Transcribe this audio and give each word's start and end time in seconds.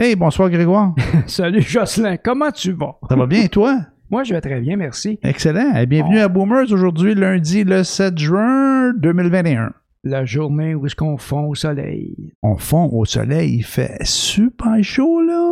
Hey, 0.00 0.14
bonsoir 0.14 0.48
Grégoire. 0.48 0.94
Salut 1.26 1.60
Jocelyn, 1.60 2.18
comment 2.18 2.52
tu 2.52 2.70
vas? 2.70 3.00
Ça 3.08 3.16
va 3.16 3.26
bien, 3.26 3.48
toi? 3.48 3.80
Moi, 4.08 4.22
je 4.22 4.32
vais 4.32 4.40
très 4.40 4.60
bien, 4.60 4.76
merci. 4.76 5.18
Excellent. 5.24 5.74
Et 5.74 5.86
bienvenue 5.86 6.20
à 6.20 6.28
Boomers 6.28 6.70
aujourd'hui, 6.70 7.16
lundi 7.16 7.64
le 7.64 7.82
7 7.82 8.16
juin 8.16 8.92
2021. 8.92 9.72
La 10.04 10.24
journée 10.24 10.76
où 10.76 10.86
est-ce 10.86 10.94
qu'on 10.94 11.16
fond 11.16 11.48
au 11.48 11.56
soleil? 11.56 12.32
On 12.44 12.56
fond 12.56 12.88
au 12.92 13.04
soleil, 13.06 13.56
il 13.56 13.64
fait 13.64 13.98
super 14.04 14.76
chaud 14.84 15.20
là. 15.20 15.50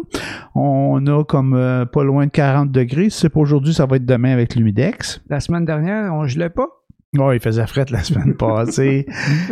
On 0.55 1.05
a 1.09 1.25
comme 1.25 1.55
euh, 1.55 1.85
pas 1.85 2.05
loin 2.05 2.27
de 2.27 2.31
40 2.31 2.71
degrés. 2.71 3.11
Si 3.11 3.23
c'est 3.23 3.31
pas 3.31 3.41
aujourd'hui, 3.41 3.75
ça 3.75 3.87
va 3.87 3.97
être 3.97 4.07
demain 4.07 4.31
avec 4.31 4.55
l'humidex. 4.55 5.25
La 5.29 5.41
semaine 5.41 5.65
dernière, 5.65 6.15
on 6.15 6.25
gelait 6.29 6.51
pas? 6.51 6.69
Oh, 7.19 7.33
il 7.33 7.41
faisait 7.41 7.67
fret 7.67 7.87
la 7.91 8.05
semaine 8.05 8.35
passée. 8.39 9.07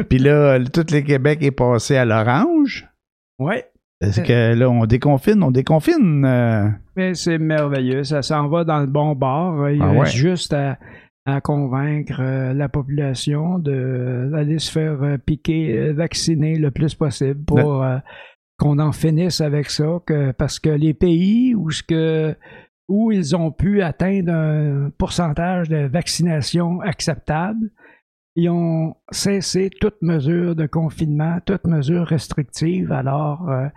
Puis 0.08 0.18
là, 0.20 0.60
tout 0.60 0.86
le 0.88 1.00
Québec 1.00 1.40
est 1.42 1.50
passé 1.50 1.96
à 1.96 2.04
l'orange. 2.04 2.88
Ouais. 3.40 3.64
Parce 4.04 4.20
que 4.22 4.54
là, 4.54 4.70
on 4.70 4.86
déconfine, 4.86 5.42
on 5.42 5.50
déconfine. 5.50 6.24
euh, 6.24 6.68
Mais 6.96 7.14
c'est 7.14 7.38
merveilleux, 7.38 8.04
ça 8.04 8.22
s'en 8.22 8.48
va 8.48 8.64
dans 8.64 8.80
le 8.80 8.86
bon 8.86 9.14
bord. 9.14 9.68
Il 9.70 9.82
Ah 9.82 9.90
reste 9.90 10.00
ouais. 10.14 10.20
juste 10.20 10.52
à, 10.52 10.78
à 11.26 11.40
convaincre 11.40 12.20
euh, 12.20 12.52
la 12.54 12.68
population 12.68 13.58
d'aller 13.58 14.58
se 14.58 14.70
faire 14.70 15.02
euh, 15.02 15.16
piquer, 15.18 15.92
vacciner 15.92 16.56
le 16.56 16.70
plus 16.70 16.94
possible 16.94 17.42
pour 17.44 17.82
euh, 17.82 17.98
qu'on 18.58 18.78
en 18.78 18.92
finisse 18.92 19.40
avec 19.40 19.70
ça. 19.70 20.00
Que, 20.06 20.32
parce 20.32 20.58
que 20.58 20.70
les 20.70 20.94
pays 20.94 21.54
où, 21.54 21.70
ce 21.70 21.82
que, 21.82 22.34
où 22.88 23.10
ils 23.12 23.34
ont 23.34 23.50
pu 23.50 23.82
atteindre 23.82 24.32
un 24.32 24.90
pourcentage 24.98 25.68
de 25.68 25.86
vaccination 25.86 26.80
acceptable, 26.80 27.70
ils 28.36 28.48
ont 28.50 28.96
cessé 29.10 29.70
toute 29.80 30.00
mesure 30.02 30.56
de 30.56 30.66
confinement, 30.66 31.38
toute 31.46 31.66
mesure 31.66 32.06
restrictive. 32.06 32.90
Alors, 32.92 33.48
euh, 33.48 33.68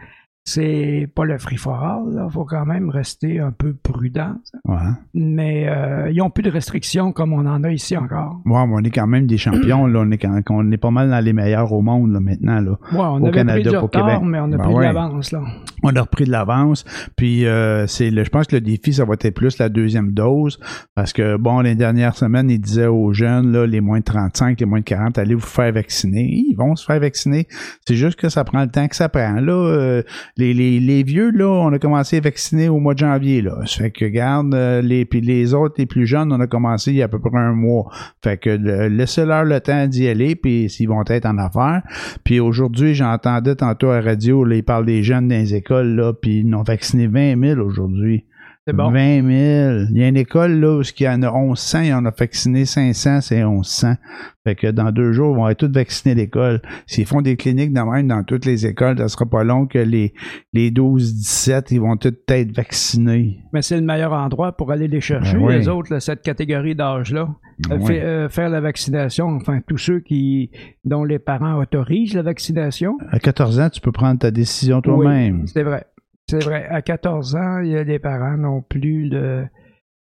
c'est 0.49 1.09
pas 1.13 1.25
le 1.25 1.37
free 1.37 1.57
for 1.57 1.75
all. 1.83 2.23
Il 2.25 2.31
faut 2.31 2.45
quand 2.45 2.65
même 2.65 2.89
rester 2.89 3.41
un 3.41 3.51
peu 3.51 3.73
prudent. 3.73 4.35
ouais. 4.63 4.77
Mais 5.13 5.67
euh, 5.67 6.09
ils 6.09 6.17
n'ont 6.19 6.30
plus 6.30 6.41
de 6.44 6.49
restrictions 6.49 7.11
comme 7.11 7.33
on 7.33 7.45
en 7.45 7.66
a 7.66 7.72
ici 7.72 7.97
encore. 7.97 8.39
Ouais, 8.45 8.66
mais 8.66 8.73
on 8.75 8.80
est 8.80 8.89
quand 8.89 9.07
même 9.07 9.27
des 9.27 9.38
champions. 9.38 9.88
Là. 9.88 9.99
On, 10.05 10.11
est 10.11 10.17
quand- 10.17 10.39
on 10.52 10.72
est 10.72 10.77
pas 10.77 10.89
mal 10.89 11.09
dans 11.09 11.19
les 11.19 11.33
meilleurs 11.33 11.73
au 11.73 11.81
monde 11.81 12.13
là, 12.13 12.22
maintenant. 12.22 12.61
Là. 12.61 12.72
Ouais, 12.72 12.77
on 12.99 13.22
Au 13.22 13.25
avait 13.27 13.31
Canada, 13.31 13.59
pris 13.59 13.69
du 13.69 13.75
au 13.75 13.81
retard, 13.81 14.05
Québec. 14.05 14.22
mais 14.23 14.39
on 14.39 14.45
a 14.53 14.57
Ben 14.57 14.63
pris 14.63 14.73
ouais. 14.73 14.88
de 14.88 14.94
l'avance. 14.94 15.31
là. 15.33 15.41
On 15.83 15.94
a 15.95 16.02
repris 16.02 16.23
de 16.23 16.31
l'avance. 16.31 16.85
Puis 17.17 17.45
euh, 17.45 17.85
c'est 17.88 18.09
le, 18.09 18.23
je 18.23 18.29
pense 18.29 18.47
que 18.47 18.55
le 18.55 18.61
défi, 18.61 18.94
ça 18.94 19.03
va 19.03 19.16
être 19.16 19.29
plus 19.31 19.57
la 19.57 19.67
deuxième 19.67 20.13
dose. 20.13 20.59
Parce 20.95 21.11
que 21.11 21.35
bon, 21.35 21.59
les 21.59 21.75
dernières 21.75 22.16
semaines, 22.16 22.50
ils 22.50 22.59
disaient 22.61 22.88
aux 22.88 23.11
jeunes, 23.11 23.52
là, 23.52 23.66
les 23.67 23.81
moins 23.81 24.00
de 24.00 24.03
35, 24.05 24.59
les 24.61 24.66
moins 24.66 24.79
de 24.79 24.85
40, 24.85 25.17
allez 25.17 25.35
vous 25.35 25.41
faire 25.41 25.73
vacciner. 25.73 26.23
Ils 26.50 26.55
vont 26.55 26.75
se 26.77 26.85
faire 26.85 27.00
vacciner. 27.02 27.47
C'est 27.85 27.95
juste 27.95 28.17
que 28.17 28.29
ça 28.29 28.45
prend 28.45 28.61
le 28.61 28.69
temps 28.69 28.88
que 28.88 28.95
ça 28.95 29.09
prend. 29.09 29.33
Là, 29.41 29.52
euh, 29.53 30.03
les, 30.38 31.03
vieux, 31.03 31.31
là, 31.31 31.47
on 31.47 31.73
a 31.73 31.80
commencé 31.80 32.17
à 32.17 32.21
vacciner 32.21 32.69
au 32.69 32.80
mois 32.80 32.93
de 32.93 32.99
janvier. 32.99 33.41
Là. 33.41 33.55
Ça 33.66 33.83
fait 33.83 33.91
que 33.91 34.05
garde 34.05 34.53
euh, 34.53 34.81
les 34.81 35.05
puis 35.05 35.21
les 35.21 35.53
autres, 35.53 35.75
les 35.77 35.85
plus 35.85 36.05
jeunes, 36.05 36.31
on 36.31 36.39
a 36.39 36.47
commencé 36.47 36.91
il 36.91 36.97
y 36.97 37.02
a 37.02 37.05
à 37.05 37.07
peu 37.07 37.19
près 37.19 37.38
un 37.38 37.53
mois. 37.53 37.89
Fait 38.23 38.38
que 38.38 38.49
le- 38.49 38.88
laissez-leur 38.88 39.44
le 39.44 39.59
temps 39.59 39.88
d'y 39.88 40.07
aller, 40.07 40.35
puis 40.35 40.69
s'ils 40.69 40.88
vont 40.88 41.03
être 41.07 41.25
en 41.25 41.38
affaires. 41.38 41.81
Puis 42.23 42.39
aujourd'hui, 42.39 42.94
j'entendais 42.94 43.55
tantôt 43.55 43.89
à 43.89 44.02
la 44.02 44.11
radio, 44.11 44.44
là, 44.44 44.55
ils 44.55 44.63
parlent 44.63 44.85
des 44.85 45.03
jeunes 45.03 45.27
dans 45.27 45.35
les 45.35 45.55
écoles, 45.55 45.95
là, 45.95 46.13
puis 46.13 46.39
ils 46.39 46.55
ont 46.55 46.63
vacciné 46.63 47.07
20 47.07 47.41
000 47.55 47.59
aujourd'hui. 47.61 48.25
C'est 48.67 48.75
bon. 48.75 48.91
20 48.91 49.21
000. 49.21 49.85
Il 49.91 49.97
y 49.97 50.03
a 50.03 50.07
une 50.09 50.17
école, 50.17 50.59
là, 50.59 50.77
où 50.77 50.81
il 50.81 51.03
y 51.03 51.07
en 51.07 51.21
a 51.23 51.31
1100, 51.31 51.79
il 51.81 51.87
y 51.87 51.93
en 51.93 52.03
a 52.05 52.11
vacciné 52.11 52.65
500, 52.65 53.21
c'est 53.21 53.41
1100. 53.43 53.95
Fait 54.43 54.55
que 54.55 54.67
dans 54.67 54.91
deux 54.91 55.13
jours, 55.13 55.33
ils 55.35 55.37
vont 55.37 55.47
être 55.49 55.57
tous 55.67 55.71
vaccinés 55.73 56.15
l'école. 56.15 56.61
S'ils 56.85 57.05
font 57.05 57.21
des 57.21 57.38
cliniques 57.38 57.71
de 57.73 57.79
même 57.81 58.07
dans 58.09 58.23
toutes 58.23 58.45
les 58.45 58.65
écoles, 58.65 58.97
ça 58.97 59.07
sera 59.07 59.25
pas 59.25 59.43
long 59.45 59.67
que 59.67 59.79
les, 59.79 60.13
les 60.53 60.69
12-17, 60.71 61.67
ils 61.71 61.79
vont 61.81 61.95
tous 61.97 62.13
être 62.29 62.55
vaccinés. 62.55 63.39
Mais 63.53 63.61
c'est 63.61 63.75
le 63.77 63.81
meilleur 63.83 64.13
endroit 64.13 64.51
pour 64.51 64.71
aller 64.71 64.88
les 64.88 65.01
chercher, 65.01 65.38
Ben 65.38 65.43
oui. 65.45 65.55
les 65.57 65.67
autres, 65.69 65.93
là, 65.93 65.99
cette 65.99 66.21
catégorie 66.21 66.75
d'âge-là. 66.75 67.29
Euh, 67.71 67.77
Ouais. 67.77 67.85
fait- 67.88 68.03
euh, 68.03 68.29
faire 68.29 68.49
la 68.49 68.61
vaccination, 68.61 69.27
enfin, 69.29 69.61
tous 69.67 69.77
ceux 69.79 70.00
qui 70.00 70.51
dont 70.85 71.03
les 71.03 71.17
parents 71.19 71.56
autorisent 71.59 72.13
la 72.13 72.22
vaccination. 72.22 72.97
À 73.09 73.19
14 73.19 73.59
ans, 73.59 73.69
tu 73.69 73.81
peux 73.81 73.91
prendre 73.91 74.19
ta 74.19 74.29
décision 74.29 74.79
toi-même. 74.81 75.41
Oui, 75.41 75.47
c'est 75.51 75.63
vrai. 75.63 75.85
C'est 76.29 76.43
vrai. 76.43 76.65
À 76.69 76.81
14 76.81 77.35
ans, 77.35 77.59
il 77.59 77.71
y 77.71 77.77
a 77.77 77.83
des 77.83 77.99
parents 77.99 78.38
n'ont 78.38 78.61
plus 78.61 79.07
le. 79.09 79.47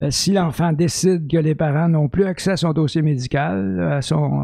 euh, 0.03 0.09
Si 0.09 0.31
l'enfant 0.33 0.71
décide 0.73 1.29
que 1.29 1.37
les 1.37 1.55
parents 1.55 1.89
n'ont 1.89 2.09
plus 2.09 2.25
accès 2.25 2.51
à 2.51 2.57
son 2.57 2.71
dossier 2.73 3.01
médical, 3.01 3.79
à 3.81 4.01
son. 4.01 4.41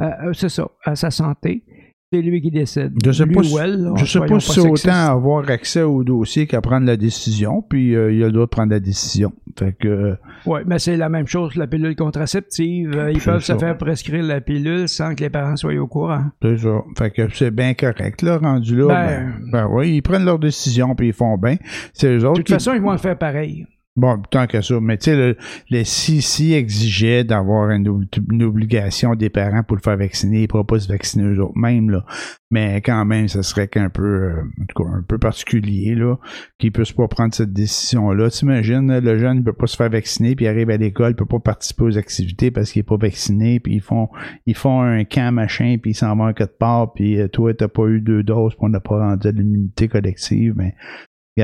euh, 0.00 0.04
à- 0.04 0.32
c'est 0.32 0.48
ça, 0.48 0.68
à 0.84 0.94
sa 0.96 1.10
santé, 1.10 1.64
c'est 2.12 2.22
lui 2.22 2.40
qui 2.42 2.50
décide. 2.50 2.92
Je 3.04 3.12
sais 3.12 3.24
Lui 3.24 3.34
pas 3.34 3.40
ou 3.40 3.44
si- 3.44 3.56
elle, 3.58 3.82
là, 3.84 3.92
Je 3.96 4.04
sais 4.04 4.18
pas 4.18 4.40
si 4.40 4.50
c'est 4.52 4.68
autant 4.68 4.90
avoir 4.92 5.48
accès 5.48 5.82
au 5.82 6.02
dossier 6.02 6.46
qu'à 6.46 6.60
prendre 6.60 6.86
la 6.86 6.96
décision, 6.96 7.62
puis 7.62 7.94
euh, 7.94 8.12
il 8.12 8.22
a 8.22 8.26
le 8.26 8.32
droit 8.32 8.46
de 8.46 8.50
prendre 8.50 8.72
la 8.72 8.80
décision. 8.80 9.32
Fait 9.58 9.72
que 9.78 9.86
euh, 9.88 10.14
Oui, 10.46 10.60
mais 10.66 10.78
c'est 10.80 10.96
la 10.96 11.08
même 11.08 11.26
chose 11.28 11.54
que 11.54 11.58
la 11.60 11.66
pilule 11.68 11.94
contraceptive. 11.94 12.92
Euh, 12.96 13.12
Ils 13.12 13.20
peuvent 13.20 13.42
ça. 13.44 13.54
se 13.54 13.58
faire 13.58 13.78
prescrire 13.78 14.24
la 14.24 14.40
pilule 14.40 14.88
sans 14.88 15.14
que 15.14 15.22
les 15.22 15.30
parents 15.30 15.56
soient 15.56 15.74
au 15.74 15.86
courant. 15.86 16.24
c'est 16.42 16.58
ça. 16.58 16.82
Fait 16.98 17.10
que 17.10 17.28
c'est 17.34 17.50
bien 17.52 17.74
correct, 17.74 18.22
là, 18.22 18.38
rendu 18.38 18.76
là. 18.76 18.86
Ben, 18.88 19.32
Ben- 19.44 19.50
ben 19.52 19.68
oui, 19.70 19.96
ils 19.96 20.02
prennent 20.02 20.24
leur 20.24 20.38
décision, 20.40 20.94
puis 20.96 21.08
ils 21.08 21.12
font 21.12 21.36
bien. 21.38 21.56
C'est 21.92 22.18
De 22.18 22.26
toute 22.34 22.44
qui- 22.44 22.52
façon, 22.52 22.72
ils 22.74 22.80
vont 22.80 22.92
le 22.92 22.98
faire 22.98 23.16
pareil. 23.18 23.66
Bon, 23.96 24.22
tant 24.30 24.46
que 24.46 24.60
ça. 24.60 24.80
Mais 24.80 24.96
tu 24.98 25.06
sais, 25.06 25.16
le, 25.16 25.36
le 25.68 25.82
CC 25.82 26.52
exigeait 26.52 27.24
d'avoir 27.24 27.70
une, 27.70 28.06
une 28.30 28.42
obligation 28.44 29.16
des 29.16 29.30
parents 29.30 29.64
pour 29.64 29.76
le 29.76 29.82
faire 29.82 29.96
vacciner. 29.96 30.38
Ils 30.38 30.42
ne 30.42 30.46
pourraient 30.46 30.64
pas 30.64 30.78
se 30.78 30.88
vacciner 30.88 31.24
eux 31.24 31.42
autres 31.42 31.56
mêmes, 31.58 31.90
là. 31.90 32.04
Mais 32.52 32.80
quand 32.82 33.04
même, 33.04 33.26
ce 33.26 33.42
serait 33.42 33.66
qu'un 33.66 33.90
peu, 33.90 34.02
euh, 34.02 34.42
en 34.60 34.64
tout 34.66 34.82
cas, 34.82 34.90
un 34.90 35.02
peu 35.02 35.18
particulier, 35.18 35.94
là, 35.96 36.16
qu'ils 36.58 36.68
ne 36.68 36.72
puissent 36.72 36.92
pas 36.92 37.08
prendre 37.08 37.34
cette 37.34 37.52
décision-là. 37.52 38.30
T'imagines, 38.30 38.98
le 38.98 39.18
jeune 39.18 39.38
ne 39.38 39.42
peut 39.42 39.52
pas 39.52 39.66
se 39.66 39.76
faire 39.76 39.90
vacciner, 39.90 40.36
puis 40.36 40.46
il 40.46 40.48
arrive 40.48 40.70
à 40.70 40.76
l'école, 40.76 41.10
il 41.10 41.14
ne 41.14 41.18
peut 41.18 41.26
pas 41.26 41.40
participer 41.40 41.84
aux 41.84 41.98
activités 41.98 42.50
parce 42.50 42.70
qu'il 42.70 42.80
n'est 42.80 42.84
pas 42.84 42.96
vacciné, 42.96 43.58
puis 43.60 43.74
ils 43.74 43.80
font, 43.80 44.08
ils 44.46 44.56
font 44.56 44.82
un 44.82 45.04
camp 45.04 45.32
machin, 45.32 45.76
puis 45.80 45.92
ils 45.92 45.94
s'en 45.94 46.16
vont 46.16 46.32
quelque 46.32 46.58
part, 46.58 46.92
puis 46.92 47.20
euh, 47.20 47.28
toi, 47.28 47.54
tu 47.54 47.64
n'as 47.64 47.68
pas 47.68 47.86
eu 47.86 48.00
deux 48.00 48.22
doses, 48.22 48.54
puis 48.54 48.64
on 48.64 48.68
n'a 48.68 48.80
pas 48.80 48.98
rendu 48.98 49.30
l'immunité 49.32 49.88
collective. 49.88 50.54
Mais 50.56 50.74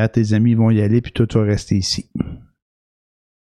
tes 0.09 0.33
amis 0.33 0.55
vont 0.55 0.71
y 0.71 0.81
aller, 0.81 1.01
puis 1.01 1.13
toi, 1.13 1.27
tu 1.27 1.39
vas 1.39 1.45
rester 1.45 1.77
ici. 1.77 2.09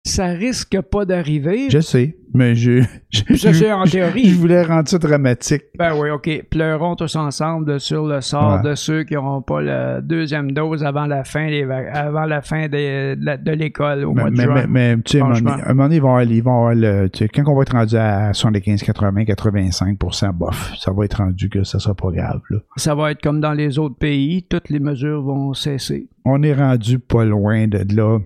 Ça 0.06 0.26
risque 0.26 0.78
pas 0.82 1.06
d'arriver. 1.06 1.70
Je 1.70 1.78
sais, 1.80 2.16
mais 2.34 2.54
je. 2.54 2.82
je 3.10 3.36
Ça, 3.36 3.54
c'est 3.54 3.72
en 3.72 3.84
théorie. 3.84 4.28
Je 4.28 4.34
voulais 4.34 4.62
rendre 4.62 4.86
ça 4.86 4.98
dramatique. 4.98 5.62
Ben 5.78 5.94
oui, 5.98 6.10
OK. 6.10 6.44
Pleurons 6.50 6.94
tous 6.94 7.16
ensemble 7.16 7.80
sur 7.80 8.04
le 8.06 8.20
sort 8.20 8.60
Ouais. 8.62 8.70
de 8.70 8.74
ceux 8.74 9.04
qui 9.04 9.14
n'auront 9.14 9.40
pas 9.40 9.62
la 9.62 10.02
deuxième 10.02 10.52
dose 10.52 10.84
avant 10.84 11.06
la 11.06 11.24
fin, 11.24 11.46
des 11.48 11.62
avant 11.62 12.26
la 12.26 12.42
fin 12.42 12.68
des- 12.68 13.16
de 13.16 13.50
l'école 13.52 14.04
au 14.04 14.12
Mais, 14.12 14.20
mois 14.20 14.30
de 14.30 14.36
mais, 14.36 14.42
juin. 14.44 14.54
mais, 14.68 14.96
mais, 14.96 15.02
tu 15.02 15.12
sais, 15.12 15.20
à 15.20 15.24
un 15.24 15.28
moment 15.28 15.40
donné- 15.40 15.62
à 15.62 15.64
un 15.64 15.68
moment 15.74 15.82
donné, 15.84 15.96
ils 15.96 16.02
vont 16.02 16.08
avoir, 16.08 16.22
ils 16.24 16.42
vont 16.42 16.52
avoir 16.58 16.74
le. 16.74 17.08
tu 17.08 17.18
sais, 17.20 17.28
quand 17.28 17.42
on 17.50 17.56
va 17.56 17.62
être 17.62 17.72
rendu 17.72 17.96
à 17.96 18.34
75, 18.34 18.82
80, 18.82 19.24
85% 19.24 20.32
bof, 20.34 20.74
ça 20.78 20.92
va 20.92 21.06
être 21.06 21.14
rendu 21.16 21.48
que 21.48 21.64
ça 21.64 21.78
sera 21.78 21.94
pas 21.94 22.10
grave. 22.10 22.40
Là. 22.50 22.58
Ça 22.76 22.94
va 22.94 23.10
être 23.12 23.22
comme 23.22 23.40
dans 23.40 23.54
les 23.54 23.78
autres 23.78 23.96
pays. 23.96 24.42
Toutes 24.42 24.68
les 24.68 24.80
mesures 24.80 25.22
vont 25.22 25.54
cesser. 25.54 26.08
On 26.26 26.42
est 26.42 26.54
rendu 26.54 26.98
pas 26.98 27.24
loin 27.24 27.66
de 27.68 27.84
là. 27.96 28.18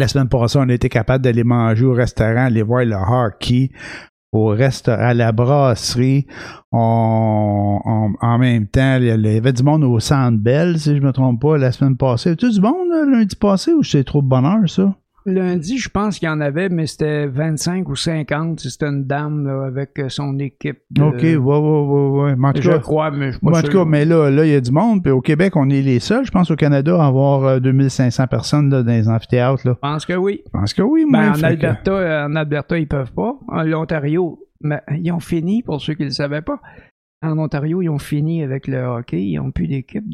La 0.00 0.08
semaine 0.08 0.30
passée, 0.30 0.58
on 0.58 0.66
a 0.66 0.72
été 0.72 0.88
capable 0.88 1.22
d'aller 1.22 1.44
manger 1.44 1.84
au 1.84 1.92
restaurant, 1.92 2.46
aller 2.46 2.62
voir 2.62 2.86
le 2.86 2.96
hockey 2.96 3.70
au 4.32 4.46
restaurant, 4.46 4.98
à 4.98 5.12
la 5.12 5.30
brasserie. 5.30 6.26
On, 6.72 8.14
en 8.18 8.38
même 8.38 8.66
temps, 8.66 8.96
il 8.96 9.08
y 9.08 9.10
avait 9.10 9.52
du 9.52 9.62
monde 9.62 9.84
au 9.84 10.00
Centre 10.00 10.38
Bell, 10.38 10.80
si 10.80 10.96
je 10.96 11.02
me 11.02 11.12
trompe 11.12 11.42
pas, 11.42 11.58
la 11.58 11.70
semaine 11.70 11.98
passée. 11.98 12.34
Tu 12.34 12.50
du 12.50 12.62
monde 12.62 12.88
lundi 13.12 13.36
passé 13.36 13.74
ou 13.74 13.82
c'est 13.82 14.04
trop 14.04 14.22
de 14.22 14.26
bonheur, 14.26 14.66
ça? 14.70 14.94
Lundi, 15.26 15.78
je 15.78 15.88
pense 15.88 16.18
qu'il 16.18 16.26
y 16.26 16.30
en 16.30 16.40
avait, 16.40 16.68
mais 16.70 16.86
c'était 16.86 17.26
25 17.26 17.88
ou 17.88 17.94
50. 17.96 18.60
C'était 18.60 18.86
une 18.86 19.04
dame 19.04 19.46
là, 19.46 19.66
avec 19.66 19.98
euh, 19.98 20.08
son 20.08 20.38
équipe. 20.38 20.78
de- 20.90 21.02
OK, 21.02 21.22
ouais, 21.22 21.36
ouais, 21.36 21.38
ouais, 21.38 22.22
ouais. 22.22 22.36
Mais 22.36 22.48
en 22.48 22.52
tout 22.52 22.62
Je 22.62 22.70
cas, 22.70 22.78
crois, 22.78 23.10
mais 23.10 23.26
je 23.26 23.30
suis 23.32 23.40
pas 23.40 23.58
en 23.58 23.62
tout 23.62 23.70
cas, 23.72 23.84
mais 23.84 24.04
là, 24.04 24.30
là, 24.30 24.44
il 24.46 24.52
y 24.52 24.54
a 24.54 24.60
du 24.60 24.72
monde. 24.72 25.02
Puis 25.02 25.12
au 25.12 25.20
Québec, 25.20 25.56
on 25.56 25.68
est 25.68 25.82
les 25.82 26.00
seuls, 26.00 26.24
je 26.24 26.30
pense, 26.30 26.50
au 26.50 26.56
Canada, 26.56 26.96
à 27.02 27.06
avoir 27.06 27.44
euh, 27.44 27.60
2500 27.60 28.26
personnes 28.28 28.70
là, 28.70 28.82
dans 28.82 28.92
les 28.92 29.08
amphithéâtres. 29.08 29.66
Là. 29.66 29.74
Je 29.74 29.78
pense 29.88 30.06
que 30.06 30.14
oui. 30.14 30.40
Je 30.46 30.50
pense 30.50 30.72
que 30.74 30.82
oui, 30.82 31.04
moi. 31.06 31.20
Ben, 31.20 31.30
en, 31.30 31.34
fait 31.34 31.40
que- 31.40 31.46
Alberta, 31.66 31.92
euh, 31.92 32.26
en 32.26 32.34
Alberta, 32.36 32.78
ils 32.78 32.88
peuvent 32.88 33.12
pas. 33.12 33.34
En 33.48 33.62
L'Ontario, 33.62 34.38
ben, 34.62 34.80
ils 34.98 35.12
ont 35.12 35.20
fini, 35.20 35.62
pour 35.62 35.80
ceux 35.80 35.94
qui 35.94 36.02
ne 36.02 36.08
le 36.08 36.12
savaient 36.14 36.42
pas. 36.42 36.60
En 37.22 37.38
Ontario, 37.38 37.82
ils 37.82 37.90
ont 37.90 37.98
fini 37.98 38.42
avec 38.42 38.66
le 38.66 38.78
hockey. 38.82 39.22
Ils 39.22 39.36
n'ont 39.36 39.50
plus 39.50 39.68
d'équipe 39.68 40.04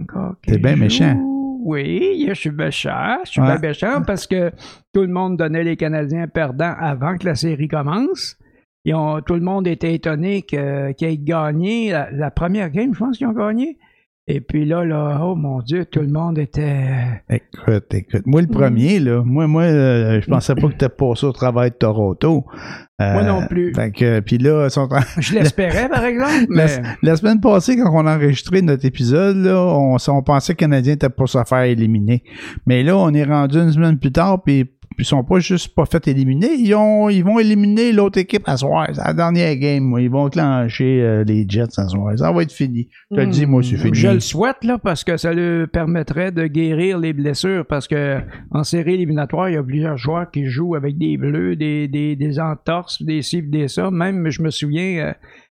encore. 0.00 0.36
T'es 0.42 0.56
bien 0.56 0.76
méchant. 0.76 1.20
Oui, 1.66 2.24
je 2.28 2.32
suis 2.34 2.50
méchant. 2.50 3.18
Je 3.24 3.30
suis 3.32 3.40
Ouais. 3.40 3.58
bien 3.58 3.68
méchant 3.68 4.02
parce 4.06 4.26
que 4.28 4.50
tout 4.94 5.00
le 5.00 5.08
monde 5.08 5.36
donnait 5.36 5.64
les 5.64 5.76
Canadiens 5.76 6.28
perdants 6.28 6.74
avant 6.78 7.18
que 7.18 7.26
la 7.26 7.34
série 7.34 7.66
commence. 7.66 8.36
Ils 8.84 8.94
ont, 8.94 9.20
tout 9.20 9.34
le 9.34 9.40
monde 9.40 9.66
était 9.66 9.92
étonné 9.94 10.42
qu'ils 10.42 10.58
aient 11.00 11.18
gagné 11.18 11.90
la, 11.90 12.08
la 12.12 12.30
première 12.30 12.70
game, 12.70 12.94
je 12.94 12.98
pense 13.00 13.18
qu'ils 13.18 13.26
ont 13.26 13.32
gagné. 13.32 13.78
Et 14.28 14.40
puis 14.40 14.64
là, 14.64 14.84
là, 14.84 15.20
oh 15.22 15.36
mon 15.36 15.60
Dieu, 15.60 15.84
tout 15.84 16.00
le 16.00 16.08
monde 16.08 16.36
était. 16.36 17.22
Écoute, 17.30 17.94
écoute. 17.94 18.22
Moi, 18.26 18.42
le 18.42 18.48
premier, 18.48 18.98
là, 18.98 19.22
moi, 19.24 19.46
moi, 19.46 19.62
euh, 19.62 20.20
je 20.20 20.26
pensais 20.28 20.56
pas 20.56 20.62
que 20.62 20.72
t'étais 20.72 20.88
passé 20.88 21.26
au 21.26 21.32
travail 21.32 21.70
de 21.70 21.76
Toronto. 21.76 22.44
Euh, 23.00 23.12
Moi 23.12 23.22
non 23.22 23.46
plus. 23.46 23.72
Fait 23.72 23.92
que, 23.92 24.18
puis 24.20 24.38
là, 24.38 24.68
sont 24.68 24.88
Je 25.18 25.34
l'espérais, 25.34 25.88
par 25.88 26.04
exemple, 26.04 26.46
la, 26.50 26.66
mais. 26.66 26.82
la 27.02 27.16
semaine 27.16 27.40
passée, 27.40 27.76
quand 27.76 27.88
on 27.92 28.04
a 28.04 28.16
enregistré 28.16 28.62
notre 28.62 28.84
épisode, 28.84 29.36
là, 29.36 29.62
on, 29.62 29.96
on 30.08 30.22
pensait 30.22 30.54
que 30.54 30.58
les 30.58 30.70
Canadiens 30.70 30.94
étaient 30.94 31.08
pour 31.08 31.28
se 31.28 31.38
faire 31.44 31.62
éliminer. 31.62 32.24
Mais 32.66 32.82
là, 32.82 32.96
on 32.96 33.14
est 33.14 33.24
rendu 33.24 33.58
une 33.58 33.70
semaine 33.70 33.98
plus 33.98 34.12
tard, 34.12 34.42
puis 34.42 34.64
puis 34.96 35.04
ils 35.04 35.08
sont 35.08 35.24
pas 35.24 35.38
juste 35.38 35.74
pas 35.74 35.84
fait 35.84 36.08
éliminer, 36.08 36.54
ils 36.54 36.74
ont 36.74 37.10
ils 37.10 37.22
vont 37.22 37.38
éliminer 37.38 37.92
l'autre 37.92 38.18
équipe 38.18 38.42
à 38.46 38.56
soir. 38.56 38.88
C'est 38.92 39.04
la 39.04 39.12
dernière 39.12 39.54
game. 39.56 39.94
Ils 39.98 40.10
vont 40.10 40.28
clencher 40.30 41.02
euh, 41.02 41.24
les 41.24 41.44
Jets 41.46 41.78
à 41.78 41.86
soir. 41.88 42.18
Ça 42.18 42.32
va 42.32 42.42
être 42.42 42.52
fini. 42.52 42.88
Je 43.10 43.16
te 43.16 43.20
le 43.20 43.26
dis, 43.26 43.46
moi, 43.46 43.62
c'est 43.62 43.76
fini. 43.76 43.90
Hmm. 43.90 43.94
Je 43.94 44.08
le 44.08 44.20
souhaite, 44.20 44.64
là, 44.64 44.78
parce 44.78 45.04
que 45.04 45.16
ça 45.16 45.32
lui 45.32 45.66
permettrait 45.66 46.32
de 46.32 46.46
guérir 46.46 46.98
les 46.98 47.12
blessures. 47.12 47.66
Parce 47.66 47.86
que 47.86 48.20
en 48.50 48.64
série 48.64 48.94
éliminatoire, 48.94 49.50
il 49.50 49.54
y 49.54 49.58
a 49.58 49.62
plusieurs 49.62 49.98
joueurs 49.98 50.30
qui 50.30 50.46
jouent 50.46 50.74
avec 50.74 50.96
des 50.96 51.16
bleus, 51.18 51.56
des, 51.56 51.88
des, 51.88 52.16
des 52.16 52.40
entorses, 52.40 53.02
des 53.02 53.22
ci, 53.22 53.42
des 53.42 53.68
ça. 53.68 53.90
Même, 53.90 54.30
je 54.30 54.42
me 54.42 54.50
souviens, 54.50 54.98
euh, 55.06 55.12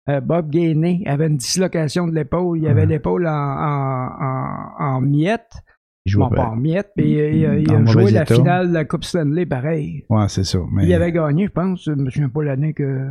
euh, 0.09 0.21
Bob 0.21 0.51
Gainey 0.51 1.03
avait 1.07 1.27
une 1.27 1.37
dislocation 1.37 2.07
de 2.07 2.15
l'épaule. 2.15 2.59
Il 2.59 2.67
avait 2.69 2.87
l'épaule 2.87 3.27
en, 3.27 3.31
en, 3.31 4.09
en, 4.21 4.85
en 4.85 5.01
miettes. 5.01 5.63
Ils 6.07 6.11
jouent 6.11 6.21
Bon, 6.21 6.29
pas. 6.31 6.47
en 6.47 6.57
miettes, 6.57 6.93
puis 6.97 7.11
il, 7.11 7.45
a- 7.47 7.59
il 7.59 7.87
joué 7.89 8.11
la 8.13 8.23
état. 8.23 8.35
finale 8.37 8.69
de 8.69 8.75
la 8.75 8.85
Coupe 8.85 9.05
Stanley 9.05 9.45
pareil. 9.45 10.05
Ouais, 10.09 10.27
c'est 10.29 10.45
ça. 10.45 10.59
Mais 10.73 10.87
Il 10.87 10.95
avait 10.95 11.13
gagné, 11.13 11.47
je 11.47 11.51
pense. 11.53 11.83
Je 11.85 11.91
me 11.93 12.09
souviens 12.09 12.29
pas 12.29 12.45
l'année 12.45 12.73
que. 12.73 13.09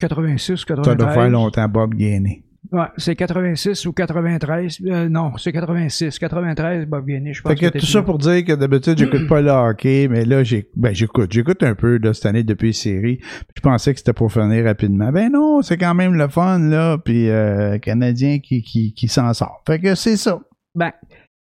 86, 0.00 0.64
ça 0.68 0.74
doit 0.74 0.84
93. 0.84 1.14
faire 1.14 1.30
longtemps, 1.30 1.68
Bob 1.68 1.94
Gainey. 1.94 2.42
Ouais, 2.72 2.86
c'est 2.96 3.14
86 3.14 3.86
ou 3.86 3.92
93. 3.92 4.78
Euh, 4.86 5.08
non, 5.08 5.32
c'est 5.38 5.52
86. 5.52 6.18
93, 6.18 6.86
Bob 6.86 7.06
Gainey, 7.06 7.32
je 7.32 7.40
pense. 7.40 7.52
Fait 7.52 7.70
que 7.70 7.78
tout 7.78 7.86
ça 7.86 7.98
là. 8.00 8.04
pour 8.04 8.18
dire 8.18 8.44
que 8.44 8.52
d'habitude, 8.54 8.98
j'écoute 8.98 9.28
pas 9.28 9.40
le 9.40 9.50
hockey, 9.50 10.08
mais 10.10 10.24
là, 10.24 10.42
ben, 10.74 10.92
j'écoute. 10.92 11.32
J'écoute 11.32 11.62
un 11.62 11.74
peu, 11.76 11.98
là, 11.98 12.12
cette 12.12 12.26
année, 12.26 12.42
depuis 12.42 12.66
les 12.68 12.72
séries. 12.72 13.20
Je 13.56 13.60
pensais 13.62 13.92
que 13.92 13.98
c'était 14.00 14.12
pour 14.12 14.32
finir 14.32 14.64
rapidement. 14.64 15.12
Ben 15.12 15.30
non, 15.32 15.62
c'est 15.62 15.76
quand 15.78 15.94
même 15.94 16.14
le 16.14 16.28
fun, 16.28 16.58
là, 16.58 16.98
puis 16.98 17.30
euh, 17.30 17.78
Canadien 17.78 18.40
qui, 18.40 18.62
qui, 18.62 18.92
qui 18.94 19.06
s'en 19.08 19.32
sort. 19.32 19.62
Fait 19.66 19.78
que 19.78 19.94
c'est 19.94 20.16
ça. 20.16 20.40
Ben, 20.74 20.90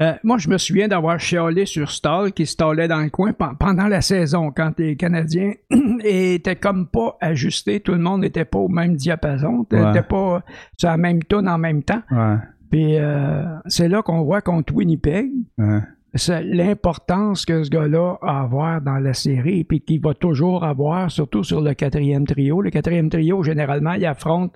euh, 0.01 0.13
moi, 0.23 0.37
je 0.37 0.47
me 0.49 0.57
souviens 0.57 0.87
d'avoir 0.87 1.19
chialé 1.19 1.65
sur 1.65 1.89
Stahl 1.89 2.31
qui 2.31 2.45
stallait 2.45 2.87
dans 2.87 2.99
le 3.01 3.09
coin 3.09 3.33
pen- 3.33 3.55
pendant 3.59 3.87
la 3.87 4.01
saison 4.01 4.51
quand 4.51 4.77
les 4.79 4.95
Canadiens 4.95 5.53
étaient 6.03 6.55
comme 6.55 6.87
pas 6.87 7.17
ajustés. 7.21 7.79
Tout 7.79 7.93
le 7.93 7.97
monde 7.99 8.21
n'était 8.21 8.45
pas 8.45 8.59
au 8.59 8.67
même 8.67 8.95
diapason. 8.95 9.65
Ouais. 9.71 9.85
n'était 9.85 10.03
pas 10.07 10.43
sur 10.77 10.89
la 10.89 10.97
même 10.97 11.23
tonne 11.23 11.49
en 11.49 11.57
même 11.57 11.81
temps. 11.83 12.01
Ouais. 12.11 12.35
Puis 12.69 12.97
euh, 12.97 13.43
c'est 13.65 13.87
là 13.87 14.01
qu'on 14.03 14.21
voit 14.23 14.41
contre 14.41 14.73
Winnipeg. 14.75 15.31
ouais. 15.57 15.79
c'est 16.13 16.43
l'importance 16.43 17.45
que 17.45 17.63
ce 17.63 17.69
gars-là 17.69 18.17
a 18.21 18.39
à 18.39 18.41
avoir 18.43 18.81
dans 18.81 18.97
la 18.99 19.13
série, 19.13 19.63
puis 19.63 19.81
qu'il 19.81 20.01
va 20.01 20.13
toujours 20.13 20.63
avoir, 20.63 21.09
surtout 21.09 21.43
sur 21.43 21.61
le 21.61 21.73
quatrième 21.73 22.25
trio. 22.27 22.61
Le 22.61 22.69
quatrième 22.69 23.09
trio, 23.09 23.41
généralement, 23.43 23.93
il 23.93 24.05
affronte 24.05 24.53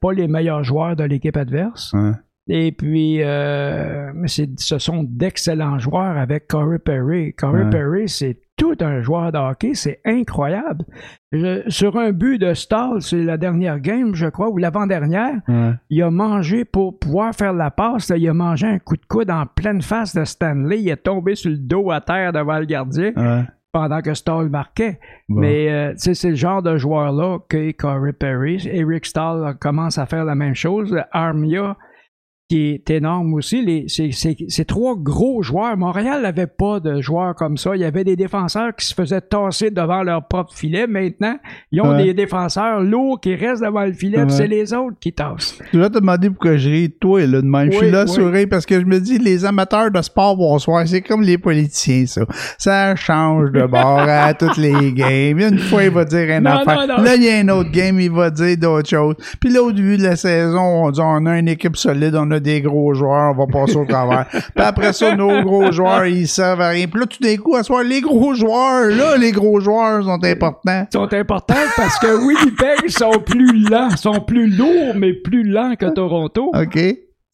pas 0.00 0.12
les 0.12 0.28
meilleurs 0.28 0.62
joueurs 0.64 0.94
de 0.96 1.04
l'équipe 1.04 1.36
adverse. 1.36 1.92
Et 2.48 2.72
puis, 2.72 3.18
euh, 3.22 4.10
mais 4.14 4.26
ce 4.28 4.78
sont 4.78 5.04
d'excellents 5.08 5.78
joueurs 5.78 6.16
avec 6.18 6.48
Corey 6.48 6.78
Perry. 6.80 7.34
Corey 7.34 7.62
Ouais. 7.64 7.70
Perry, 7.70 8.08
c'est 8.08 8.38
tout 8.56 8.74
un 8.80 9.00
joueur 9.00 9.30
de 9.32 9.38
hockey, 9.38 9.74
c'est 9.74 10.00
incroyable. 10.04 10.84
Je- 11.30 11.62
sur 11.68 11.96
un 11.96 12.10
but 12.12 12.38
de 12.38 12.52
Stahl, 12.54 13.00
c'est 13.00 13.22
la 13.22 13.36
dernière 13.36 13.78
game, 13.80 14.14
je 14.14 14.26
crois, 14.26 14.50
ou 14.50 14.58
l'avant-dernière, 14.58 15.34
ouais. 15.48 15.70
il 15.88 16.02
a 16.02 16.10
mangé 16.10 16.64
pour 16.64 16.98
pouvoir 16.98 17.32
faire 17.34 17.52
la 17.52 17.70
passe. 17.70 18.10
là, 18.10 18.16
il 18.16 18.28
a 18.28 18.34
mangé 18.34 18.66
un 18.66 18.78
coup 18.80 18.96
de 18.96 19.06
coude 19.08 19.30
en 19.30 19.46
pleine 19.46 19.80
face 19.80 20.14
de 20.14 20.24
Stanley. 20.24 20.80
Il 20.82 20.88
est 20.88 20.96
tombé 20.96 21.34
sur 21.36 21.50
le 21.50 21.58
dos 21.58 21.90
à 21.92 22.00
terre 22.00 22.32
devant 22.32 22.58
le 22.58 22.66
gardien 22.66 23.12
ouais. 23.16 23.42
pendant 23.72 24.00
que 24.02 24.14
Stahl 24.14 24.48
marquait. 24.48 24.98
Bon. 25.28 25.40
Mais 25.40 25.70
euh, 25.70 25.92
c'est 25.96 26.30
le 26.30 26.34
genre 26.34 26.62
de 26.62 26.76
joueur-là 26.76 27.38
que 27.48 27.70
Corey 27.72 28.12
Perry. 28.12 28.68
Eric 28.70 29.06
Stahl 29.06 29.56
commence 29.60 29.96
à 29.98 30.06
faire 30.06 30.24
la 30.24 30.34
même 30.34 30.54
chose. 30.54 30.96
Armia, 31.12 31.76
qui 32.52 32.68
est 32.86 32.90
énorme 32.90 33.32
aussi. 33.34 33.64
Les, 33.64 33.84
c'est, 33.88 34.10
c'est- 34.12 34.36
c'est 34.48 34.66
trois 34.66 34.94
gros 34.96 35.42
joueurs. 35.42 35.74
Montréal 35.76 36.20
n'avait 36.20 36.46
pas 36.46 36.80
de 36.80 37.00
joueurs 37.00 37.34
comme 37.34 37.56
ça. 37.56 37.70
Il 37.74 37.80
y 37.80 37.84
avait 37.84 38.04
des 38.04 38.14
défenseurs 38.14 38.76
qui 38.76 38.84
se 38.86 38.92
faisaient 38.94 39.22
tasser 39.22 39.70
devant 39.70 40.02
leur 40.02 40.26
propre 40.28 40.52
filet. 40.54 40.86
Maintenant, 40.86 41.36
ils 41.70 41.80
ont 41.80 41.92
Ouais. 41.92 42.04
des 42.04 42.14
défenseurs 42.14 42.80
lourds 42.82 43.18
qui 43.20 43.34
restent 43.34 43.62
devant 43.62 43.84
le 43.86 43.94
filet. 43.94 44.18
Ouais. 44.24 44.28
C'est 44.28 44.46
les 44.46 44.74
autres 44.74 44.96
qui 45.00 45.12
tassent. 45.14 45.58
Je 45.72 45.78
vais 45.78 45.88
te 45.88 45.98
demander 45.98 46.28
pourquoi 46.28 46.56
je 46.58 46.68
ris 46.68 46.88
de 46.88 46.94
toi, 47.00 47.20
là, 47.26 47.40
de 47.40 47.46
même. 47.46 47.72
je 47.72 47.78
suis 47.78 47.90
là, 47.90 48.04
oui. 48.06 48.10
sourire, 48.12 48.46
parce 48.50 48.66
que 48.66 48.78
je 48.78 48.84
me 48.84 49.00
dis, 49.00 49.18
les 49.18 49.44
amateurs 49.46 49.90
de 49.90 50.02
sport, 50.02 50.36
bonsoir, 50.36 50.86
c'est 50.86 51.00
comme 51.00 51.22
les 51.22 51.38
politiciens, 51.38 52.04
ça. 52.06 52.22
Ça 52.58 52.94
change 52.96 53.50
de 53.52 53.64
bord 53.66 54.04
à 54.06 54.34
toutes 54.38 54.58
les 54.58 54.92
games. 54.92 55.38
Une 55.40 55.58
fois, 55.58 55.84
il 55.84 55.90
va 55.90 56.04
dire 56.04 56.40
Non, 56.42 56.50
affaire. 56.50 56.86
non, 56.86 56.98
non. 56.98 57.02
Là, 57.02 57.14
il 57.16 57.22
y 57.24 57.30
a 57.30 57.38
un 57.38 57.48
autre 57.48 57.70
game, 57.70 57.98
il 57.98 58.10
va 58.10 58.28
dire 58.30 58.56
d'autres 58.58 58.88
choses. 58.90 59.14
Puis 59.40 59.50
là, 59.50 59.62
au 59.62 59.72
début 59.72 59.96
de 59.96 60.02
la 60.02 60.16
saison, 60.16 60.60
on 60.84 60.90
dit, 60.90 61.00
on 61.02 61.24
a 61.26 61.38
une 61.38 61.48
équipe 61.48 61.76
solide, 61.76 62.14
on 62.14 62.30
a 62.30 62.40
des 62.42 62.60
gros 62.60 62.92
joueurs, 62.94 63.34
on 63.34 63.46
va 63.46 63.46
passer 63.46 63.76
au 63.76 63.86
travers. 63.86 64.26
Puis 64.30 64.64
après 64.64 64.92
ça, 64.92 65.16
nos 65.16 65.42
gros 65.42 65.72
joueurs, 65.72 66.06
ils 66.06 66.28
servent 66.28 66.60
à 66.60 66.68
rien. 66.68 66.86
Puis 66.86 67.00
là, 67.00 67.06
tout 67.06 67.22
d'un 67.22 67.36
coup, 67.36 67.56
à 67.56 67.62
soir, 67.62 67.82
les 67.82 68.00
gros 68.00 68.34
joueurs, 68.34 68.86
là, 68.86 69.16
les 69.16 69.32
gros 69.32 69.60
joueurs 69.60 70.04
sont 70.04 70.22
importants. 70.22 70.86
sont 70.92 71.12
importants 71.12 71.54
parce 71.76 71.98
que 71.98 72.26
Winnipeg 72.26 72.88
sont 72.88 73.20
plus 73.24 73.68
lents, 73.68 73.90
sont 73.96 74.20
plus 74.20 74.48
lourds, 74.48 74.94
mais 74.96 75.12
plus 75.12 75.44
lents 75.44 75.74
que 75.76 75.86
Toronto. 75.86 76.50
OK? 76.54 76.78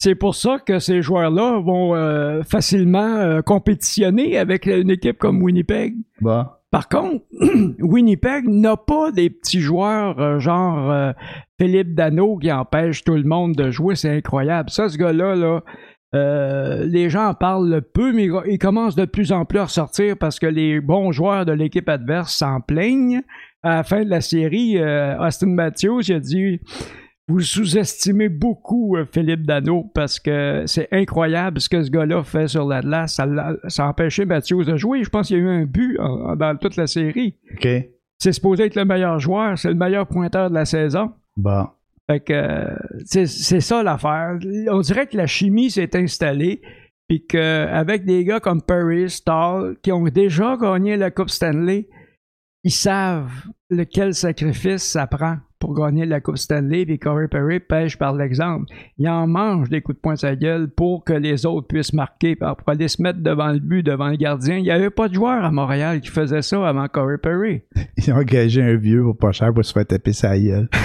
C'est 0.01 0.15
pour 0.15 0.33
ça 0.35 0.59
que 0.65 0.79
ces 0.79 1.01
joueurs-là 1.01 1.59
vont 1.59 1.93
euh, 1.93 2.41
facilement 2.43 3.17
euh, 3.17 3.41
compétitionner 3.41 4.37
avec 4.37 4.65
une 4.65 4.89
équipe 4.91 5.17
comme 5.17 5.41
Winnipeg. 5.43 5.93
Bon. 6.21 6.45
Par 6.71 6.87
contre, 6.87 7.25
Winnipeg 7.79 8.45
n'a 8.47 8.77
pas 8.77 9.11
des 9.11 9.29
petits 9.29 9.59
joueurs 9.59 10.19
euh, 10.19 10.39
genre 10.39 10.91
euh, 10.91 11.11
Philippe 11.59 11.95
Dano 11.95 12.37
qui 12.37 12.51
empêche 12.51 13.03
tout 13.03 13.15
le 13.15 13.23
monde 13.23 13.55
de 13.55 13.71
jouer. 13.71 13.95
C'est 13.95 14.15
incroyable. 14.15 14.69
Ça, 14.69 14.87
ce 14.87 14.97
gars-là, 14.97 15.35
là, 15.35 15.63
euh, 16.15 16.85
les 16.85 17.09
gens 17.09 17.27
en 17.29 17.33
parlent 17.33 17.81
peu, 17.93 18.11
mais 18.13 18.27
il- 18.47 18.59
commence 18.59 18.95
de 18.95 19.05
plus 19.05 19.31
en 19.31 19.45
plus 19.45 19.59
à 19.59 19.63
ressortir 19.65 20.15
parce 20.17 20.39
que 20.39 20.45
les 20.47 20.79
bons 20.79 21.11
joueurs 21.11 21.45
de 21.45 21.51
l'équipe 21.53 21.89
adverse 21.89 22.35
s'en 22.35 22.61
plaignent. 22.61 23.21
À 23.63 23.77
la 23.77 23.83
fin 23.83 24.03
de 24.03 24.09
la 24.09 24.21
série, 24.21 24.77
Austin 25.19 25.47
Matthews 25.47 26.11
a 26.11 26.19
dit 26.19 26.59
Vous 27.29 27.39
sous-estimez 27.41 28.27
beaucoup 28.27 28.97
euh, 28.97 29.05
Philippe 29.11 29.45
Dano 29.45 29.83
parce 29.93 30.19
que 30.19 30.63
c'est 30.65 30.87
incroyable 30.91 31.61
ce 31.61 31.69
que 31.69 31.83
ce 31.83 31.91
gars-là 31.91 32.23
fait 32.23 32.47
sur 32.47 32.67
la 32.67 32.81
glace. 32.81 33.21
Ça, 33.67 33.85
a 33.85 33.87
empêché 33.89 34.25
Matthews 34.25 34.63
de 34.65 34.75
jouer. 34.75 35.03
Je 35.03 35.09
pense 35.09 35.27
qu'il 35.27 35.37
y 35.37 35.39
a 35.39 35.43
eu 35.43 35.47
un 35.47 35.65
but 35.65 35.99
en- 35.99 36.31
en- 36.31 36.35
dans 36.35 36.57
toute 36.57 36.75
la 36.75 36.87
série. 36.87 37.35
OK. 37.53 37.67
C'est 38.17 38.33
supposé 38.33 38.63
être 38.65 38.75
le 38.75 38.83
meilleur 38.83 39.19
joueur, 39.19 39.57
c'est 39.57 39.69
le 39.69 39.75
meilleur 39.75 40.05
pointeur 40.07 40.49
de 40.49 40.55
la 40.55 40.65
saison. 40.65 41.11
Bon. 41.37 41.67
Fait 42.09 42.19
que 42.19 42.33
euh, 42.33 42.75
c'est 43.05 43.27
ça 43.61 43.83
l'affaire. 43.83 44.37
On 44.71 44.81
dirait 44.81 45.05
que 45.07 45.15
la 45.15 45.27
chimie 45.27 45.69
s'est 45.69 45.95
installée, 45.95 46.61
puis 47.07 47.25
qu'avec 47.27 48.03
des 48.05 48.25
gars 48.25 48.39
comme 48.39 48.61
Perry, 48.63 49.09
Stahl, 49.09 49.77
qui 49.83 49.91
ont 49.91 50.03
déjà 50.05 50.57
gagné 50.59 50.97
la 50.97 51.11
Coupe 51.11 51.29
Stanley, 51.29 51.87
ils 52.63 52.71
savent 52.71 53.31
lequel 53.69 54.15
sacrifice 54.15 54.81
ça 54.83 55.05
prend 55.05 55.37
pour 55.59 55.75
gagner 55.75 56.05
la 56.05 56.21
Coupe 56.21 56.37
Stanley, 56.37 56.85
puis 56.85 56.99
Corey 56.99 57.27
Perry 57.27 57.59
pêche 57.59 57.97
par 57.97 58.13
l'exemple. 58.13 58.65
Il 58.97 59.07
en 59.09 59.27
mange 59.27 59.69
des 59.69 59.81
coups 59.81 59.97
de 59.97 60.01
poing 60.01 60.15
sa 60.15 60.35
gueule 60.35 60.69
pour 60.69 61.03
que 61.03 61.13
les 61.13 61.45
autres 61.45 61.67
puissent 61.67 61.93
marquer, 61.93 62.35
pour 62.35 62.55
aller 62.67 62.87
se 62.87 63.01
mettre 63.01 63.19
devant 63.19 63.49
le 63.51 63.59
but, 63.59 63.83
devant 63.83 64.09
le 64.09 64.15
gardien. 64.15 64.57
Il 64.57 64.63
n'y 64.63 64.71
avait 64.71 64.89
pas 64.89 65.07
de 65.09 65.13
joueur 65.13 65.43
à 65.43 65.51
Montréal 65.51 65.99
qui 66.01 66.09
faisait 66.09 66.41
ça 66.41 66.67
avant 66.67 66.87
Corey 66.87 67.17
Perry. 67.17 67.61
Ils 67.97 68.13
ont 68.13 68.17
engagé 68.17 68.61
un 68.63 68.75
vieux 68.75 69.03
pour 69.03 69.17
pas 69.17 69.31
cher 69.31 69.53
pour 69.53 69.65
se 69.65 69.73
faire 69.73 69.85
taper 69.85 70.13
sa 70.13 70.37
gueule. 70.37 70.69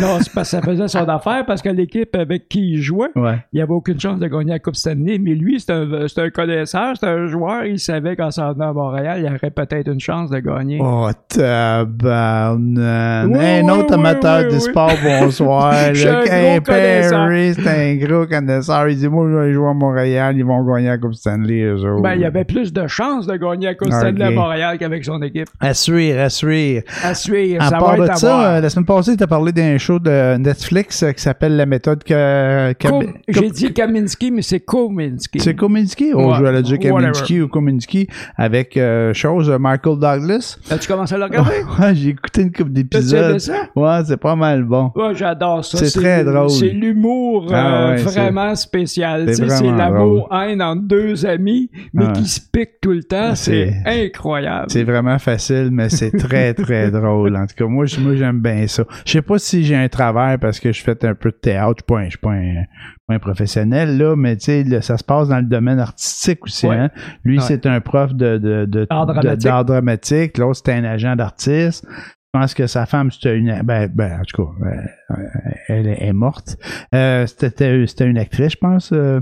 Non, 0.00 0.18
c'est 0.20 0.32
parce 0.32 0.50
que 0.50 0.56
ça 0.56 0.62
faisait 0.62 0.88
son 0.88 1.08
affaire, 1.08 1.44
parce 1.46 1.62
que 1.62 1.68
l'équipe 1.68 2.14
avec 2.14 2.48
qui 2.48 2.72
il 2.72 2.80
jouait, 2.80 3.08
Ouais. 3.16 3.38
il 3.52 3.56
n'y 3.56 3.62
avait 3.62 3.72
aucune 3.72 3.98
chance 3.98 4.18
de 4.18 4.26
gagner 4.26 4.52
la 4.52 4.58
Coupe 4.58 4.76
Stanley, 4.76 5.18
mais 5.18 5.34
lui, 5.34 5.60
c'est 5.60 5.72
un, 5.72 6.30
connaisseur, 6.30 6.94
c'est 6.98 7.06
un 7.06 7.26
joueur, 7.26 7.64
il 7.64 7.78
savait 7.78 8.16
qu'en 8.16 8.30
s'en 8.30 8.52
venant 8.52 8.70
à 8.70 8.72
Montréal, 8.72 9.20
il 9.20 9.26
aurait 9.26 9.50
peut-être 9.50 9.88
une 9.90 10.00
chance 10.00 10.30
de 10.30 10.38
gagner. 10.38 10.78
Oh, 10.82 11.08
tabarnak. 11.28 13.28
Oui, 13.30 13.62
autre 13.80 13.94
amateur 13.94 14.44
oui. 14.50 14.60
sport, 14.60 14.92
bonsoir. 15.02 15.72
Le. 15.92 16.60
Perry, 16.60 17.54
c'est 17.54 17.68
un 17.68 17.96
gros 17.96 18.26
connaisseur. 18.26 18.88
Il 18.88 18.96
dit, 18.96 19.08
moi, 19.08 19.26
je 19.30 19.36
vais 19.36 19.52
jouer 19.52 19.68
à 19.68 19.74
Montréal, 19.74 20.36
ils 20.36 20.44
vont 20.44 20.64
gagner 20.64 20.88
la 20.88 20.98
Coupe 20.98 21.14
Stanley, 21.14 21.62
eux 21.62 21.84
autres. 21.84 22.02
Ben, 22.02 22.14
il 22.14 22.20
y 22.20 22.24
avait 22.24 22.44
plus 22.44 22.72
de 22.72 22.86
chances 22.86 23.26
de 23.26 23.36
gagner 23.36 23.66
la 23.66 23.74
Coupe 23.74 23.92
Stanley 23.92 24.24
à. 24.24 24.30
Montréal 24.30 24.78
qu'avec 24.78 25.04
son 25.04 25.20
équipe. 25.22 25.48
À 25.60 25.74
suivre, 25.74 26.20
à 26.20 26.28
suivre. 26.28 26.82
À 27.02 27.14
suivre, 27.14 27.62
À 27.62 27.68
ça 27.70 27.78
part 27.78 27.90
va 27.92 27.96
de 27.98 28.02
être 28.04 28.12
à 28.12 28.16
ça, 28.16 28.56
euh, 28.56 28.60
la 28.60 28.70
semaine 28.70 28.86
passée, 28.86 29.16
tu 29.16 29.22
as 29.22 29.26
parlé 29.26 29.52
d'un 29.52 29.78
show 29.78 29.98
de 29.98 30.36
Netflix 30.36 31.02
euh, 31.02 31.12
qui 31.12 31.22
s'appelle 31.22 31.56
La 31.56 31.66
méthode 31.66 32.04
que. 32.04 32.74
J'ai 33.28 33.50
dit 33.50 33.72
Kaminski, 33.72 34.30
mais 34.30 34.42
c'est 34.42 34.60
Kominski. 34.60 35.40
C'est 35.40 35.54
Ouais, 35.60 36.34
je 36.38 36.42
vais 36.42 36.62
dire 36.62 36.72
whatever. 36.72 37.12
Kaminski 37.12 37.40
ou 37.40 37.48
Kominsky 37.48 38.08
avec 38.36 38.76
euh, 38.76 39.12
chose 39.14 39.50
euh, 39.50 39.58
Michael 39.58 39.98
Douglas. 39.98 40.58
As-tu 40.70 40.88
commencé 40.88 41.14
à 41.14 41.18
le 41.18 41.24
regarder? 41.24 41.50
Ouais, 41.80 41.94
j'ai 41.94 42.10
écouté 42.10 42.42
une 42.42 42.52
couple 42.52 42.72
d'épisodes. 42.72 43.38
Ouais, 43.76 44.00
c'est 44.04 44.16
pas 44.16 44.36
mal 44.36 44.64
bon. 44.64 44.90
Ouais, 44.94 45.14
j'adore 45.14 45.64
ça. 45.64 45.78
C'est 45.78 45.98
très 46.00 46.24
drôle. 46.24 46.50
C'est 46.50 46.70
l'humour 46.70 47.46
Ah 47.52 47.90
euh, 47.92 47.96
ouais, 47.96 48.02
vraiment 48.02 48.54
spécial. 48.54 49.32
c'est 49.34 49.44
l'amour-haine 49.46 50.60
entre 50.62 50.82
deux 50.82 51.26
amis, 51.26 51.70
mais 51.92 52.06
Ouais. 52.06 52.12
qui 52.12 52.24
se 52.26 52.40
piquent 52.40 52.80
tout 52.80 52.92
le 52.92 53.02
temps. 53.04 53.34
C'est 53.34 53.72
incroyable. 53.86 54.66
C'est 54.68 54.84
vraiment 54.84 55.18
facile, 55.18 55.70
mais 55.72 55.88
c'est 55.88 56.10
très, 56.10 56.54
très 56.54 56.90
drôle. 56.90 57.36
En 57.36 57.46
tout 57.46 57.54
cas, 57.56 57.66
moi, 57.66 57.84
moi 58.00 58.16
j'aime 58.16 58.40
bien 58.40 58.66
ça. 58.66 58.84
Je 59.06 59.12
sais 59.12 59.22
pas 59.22 59.38
si 59.38 59.64
j'ai 59.64 59.76
un 59.76 59.88
travers 59.88 60.38
parce 60.40 60.58
que 60.60 60.72
je 60.72 60.82
fais 60.82 61.04
un 61.04 61.14
peu 61.14 61.30
de 61.30 61.36
théâtre. 61.36 61.74
Je 61.78 61.82
suis 61.82 61.86
pas 61.86 61.98
un, 62.00 62.04
je 62.04 62.10
suis 62.10 62.18
pas 62.18 63.14
un, 63.14 63.18
professionnel, 63.18 63.98
là, 63.98 64.14
mais 64.16 64.36
tu 64.36 64.44
sais, 64.64 64.80
ça 64.82 64.96
se 64.96 65.02
passe 65.04 65.28
dans 65.28 65.38
le 65.38 65.42
domaine 65.44 65.78
artistique 65.80 66.44
aussi. 66.44 66.66
Ouais. 66.68 66.76
Hein? 66.76 66.90
Lui, 67.24 67.38
Ouais. 67.38 67.44
c'est 67.46 67.66
un 67.66 67.80
prof 67.80 68.14
de, 68.14 68.38
de, 68.38 68.64
de, 68.66 68.86
dramatique. 68.88 69.38
d'art 69.42 69.64
dramatique. 69.64 70.38
L'autre, 70.38 70.60
c'est 70.64 70.72
un 70.72 70.84
agent 70.84 71.16
d'artiste. 71.16 71.86
Je 72.32 72.38
pense 72.38 72.54
que 72.54 72.68
sa 72.68 72.86
femme, 72.86 73.10
c'était 73.10 73.36
une. 73.36 73.60
Ben, 73.64 73.90
ben 73.92 74.20
en 74.20 74.22
tout 74.22 74.44
cas, 74.44 74.50
euh, 74.64 75.16
elle 75.66 75.88
est, 75.88 76.12
morte. 76.12 76.58
Euh, 76.94 77.26
c'était, 77.26 77.84
c'était 77.88 78.06
une 78.06 78.18
actrice, 78.18 78.52
je 78.52 78.56
pense. 78.56 78.92
euh, 78.92 79.18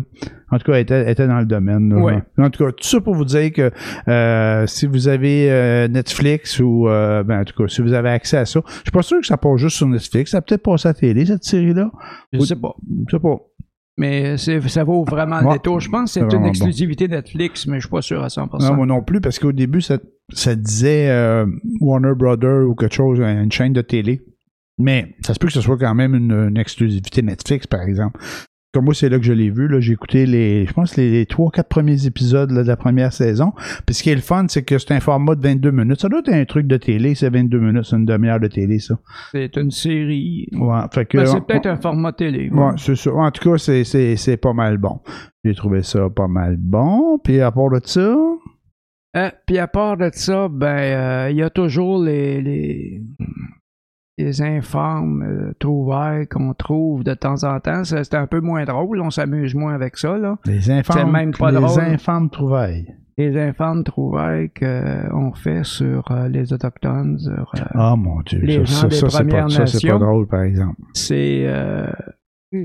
en 0.50 0.58
tout 0.58 0.64
cas, 0.64 0.74
elle 0.74 0.82
était, 0.82 0.94
elle 0.94 1.08
était 1.08 1.26
dans 1.26 1.38
le 1.38 1.46
domaine. 1.46 1.88
là. 1.88 2.02
Ouais. 2.02 2.22
En 2.36 2.50
tout 2.50 2.66
cas, 2.66 2.70
tout 2.72 2.84
ça 2.86 3.00
pour 3.00 3.14
vous 3.14 3.24
dire 3.24 3.50
que 3.50 3.70
euh, 4.08 4.66
si 4.66 4.86
vous 4.86 5.08
avez 5.08 5.50
euh, 5.50 5.88
Netflix 5.88 6.60
ou 6.60 6.86
euh, 6.86 7.22
ben, 7.22 7.40
en 7.40 7.44
tout 7.44 7.54
cas, 7.56 7.66
si 7.68 7.80
vous 7.80 7.94
avez 7.94 8.10
accès 8.10 8.36
à 8.36 8.44
ça, 8.44 8.60
je 8.66 8.72
suis 8.74 8.90
pas 8.92 9.00
sûr 9.00 9.20
que 9.20 9.26
ça 9.26 9.38
passe 9.38 9.56
juste 9.56 9.76
sur 9.78 9.88
Netflix. 9.88 10.32
Ça 10.32 10.38
a 10.38 10.42
peut-être 10.42 10.62
passé 10.62 10.88
à 10.88 10.90
la 10.90 10.94
télé, 10.94 11.24
cette 11.24 11.44
série-là. 11.44 11.90
Je 12.34 12.40
sais 12.40 12.56
pas. 12.56 12.74
Je 13.06 13.16
sais 13.16 13.22
pas. 13.22 13.38
Mais 13.99 14.37
ça 14.38 14.85
vaut 14.85 15.05
vraiment 15.05 15.40
le 15.40 15.47
Ouais. 15.49 15.52
détour. 15.55 15.81
Je 15.81 15.90
pense 15.90 16.14
que 16.14 16.21
C'est 16.21 16.37
une 16.37 16.43
bon. 16.43 16.49
exclusivité 16.49 17.09
Netflix, 17.09 17.67
mais 17.67 17.76
je 17.76 17.81
suis 17.87 17.90
pas 17.90 18.00
sûr 18.00 18.23
à 18.23 18.28
100%. 18.28 18.71
Non, 18.71 18.76
moi 18.76 18.87
non 18.87 19.02
plus, 19.02 19.21
parce 19.21 19.38
qu'au 19.38 19.52
début, 19.52 19.81
ça, 19.83 19.99
ça 20.33 20.55
disait 20.55 21.11
euh, 21.11 21.45
Warner 21.81 22.12
Brother 22.17 22.67
ou 22.69 22.75
quelque 22.75 22.95
chose, 22.95 23.19
une 23.21 23.50
chaîne 23.52 23.73
de 23.73 23.83
télé. 23.83 24.23
Mais 24.78 25.17
ça 25.26 25.35
se 25.35 25.40
peut 25.40 25.49
que 25.49 25.52
ce 25.52 25.61
soit 25.61 25.76
quand 25.76 25.95
même 25.97 26.14
une, 26.14 26.31
une 26.31 26.57
exclusivité 26.57 27.21
Netflix, 27.23 27.67
par 27.67 27.83
exemple. 27.83 28.21
Comme 28.75 28.84
moi, 28.84 28.92
c'est 28.92 29.08
là 29.08 29.18
que 29.18 29.25
je 29.25 29.32
l'ai 29.32 29.48
vu. 29.48 29.66
J'ai 29.80 29.94
écouté 29.94 30.26
les, 30.26 30.66
je 30.66 30.72
pense, 30.75 30.96
les, 30.96 31.10
les 31.10 31.25
trois, 31.25 31.50
quatre 31.50 31.68
premiers 31.68 32.04
épisodes 32.06 32.50
là, 32.50 32.62
de 32.62 32.68
la 32.68 32.76
première 32.76 33.14
saison. 33.14 33.52
Puis 33.87 33.94
ce 33.94 34.02
qui 34.02 34.10
est 34.10 34.14
le 34.14 34.20
fun, 34.20 34.44
c'est 34.48 34.62
que 34.62 34.76
c'est 34.78 34.92
un 34.92 35.00
format 35.00 35.34
de 35.37 35.40
22 35.42 35.70
minutes. 35.70 36.00
Ça 36.02 36.10
doit 36.10 36.18
être 36.20 36.28
un 36.28 36.44
truc 36.44 36.66
de 36.66 36.76
télé, 36.76 37.14
c'est 37.14 37.30
22 37.30 37.58
minutes, 37.58 37.84
c'est 37.84 37.96
une 37.96 38.04
demi-heure 38.04 38.40
de 38.40 38.46
télé, 38.48 38.78
ça. 38.78 38.98
C'est 39.32 39.56
une 39.56 39.70
série. 39.70 40.48
Ouais, 40.52 40.80
fait 40.92 41.06
que, 41.06 41.16
Ben, 41.16 41.26
c'est 41.26 41.46
peut-être 41.46 41.66
un 41.66 41.76
format 41.78 42.12
télé. 42.12 42.50
Ouais, 42.50 42.72
c'est 42.76 42.94
ça. 42.96 43.10
En 43.14 43.30
tout 43.30 43.50
cas, 43.50 43.56
c'est, 43.56 44.37
pas 44.37 44.52
mal 44.52 44.76
bon. 44.76 45.00
J'ai 45.44 45.54
trouvé 45.54 45.82
ça 45.82 46.10
pas 46.10 46.28
mal 46.28 46.56
bon. 46.58 47.18
Puis 47.25 47.40
à 47.40 47.50
part 47.50 47.70
de 47.70 47.80
ça, 47.84 48.16
Euh, 49.16 49.30
Puis 49.46 49.56
à 49.58 49.66
part 49.66 49.96
de 49.96 50.10
ça, 50.12 50.48
ben 50.50 50.66
euh, 50.66 51.30
il 51.30 51.38
y 51.38 51.42
a 51.42 51.48
toujours 51.48 52.04
les, 52.04 52.42
les, 52.42 53.00
les 54.18 54.42
informes 54.42 55.22
euh, 55.22 55.52
trouvailles 55.58 56.26
qu'on 56.26 56.52
trouve 56.52 57.04
de 57.04 57.14
temps 57.14 57.44
en 57.44 57.60
temps. 57.60 57.84
C'est 57.84 58.14
un 58.14 58.26
peu 58.26 58.40
moins 58.40 58.64
drôle, 58.64 59.00
on 59.00 59.10
s'amuse 59.10 59.54
moins 59.54 59.75
avec 59.75 59.96
ça. 59.96 60.18
Là. 60.18 60.37
les 60.44 60.70
infâmes, 60.70 61.10
même 61.12 61.32
pas 61.32 61.50
les 61.50 61.60
drôle. 61.60 61.80
infâmes 61.80 62.28
trouvailles. 62.28 62.94
Les 63.16 63.37
informes 63.40 63.82
trouvailles 63.84 64.50
qu'on 64.50 65.32
fait 65.34 65.64
sur 65.64 66.10
euh, 66.12 66.28
les 66.28 66.52
Autochtones, 66.52 67.18
sur, 67.18 67.52
euh, 67.56 67.64
Ah 67.75 67.96
mon 67.96 68.20
Dieu, 68.22 68.40
Les 68.42 68.58
ça, 68.58 68.64
gens 68.64 68.75
ça, 68.75 68.88
des 68.88 68.96
ça, 68.96 69.08
c'est 69.10 69.25
pas, 69.28 69.48
ça, 69.48 69.66
c'est 69.66 69.88
pas 69.88 69.98
drôle, 69.98 70.26
par 70.28 70.42
exemple. 70.42 70.80
c'est 70.94 71.42
euh, 71.46 71.90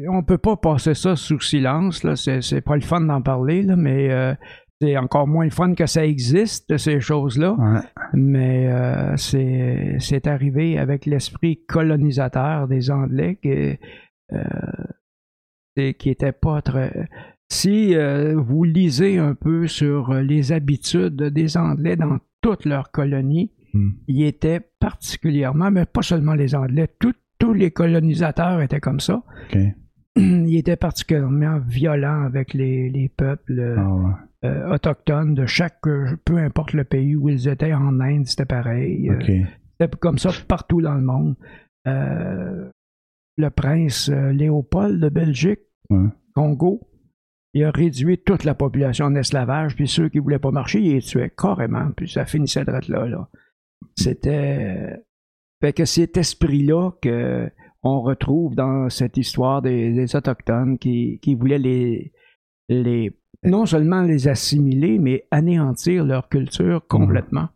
on 0.10 0.24
peut 0.24 0.38
pas 0.38 0.56
passer 0.56 0.94
ça 0.94 1.16
sous 1.18 1.42
silence 1.42 2.04
là 2.06 2.16
c'est 2.16 2.42
c'est 2.42 2.62
pas 2.62 2.76
le 2.76 2.82
fun 2.82 3.02
d'en 3.02 3.22
parler 3.22 3.64
là 3.64 3.76
mais 3.76 4.10
euh, 4.12 4.34
c'est 4.84 4.98
encore 4.98 5.28
moins 5.28 5.50
fun 5.50 5.74
que 5.76 5.86
ça 5.86 6.06
existe 6.06 6.78
ces 6.78 7.00
choses 7.00 7.38
là 7.38 7.54
Ouais. 7.58 7.80
mais 8.14 8.68
euh, 8.72 9.16
c'est 9.18 10.28
arrivé 10.28 10.78
avec 10.78 11.06
l'esprit 11.06 11.62
colonisateur 11.68 12.68
des 12.68 12.92
Anglais 12.92 13.38
qui 13.42 13.78
euh, 14.34 15.94
qui 16.00 16.10
était 16.10 16.32
pas 16.32 16.62
très 16.62 17.08
si 17.50 17.96
euh, 17.96 18.36
vous 18.36 18.64
lisez 18.64 19.18
un 19.18 19.36
peu 19.36 19.68
sur 19.68 20.14
les 20.16 20.52
habitudes 20.52 21.22
des 21.40 21.56
Anglais 21.58 21.96
dans 21.96 22.18
toutes 22.42 22.66
leurs 22.66 22.92
colonies 22.92 23.52
Hmm. 23.76 23.90
ils 24.08 24.26
étaient 24.26 24.62
particulièrement, 24.80 25.72
mais 25.72 25.88
pas 25.88 26.04
seulement 26.04 26.36
les 26.36 26.54
Anglais, 26.54 26.88
tout- 27.00 27.16
tous 27.40 27.54
les 27.54 27.72
colonisateurs 27.72 28.62
étaient 28.62 28.80
comme 28.80 29.00
ça. 29.00 29.24
Ils 30.16 30.58
étaient 30.58 30.76
particulièrement 30.76 31.58
violents 31.68 32.22
avec 32.24 32.54
les, 32.54 32.92
les 32.92 33.10
peuples 33.10 33.58
euh, 33.60 33.76
Ah 33.80 33.94
ouais. 33.96 34.14
Euh, 34.44 34.74
autochtones 34.74 35.34
de 35.34 35.46
chaque, 35.46 35.88
euh, 35.88 36.18
peu 36.26 36.38
importe 36.38 36.74
le 36.74 36.84
pays 36.84 37.16
où 37.16 37.30
ils 37.30 37.48
étaient, 37.48 37.74
en 37.74 38.00
Inde, 38.00 38.28
c'était 38.28 38.46
pareil. 38.46 39.10
Euh. 39.10 39.46
C'était 39.80 39.98
comme 39.98 40.18
ça 40.18 40.32
partout 40.48 40.82
dans 40.82 40.96
le 40.96 41.02
monde. 41.02 41.36
Le 41.86 43.50
prince 43.50 44.10
Léopold 44.10 45.00
de 45.00 45.10
Belgique, 45.10 45.62
Ouais. 45.90 46.08
Congo, 46.34 46.88
il 47.54 47.64
a 47.66 47.72
réduit 47.72 48.18
toute 48.18 48.46
la 48.46 48.56
population 48.56 49.06
en 49.06 49.16
esclavage, 49.16 49.76
puis 49.76 49.88
ceux 49.88 50.10
qui 50.10 50.20
voulaient 50.20 50.40
pas 50.40 50.52
marcher, 50.52 50.80
il 50.80 50.94
les 50.94 51.02
tuait 51.02 51.30
carrément, 51.30 51.92
puis 51.92 52.08
ça 52.10 52.26
finissait 52.26 52.64
de 52.64 52.72
là, 52.72 53.06
là. 53.08 53.30
C'était. 53.96 55.04
Fait 55.62 55.74
que 55.74 55.86
cet 55.86 56.18
esprit-là 56.18 56.92
que 57.02 57.50
on 57.84 58.02
retrouve 58.02 58.56
dans 58.56 58.90
cette 58.90 59.18
histoire 59.18 59.62
des, 59.62 59.92
des 59.94 60.16
Autochtones 60.16 60.78
qui, 60.78 61.20
qui 61.22 61.36
voulaient 61.36 61.60
les, 61.60 62.14
les. 62.70 63.12
Non 63.46 63.66
seulement 63.66 64.02
les 64.02 64.28
assimiler, 64.28 65.00
mais 65.00 65.26
anéantir 65.32 66.06
leur 66.06 66.30
culture 66.30 66.86
complètement. 66.88 67.50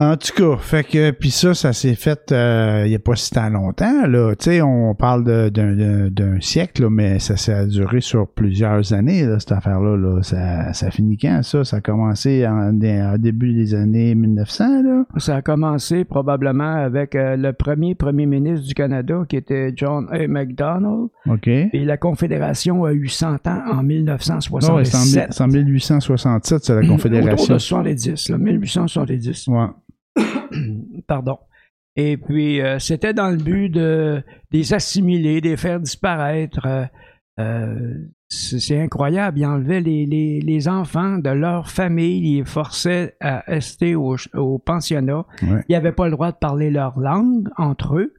En 0.00 0.16
tout 0.16 0.32
cas, 0.36 0.56
fait 0.58 0.82
que 0.82 1.12
puis 1.12 1.30
ça, 1.30 1.54
ça 1.54 1.72
s'est 1.72 1.94
fait 1.94 2.32
euh, 2.32 2.82
il 2.84 2.90
y 2.90 2.96
a 2.96 2.98
pas 2.98 3.14
si 3.14 3.30
tant 3.30 3.48
longtemps 3.48 4.06
là. 4.08 4.34
Tu 4.34 4.44
sais, 4.50 4.60
on 4.60 4.92
parle 4.96 5.22
d'un 5.52 6.40
siècle, 6.40 6.82
là, 6.82 6.90
mais 6.90 7.20
ça, 7.20 7.36
ça 7.36 7.58
a 7.58 7.64
duré 7.64 8.00
sur 8.00 8.26
plusieurs 8.26 8.92
années 8.92 9.24
là, 9.24 9.38
cette 9.38 9.52
affaire-là. 9.52 9.96
Là. 9.96 10.20
Ça, 10.22 10.72
ça 10.72 10.90
finit 10.90 11.16
quand 11.16 11.40
ça? 11.44 11.62
Ça 11.62 11.76
a 11.76 11.80
commencé 11.80 12.44
en, 12.44 12.70
en 12.76 13.18
début 13.18 13.54
des 13.54 13.72
années 13.76 14.16
1900 14.16 14.82
là? 14.82 15.04
Ça 15.18 15.36
a 15.36 15.42
commencé 15.42 16.04
probablement 16.04 16.74
avec 16.74 17.14
euh, 17.14 17.36
le 17.36 17.52
premier 17.52 17.94
premier 17.94 18.26
ministre 18.26 18.66
du 18.66 18.74
Canada 18.74 19.22
qui 19.28 19.36
était 19.36 19.72
John 19.76 20.08
A. 20.10 20.26
MacDonald. 20.26 21.08
Ok. 21.30 21.46
Et 21.46 21.84
la 21.84 21.96
Confédération 21.98 22.84
a 22.84 22.92
eu 22.92 23.06
100 23.06 23.46
ans 23.46 23.62
en 23.70 23.74
Non, 23.76 23.78
ouais, 23.78 23.84
1967. 23.84 24.88
c'est 24.90 24.96
en, 24.96 25.04
mille- 25.04 25.26
c'est 25.30 25.42
en 25.44 25.46
1867, 25.46 26.64
c'est 26.64 26.72
la 26.72 26.78
Autour 26.80 26.90
Confédération. 26.96 27.54
de 27.54 27.58
70, 27.58 28.28
là, 28.30 28.38
1870. 28.38 29.46
Ouais. 29.48 29.66
Pardon. 31.06 31.38
Et 31.96 32.16
puis, 32.16 32.60
euh, 32.60 32.78
c'était 32.78 33.14
dans 33.14 33.30
le 33.30 33.36
but 33.36 33.68
de 33.68 34.22
les 34.50 34.74
assimiler, 34.74 35.40
de 35.40 35.48
les 35.48 35.56
faire 35.56 35.80
disparaître. 35.80 36.66
Euh, 36.66 36.84
euh, 37.40 37.94
c'est 38.28 38.80
incroyable. 38.80 39.38
Ils 39.38 39.46
enlevaient 39.46 39.80
les, 39.80 40.06
les, 40.06 40.40
les 40.40 40.68
enfants 40.68 41.18
de 41.18 41.30
leur 41.30 41.70
famille, 41.70 42.18
ils 42.18 42.38
les 42.38 42.44
forçaient 42.44 43.14
à 43.20 43.44
rester 43.46 43.94
au, 43.94 44.16
au 44.34 44.58
pensionnat. 44.58 45.24
Ouais. 45.42 45.64
Ils 45.68 45.72
n'avaient 45.72 45.92
pas 45.92 46.06
le 46.06 46.12
droit 46.12 46.32
de 46.32 46.36
parler 46.36 46.70
leur 46.70 46.98
langue 46.98 47.48
entre 47.56 47.96
eux. 47.98 48.14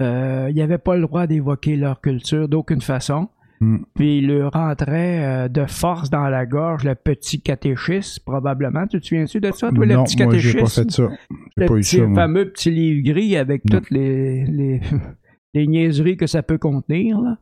Ils 0.00 0.54
n'avaient 0.56 0.78
pas 0.78 0.96
le 0.96 1.02
droit 1.02 1.28
d'évoquer 1.28 1.76
leur 1.76 2.00
culture 2.00 2.48
d'aucune 2.48 2.80
façon. 2.80 3.28
Mm. 3.62 3.78
Puis 3.94 4.18
il 4.18 4.26
leur 4.28 4.52
rentrait 4.52 5.24
euh, 5.24 5.48
de 5.48 5.64
force 5.66 6.10
dans 6.10 6.28
la 6.28 6.46
gorge 6.46 6.84
le 6.84 6.94
petit 6.96 7.40
catéchisme, 7.40 8.22
probablement. 8.26 8.86
Tu 8.88 9.00
te 9.00 9.06
souviens-tu 9.06 9.40
de 9.40 9.52
ça, 9.52 9.70
toi, 9.70 9.86
le 9.86 10.02
petit 10.04 10.16
moi, 10.16 10.26
catéchisme? 10.26 10.52
j'ai 10.58 10.60
pas 10.62 10.68
fait 10.70 10.90
ça. 10.90 11.08
Le 11.56 11.66
pas 11.66 11.74
eu 11.76 11.82
ça, 11.82 11.98
fameux 12.14 12.50
petit 12.50 12.70
livre 12.70 13.02
gris 13.12 13.36
avec 13.36 13.64
Non. 13.64 13.78
toutes 13.78 13.90
les, 13.90 14.44
les, 14.46 14.80
les 15.54 15.66
niaiseries 15.66 16.16
que 16.16 16.26
ça 16.26 16.42
peut 16.42 16.58
contenir. 16.58 17.20
là. 17.20 17.38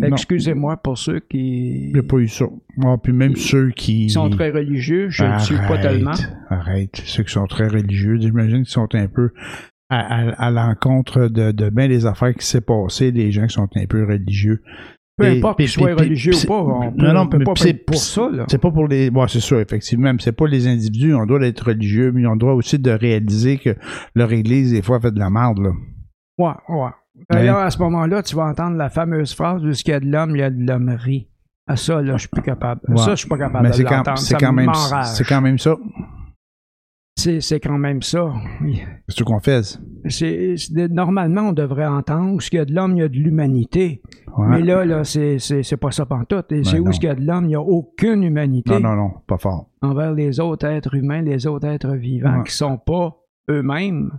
Excusez-moi 0.00 0.76
pour 0.76 0.96
ceux 0.96 1.18
qui, 1.18 1.90
J'ai 1.92 2.02
pas 2.02 2.18
eu 2.18 2.28
ça. 2.28 2.46
Ah, 2.84 2.96
puis 3.02 3.12
même 3.12 3.34
ceux 3.34 3.70
qui... 3.70 4.06
qui 4.06 4.10
sont 4.10 4.30
très 4.30 4.50
religieux, 4.50 5.08
je 5.10 5.24
ne 5.24 5.38
suis 5.40 5.56
pas 5.56 5.78
tellement. 5.78 6.12
Arrête. 6.48 6.96
Ceux 7.04 7.24
qui 7.24 7.32
sont 7.32 7.46
très 7.46 7.66
religieux, 7.66 8.16
j'imagine 8.20 8.58
qu'ils 8.58 8.66
sont 8.66 8.94
un 8.94 9.08
peu 9.08 9.32
à, 9.90 9.98
à- 9.98 10.46
à 10.46 10.50
l'encontre 10.52 11.26
de, 11.26 11.50
de 11.50 11.68
bien 11.70 11.88
des 11.88 12.06
affaires 12.06 12.32
qui 12.34 12.46
s'est 12.46 12.60
passées, 12.60 13.10
des 13.10 13.32
gens 13.32 13.46
qui 13.48 13.54
sont 13.54 13.68
un 13.74 13.86
peu 13.86 14.04
religieux. 14.06 14.62
Peu 15.18 15.26
importe 15.26 15.58
qu'ils 15.58 15.68
soient 15.68 15.94
religieux 15.94 16.32
ou 16.32 16.46
pas, 16.46 16.54
on 16.54 16.84
non, 16.84 16.92
peut, 16.92 17.12
non, 17.12 17.20
on 17.22 17.26
peut 17.26 17.38
mais 17.38 17.44
pas 17.44 17.64
être 17.66 17.84
pour 17.84 17.96
ça. 17.96 18.28
Là. 18.32 18.44
C'est 18.48 18.60
pas 18.60 18.70
pour 18.70 18.86
les. 18.86 19.10
Bon, 19.10 19.26
c'est 19.26 19.40
sûr, 19.40 19.58
effectivement, 19.58 20.12
mais 20.12 20.20
c'est 20.20 20.32
pas 20.32 20.46
les 20.46 20.68
individus. 20.68 21.14
On 21.14 21.26
doit 21.26 21.44
être 21.44 21.66
religieux, 21.66 22.12
mais 22.12 22.26
on 22.26 22.36
doit 22.36 22.54
aussi 22.54 22.78
de 22.78 22.90
réaliser 22.90 23.58
que 23.58 23.74
leur 24.14 24.32
église, 24.32 24.72
des 24.72 24.82
fois, 24.82 25.00
fait 25.00 25.10
de 25.10 25.18
la 25.18 25.28
merde, 25.28 25.58
là. 25.58 25.70
Ouais, 26.38 26.52
ouais. 26.68 26.90
D'ailleurs, 27.30 27.58
à 27.58 27.70
ce 27.70 27.78
moment-là, 27.78 28.22
tu 28.22 28.36
vas 28.36 28.44
entendre 28.44 28.76
la 28.76 28.90
fameuse 28.90 29.34
phrase 29.34 29.60
de 29.60 29.72
ce 29.72 29.82
qu'il 29.82 29.92
y 29.92 29.96
a 29.96 30.00
de 30.00 30.06
l'homme, 30.06 30.36
il 30.36 30.38
y 30.38 30.42
a 30.42 30.50
de 30.50 30.64
l'hommerie. 30.64 31.28
À 31.66 31.76
ça, 31.76 32.00
là, 32.00 32.12
je 32.12 32.20
suis 32.20 32.28
plus 32.28 32.42
capable. 32.42 32.80
Ouais. 32.88 32.96
Ça, 32.96 33.10
je 33.10 33.16
suis 33.16 33.28
pas 33.28 33.36
capable 33.36 33.68
Mais 33.68 33.76
de 33.76 33.82
l'entendre. 33.82 34.18
c'est 34.18 34.36
quand 34.36 34.52
même, 34.52 34.70
c'est 35.04 35.24
quand 35.24 35.40
même 35.40 35.58
ça. 35.58 35.76
C'est 37.18 37.40
c'est 37.40 37.58
quand 37.58 37.78
même 37.78 38.00
ça. 38.00 38.32
C'est 39.08 39.18
ce 39.18 39.24
qu'on 39.24 39.40
fait. 39.40 39.62
C'est- 40.08 40.54
c'est- 40.56 40.88
normalement, 40.88 41.48
on 41.48 41.52
devrait 41.52 41.86
entendre 41.86 42.40
ce 42.40 42.48
qu'il 42.48 42.58
y 42.58 42.62
a 42.62 42.64
de 42.64 42.72
l'homme, 42.72 42.92
il 42.94 42.98
y 43.00 43.02
a 43.02 43.08
de 43.08 43.16
l'humanité. 43.16 44.00
Ouais. 44.36 44.46
Mais 44.50 44.62
là, 44.62 44.84
là, 44.84 45.02
c'est 45.02 45.40
c'est- 45.40 45.64
c'est 45.64 45.76
pas 45.76 45.90
ça 45.90 46.06
pantoute. 46.06 46.52
Et 46.52 46.62
c'est 46.62 46.78
où 46.78 46.92
ce 46.92 47.00
qu'il 47.00 47.08
y 47.08 47.12
a 47.12 47.16
de 47.16 47.24
l'homme, 47.26 47.44
il 47.46 47.48
n'y 47.48 47.54
a 47.56 47.60
aucune 47.60 48.22
humanité 48.22 48.70
Non, 48.74 48.80
non, 48.90 48.94
non, 48.94 49.10
pas 49.26 49.36
fort. 49.38 49.68
envers 49.82 50.12
les 50.14 50.38
autres 50.38 50.66
êtres 50.66 50.94
humains, 50.94 51.22
les 51.22 51.46
autres 51.48 51.66
êtres 51.66 51.94
vivants 51.96 52.38
Ouais. 52.38 52.44
qui 52.44 52.54
sont 52.54 52.78
pas 52.78 53.16
eux-mêmes, 53.50 54.12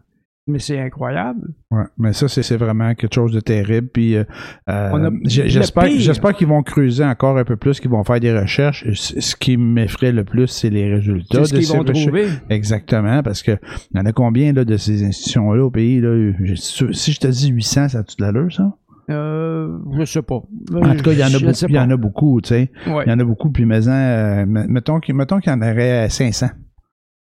mais 0.50 0.60
c'est 0.60 0.79
incroyable. 0.79 1.50
Ouais, 1.72 1.84
mais 1.98 2.13
ça, 2.13 2.27
c'est 2.27 2.58
vraiment 2.58 2.94
quelque 2.96 3.13
chose 3.13 3.32
de 3.32 3.39
terrible. 3.39 3.88
Puis 3.94 4.15
euh, 4.15 4.24
euh, 4.70 4.91
a- 5.06 5.12
j'espère, 5.24 6.34
qu'ils 6.34 6.48
vont 6.48 6.63
creuser 6.63 7.06
encore 7.06 7.38
un 7.38 7.44
peu 7.46 7.56
plus, 7.56 7.79
qu'ils 7.79 7.89
vont 7.91 8.03
faire 8.03 8.20
des 8.20 8.38
recherches. 8.38 8.86
Ce 8.94 9.36
qui 9.36 9.56
m'effraie 9.58 10.12
le 10.12 10.24
plus, 10.24 10.48
c'est 10.48 10.70
les 10.70 10.94
résultats 10.94 11.46
ce 11.46 11.53
de 11.56 11.62
ces 11.62 11.74
vont 11.74 11.79
recherches. 11.82 12.01
trouver. 12.06 12.27
Exactement, 12.50 13.22
parce 13.24 13.44
que 13.44 13.51
il 13.94 13.98
y 13.98 14.00
en 14.01 14.06
a 14.06 14.12
combien 14.12 14.51
là, 14.53 14.65
de 14.65 14.77
ces 14.77 15.03
institutions-là 15.03 15.63
au 15.63 15.72
pays? 15.72 16.01
Là? 16.01 16.32
Si 16.56 17.12
je 17.13 17.20
te 17.20 17.27
dis 17.27 17.50
800, 17.50 17.89
ça 17.89 18.00
a-tu 18.00 18.15
de 18.18 18.24
l'allure, 18.24 18.51
ça? 18.51 18.74
Euh, 19.12 19.75
je 19.98 20.06
sais 20.06 20.22
pas. 20.22 20.36
En 20.36 20.96
tout 20.96 21.03
cas, 21.03 21.12
il 21.13 21.18
y 21.20 21.24
en 21.24 21.27
a 21.27 21.39
beaucoup. 21.39 21.65
Il 21.68 21.75
y 21.75 21.79
en 21.79 21.89
a 21.89 21.98
beaucoup, 21.98 22.41
tu 22.41 22.50
sais. 22.50 22.72
Il 23.08 23.10
y 23.10 23.13
en 23.13 23.20
a 23.20 23.24
beaucoup, 23.24 23.50
puis 23.51 23.65
mais, 23.65 23.88
euh, 23.88 24.41
m- 24.44 24.65
mettons, 24.70 25.00
qu'il- 25.00 25.15
mettons 25.15 25.39
qu'il 25.39 25.51
y 25.51 25.56
en 25.56 25.62
aurait 25.62 26.08
500. 26.10 26.48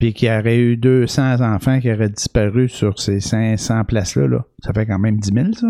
Puis 0.02 0.14
qu'il 0.14 0.28
y 0.28 0.36
aurait 0.36 0.58
eu 0.58 0.76
200 0.76 1.40
enfants 1.42 1.78
qui 1.78 1.88
auraient 1.92 2.08
disparu 2.08 2.68
sur 2.68 2.98
ces 2.98 3.20
500 3.20 3.84
places-là. 3.84 4.26
Là. 4.26 4.44
Ça 4.58 4.72
fait 4.72 4.84
quand 4.84 4.98
même 4.98 5.20
10 5.20 5.32
000, 5.32 5.52
ça? 5.52 5.68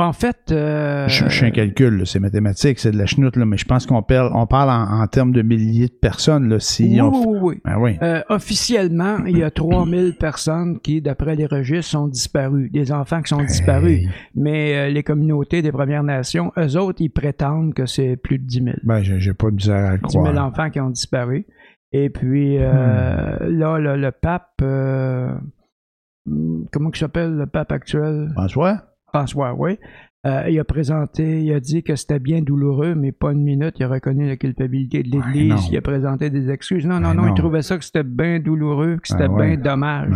En 0.00 0.12
fait, 0.12 0.52
euh, 0.52 1.08
Je, 1.08 1.24
fais 1.28 1.46
un 1.46 1.50
calcul, 1.50 2.06
c'est 2.06 2.20
mathématique, 2.20 2.78
c'est 2.78 2.92
de 2.92 2.96
la 2.96 3.06
chenoute, 3.06 3.34
là, 3.34 3.44
mais 3.44 3.56
je 3.56 3.64
pense 3.64 3.84
qu'on 3.84 4.00
parle, 4.00 4.30
on 4.32 4.46
parle 4.46 4.70
en, 4.70 5.02
en 5.02 5.06
termes 5.08 5.32
de 5.32 5.42
milliers 5.42 5.88
de 5.88 5.92
personnes. 5.92 6.48
Là, 6.48 6.60
si 6.60 6.84
oui, 6.84 7.00
on... 7.00 7.10
oui, 7.10 7.26
oui, 7.26 7.38
oui. 7.42 7.60
Ben 7.64 7.78
oui. 7.80 7.98
Euh, 8.00 8.22
officiellement, 8.28 9.16
il 9.26 9.38
y 9.38 9.42
a 9.42 9.50
3000 9.50 10.14
personnes 10.14 10.78
qui, 10.78 11.02
d'après 11.02 11.34
les 11.34 11.46
registres, 11.46 11.90
sont 11.90 12.06
disparues. 12.06 12.70
Des 12.70 12.92
enfants 12.92 13.22
qui 13.22 13.30
sont 13.30 13.42
disparus. 13.42 14.02
Hey. 14.02 14.08
Mais 14.36 14.76
euh, 14.76 14.88
les 14.88 15.02
communautés 15.02 15.62
des 15.62 15.72
Premières 15.72 16.04
Nations, 16.04 16.52
eux 16.56 16.76
autres, 16.76 17.00
ils 17.00 17.10
prétendent 17.10 17.74
que 17.74 17.86
c'est 17.86 18.14
plus 18.14 18.38
de 18.38 18.44
10 18.44 18.62
000. 18.62 18.76
Ben, 18.84 19.02
j'ai 19.02 19.34
pas 19.34 19.50
de 19.50 19.56
misère 19.56 19.84
à 19.84 19.92
le 19.94 19.98
10 19.98 20.12
000 20.12 20.24
croire. 20.26 20.46
enfants 20.46 20.70
qui 20.70 20.78
ont 20.78 20.90
disparu. 20.90 21.44
Et 21.92 22.10
puis, 22.10 22.58
euh, 22.58 23.38
Hmm. 23.40 23.58
là, 23.58 23.78
le, 23.78 23.96
le 23.96 24.10
pape, 24.12 24.50
euh, 24.62 25.32
comment 26.72 26.90
il 26.92 26.98
s'appelle 26.98 27.34
le 27.36 27.46
pape 27.46 27.72
actuel? 27.72 28.28
François? 28.34 28.82
François, 29.08 29.54
oui. 29.54 29.78
Euh, 30.26 30.42
il 30.50 30.58
a 30.58 30.64
présenté, 30.64 31.42
il 31.42 31.52
a 31.54 31.60
dit 31.60 31.82
que 31.82 31.94
c'était 31.96 32.18
bien 32.18 32.42
douloureux, 32.42 32.94
mais 32.94 33.12
pas 33.12 33.32
une 33.32 33.42
minute. 33.42 33.76
Il 33.78 33.84
a 33.84 33.88
reconnu 33.88 34.26
la 34.26 34.36
culpabilité 34.36 35.02
de 35.02 35.10
l'Église. 35.10 35.68
il 35.70 35.76
a 35.76 35.80
présenté 35.80 36.28
des 36.28 36.50
excuses. 36.50 36.84
Non, 36.86 37.00
non, 37.00 37.10
Ouais, 37.10 37.14
non, 37.14 37.22
non. 37.22 37.28
il 37.28 37.34
trouvait 37.34 37.62
ça 37.62 37.78
que 37.78 37.84
c'était 37.84 38.02
bien 38.02 38.38
douloureux, 38.40 38.96
que 38.96 39.08
c'était 39.08 39.28
ouais. 39.28 39.56
bien 39.56 39.62
dommage. 39.72 40.10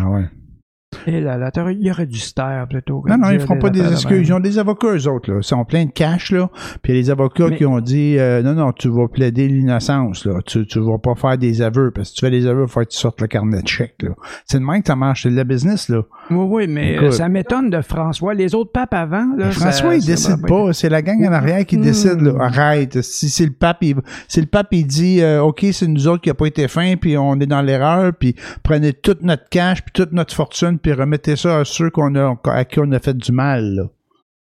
Ouais. 1.07 1.15
Et 1.15 1.21
là, 1.21 1.37
là, 1.39 1.51
t'aurais- 1.51 1.77
il 1.79 1.91
aurait 1.91 2.07
dû 2.07 2.19
se 2.19 2.33
taire 2.35 2.67
plutôt. 2.69 3.03
Non, 3.09 3.17
non, 3.19 3.31
ils 3.31 3.41
feront 3.41 3.59
pas 3.59 3.71
des 3.71 3.81
excuses. 3.91 4.29
Ils 4.29 4.33
ont 4.33 4.41
des 4.41 4.59
avocats, 4.59 4.89
eux 4.95 5.09
autres, 5.09 5.31
là. 5.31 5.39
Ils 5.39 5.45
sont 5.45 5.65
pleins 5.65 5.85
de 5.87 5.91
cash, 5.91 6.31
là. 6.33 6.51
Puis 6.83 6.93
il 6.93 6.97
y 6.97 6.99
a 6.99 7.01
les 7.03 7.11
avocats 7.11 7.49
Mais- 7.49 7.57
qui 7.57 7.67
ont 7.67 7.81
dit 7.81 8.17
euh, 8.19 8.43
non, 8.43 8.55
non, 8.55 8.73
tu 8.73 8.89
vas 8.89 9.09
plaider 9.09 9.49
l'innocence, 9.49 10.25
là. 10.27 10.35
Tu, 10.47 10.67
tu 10.67 10.79
vas 10.81 10.99
pas 10.99 11.15
faire 11.15 11.39
des 11.39 11.63
aveux. 11.63 11.91
Parce 11.91 12.09
que 12.11 12.15
si 12.15 12.15
tu 12.21 12.27
fais 12.27 12.31
des 12.31 12.47
aveux, 12.47 12.65
il 12.67 12.69
faut 12.71 12.81
que 12.81 12.87
tu 12.89 12.99
sortes 12.99 13.21
le 13.21 13.27
carnet 13.27 13.63
de 13.63 13.69
chèque, 13.69 13.97
là. 14.03 14.11
C'est 14.47 14.59
de 14.59 14.65
même 14.65 14.83
que 14.83 14.89
ça 14.89 14.97
marche. 14.97 15.23
C'est 15.25 15.31
de 15.31 15.37
la 15.37 15.45
business, 15.45 15.89
là. 15.89 16.03
Oui, 16.31 16.47
oui, 16.49 16.67
mais 16.69 16.95
Écoute. 16.95 17.09
euh, 17.09 17.11
ça 17.11 17.29
m'étonne 17.29 17.71
de 17.71 17.81
François. 17.81 18.35
Les 18.35 18.55
autres 18.55 18.73
papes 18.73 18.95
avant, 18.95 19.27
là. 19.37 19.47
Mais 19.47 19.53
ça- 19.53 19.61
François, 19.71 19.95
il 19.97 20.05
décide 20.05 20.41
va 20.41 20.47
pas. 20.49 20.73
C'est 20.73 20.89
la 20.89 21.03
gang 21.03 21.23
en 21.27 21.33
arrière 21.33 21.65
qui 21.67 21.79
Hmm. 21.79 21.83
décide, 21.83 22.21
là. 22.21 22.33
Arrête. 22.41 23.01
Si 23.03 23.29
c'est 23.29 23.47
le 23.47 23.53
pape, 23.53 23.79
il, 23.83 23.97
si 24.29 24.41
le 24.41 24.47
pape, 24.47 24.69
il 24.73 24.87
dit, 24.87 25.21
euh, 25.23 25.43
OK, 25.43 25.65
c'est 25.73 25.87
nous 25.89 26.07
autres 26.09 26.23
qui 26.23 26.31
a 26.31 26.35
pas 26.35 26.47
été 26.47 26.69
fin, 26.69 26.97
puis 26.97 27.17
on 27.17 27.35
est 27.41 27.47
dans 27.47 27.63
l'erreur, 27.63 28.13
puis 28.19 28.35
prenez 28.63 28.93
toute 28.93 29.23
notre 29.23 29.49
cash, 29.49 29.83
puis 29.83 29.93
toute 29.93 30.13
notre 30.13 30.35
fortune, 30.35 30.79
puis 30.83 30.93
remettez 30.93 31.37
ça 31.37 31.59
à 31.61 31.65
ceux 31.65 31.91
qu'on 31.91 32.15
a, 32.17 32.37
à 32.45 32.65
qui 32.65 32.81
on 32.81 32.91
a 32.93 32.99
fait 32.99 33.17
du 33.17 33.33
mal. 33.33 33.89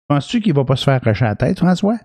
Penses-tu 0.09 0.41
qu'il 0.41 0.55
va 0.55 0.65
pas 0.65 0.77
se 0.77 0.85
faire 0.85 1.01
racher 1.03 1.25
la 1.25 1.35
tête, 1.37 1.59
François? 1.59 1.97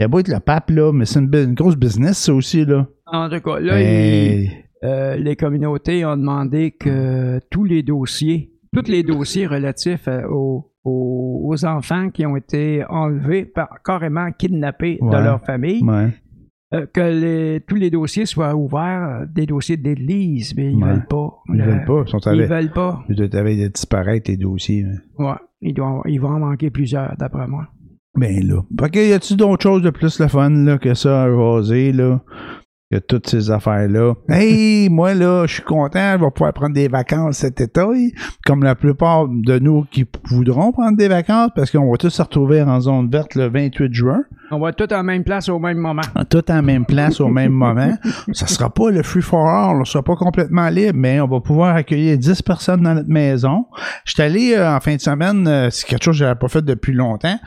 Il 0.00 0.04
a 0.04 0.08
beau 0.08 0.18
être 0.20 0.28
le 0.28 0.40
pape, 0.40 0.70
là, 0.70 0.92
mais 0.92 1.04
c'est 1.04 1.20
une, 1.20 1.54
grosse 1.54 1.76
business, 1.76 2.18
ça 2.18 2.34
aussi, 2.34 2.64
là. 2.64 2.86
En 3.06 3.28
tout 3.28 3.40
cas, 3.40 3.58
là, 3.60 3.80
il- 3.80 4.48
Mais- 4.48 4.64
euh, 4.84 5.16
les 5.16 5.36
communautés 5.36 6.04
ont 6.04 6.16
demandé 6.16 6.72
que 6.72 7.40
tous 7.50 7.64
les 7.64 7.82
dossiers, 7.82 8.50
tous 8.74 8.88
les 8.90 9.02
dossiers 9.02 9.46
relatifs 9.46 10.08
à- 10.08 10.28
aux, 10.28 10.72
aux- 10.84 11.64
enfants 11.64 12.10
qui 12.10 12.24
ont 12.26 12.34
été 12.36 12.84
enlevés, 12.88 13.44
par, 13.44 13.68
carrément 13.84 14.30
kidnappés 14.32 14.98
de 15.00 15.16
leur 15.16 15.44
famille, 15.44 15.84
Ouais. 15.84 16.08
Euh, 16.74 16.86
que 16.92 17.00
les- 17.00 17.60
tous 17.66 17.76
les 17.76 17.90
dossiers 17.90 18.26
soient 18.26 18.54
ouverts, 18.54 19.20
euh, 19.22 19.26
des 19.32 19.46
dossiers 19.46 19.76
d'église, 19.76 20.54
mais 20.56 20.72
ils 20.72 20.82
Ouais. 20.82 20.90
veulent 20.90 21.06
pas. 21.06 21.30
Ils 21.52 21.60
Euh, 21.60 21.64
veulent 21.64 21.84
pas. 21.84 22.02
Ils 22.06 22.10
sont 22.10 22.18
Ils 22.18 22.28
allés. 22.28 22.46
veulent 22.46 22.72
pas. 22.72 23.04
Ils 23.08 23.14
doivent 23.16 23.46
aller 23.46 23.68
disparaître, 23.68 24.30
les 24.30 24.36
dossiers. 24.36 24.84
hein. 24.84 24.98
Ouais, 25.24 25.34
ils, 25.60 25.74
doivent, 25.74 26.02
ils 26.06 26.20
vont 26.20 26.28
en 26.30 26.38
manquer 26.40 26.70
plusieurs, 26.70 27.14
d'après 27.18 27.46
moi. 27.46 27.66
Ben 28.14 28.46
là. 28.46 28.62
Fait 28.80 28.90
que 28.90 28.98
y 29.08 29.12
a-tu 29.12 29.36
d'autres 29.36 29.62
choses 29.62 29.82
de 29.82 29.90
plus 29.90 30.18
le 30.20 30.28
fun 30.28 30.50
là, 30.50 30.76
que 30.78 30.92
ça 30.94 31.22
à 31.24 31.30
jaser, 31.30 31.92
là? 31.92 32.20
Que 32.90 32.98
toutes 32.98 33.26
ces 33.26 33.50
affaires-là. 33.50 34.12
Hey, 34.28 34.88
moi 34.90 35.14
là, 35.14 35.46
je 35.46 35.54
suis 35.54 35.62
content, 35.62 36.18
je 36.18 36.24
vais 36.24 36.30
pouvoir 36.30 36.52
prendre 36.52 36.74
des 36.74 36.88
vacances 36.88 37.38
cet 37.38 37.62
été, 37.62 37.80
comme 38.44 38.62
la 38.62 38.74
plupart 38.74 39.28
de 39.28 39.58
nous 39.58 39.84
qui 39.90 40.04
voudront 40.28 40.72
prendre 40.72 40.98
des 40.98 41.08
vacances, 41.08 41.48
parce 41.56 41.70
qu'on 41.70 41.90
va 41.90 41.96
tous 41.96 42.10
se 42.10 42.20
retrouver 42.20 42.60
en 42.60 42.78
zone 42.80 43.08
verte 43.10 43.34
le 43.34 43.48
28 43.48 43.94
juin, 43.94 44.24
On 44.52 44.58
va 44.60 44.72
tous 44.72 44.92
en 44.94 45.02
même 45.02 45.24
place 45.24 45.48
au 45.48 45.58
même 45.58 45.78
moment. 45.78 46.02
tout 46.28 46.50
en 46.50 46.62
même 46.62 46.84
place 46.84 47.20
au 47.20 47.28
même 47.28 47.52
moment. 47.52 47.92
Ça 48.32 48.46
sera 48.46 48.68
pas 48.72 48.90
le 48.90 49.02
free 49.02 49.22
for 49.22 49.48
all, 49.48 49.80
on 49.80 49.84
sera 49.84 50.02
pas 50.04 50.14
complètement 50.16 50.68
libre, 50.68 50.92
mais 50.98 51.20
on 51.20 51.26
va 51.28 51.40
pouvoir 51.40 51.74
accueillir 51.74 52.18
10 52.18 52.42
personnes 52.42 52.82
dans 52.82 52.94
notre 52.94 53.08
maison. 53.08 53.64
Je 54.04 54.12
suis 54.12 54.22
allé 54.22 54.54
euh, 54.54 54.76
en 54.76 54.80
fin 54.80 54.94
de 54.96 55.00
semaine, 55.00 55.46
euh, 55.48 55.70
c'est 55.70 55.86
quelque 55.86 56.04
chose 56.04 56.14
que 56.14 56.18
j'avais 56.18 56.38
pas 56.38 56.48
fait 56.48 56.62
depuis 56.64 56.92
longtemps. 56.92 57.38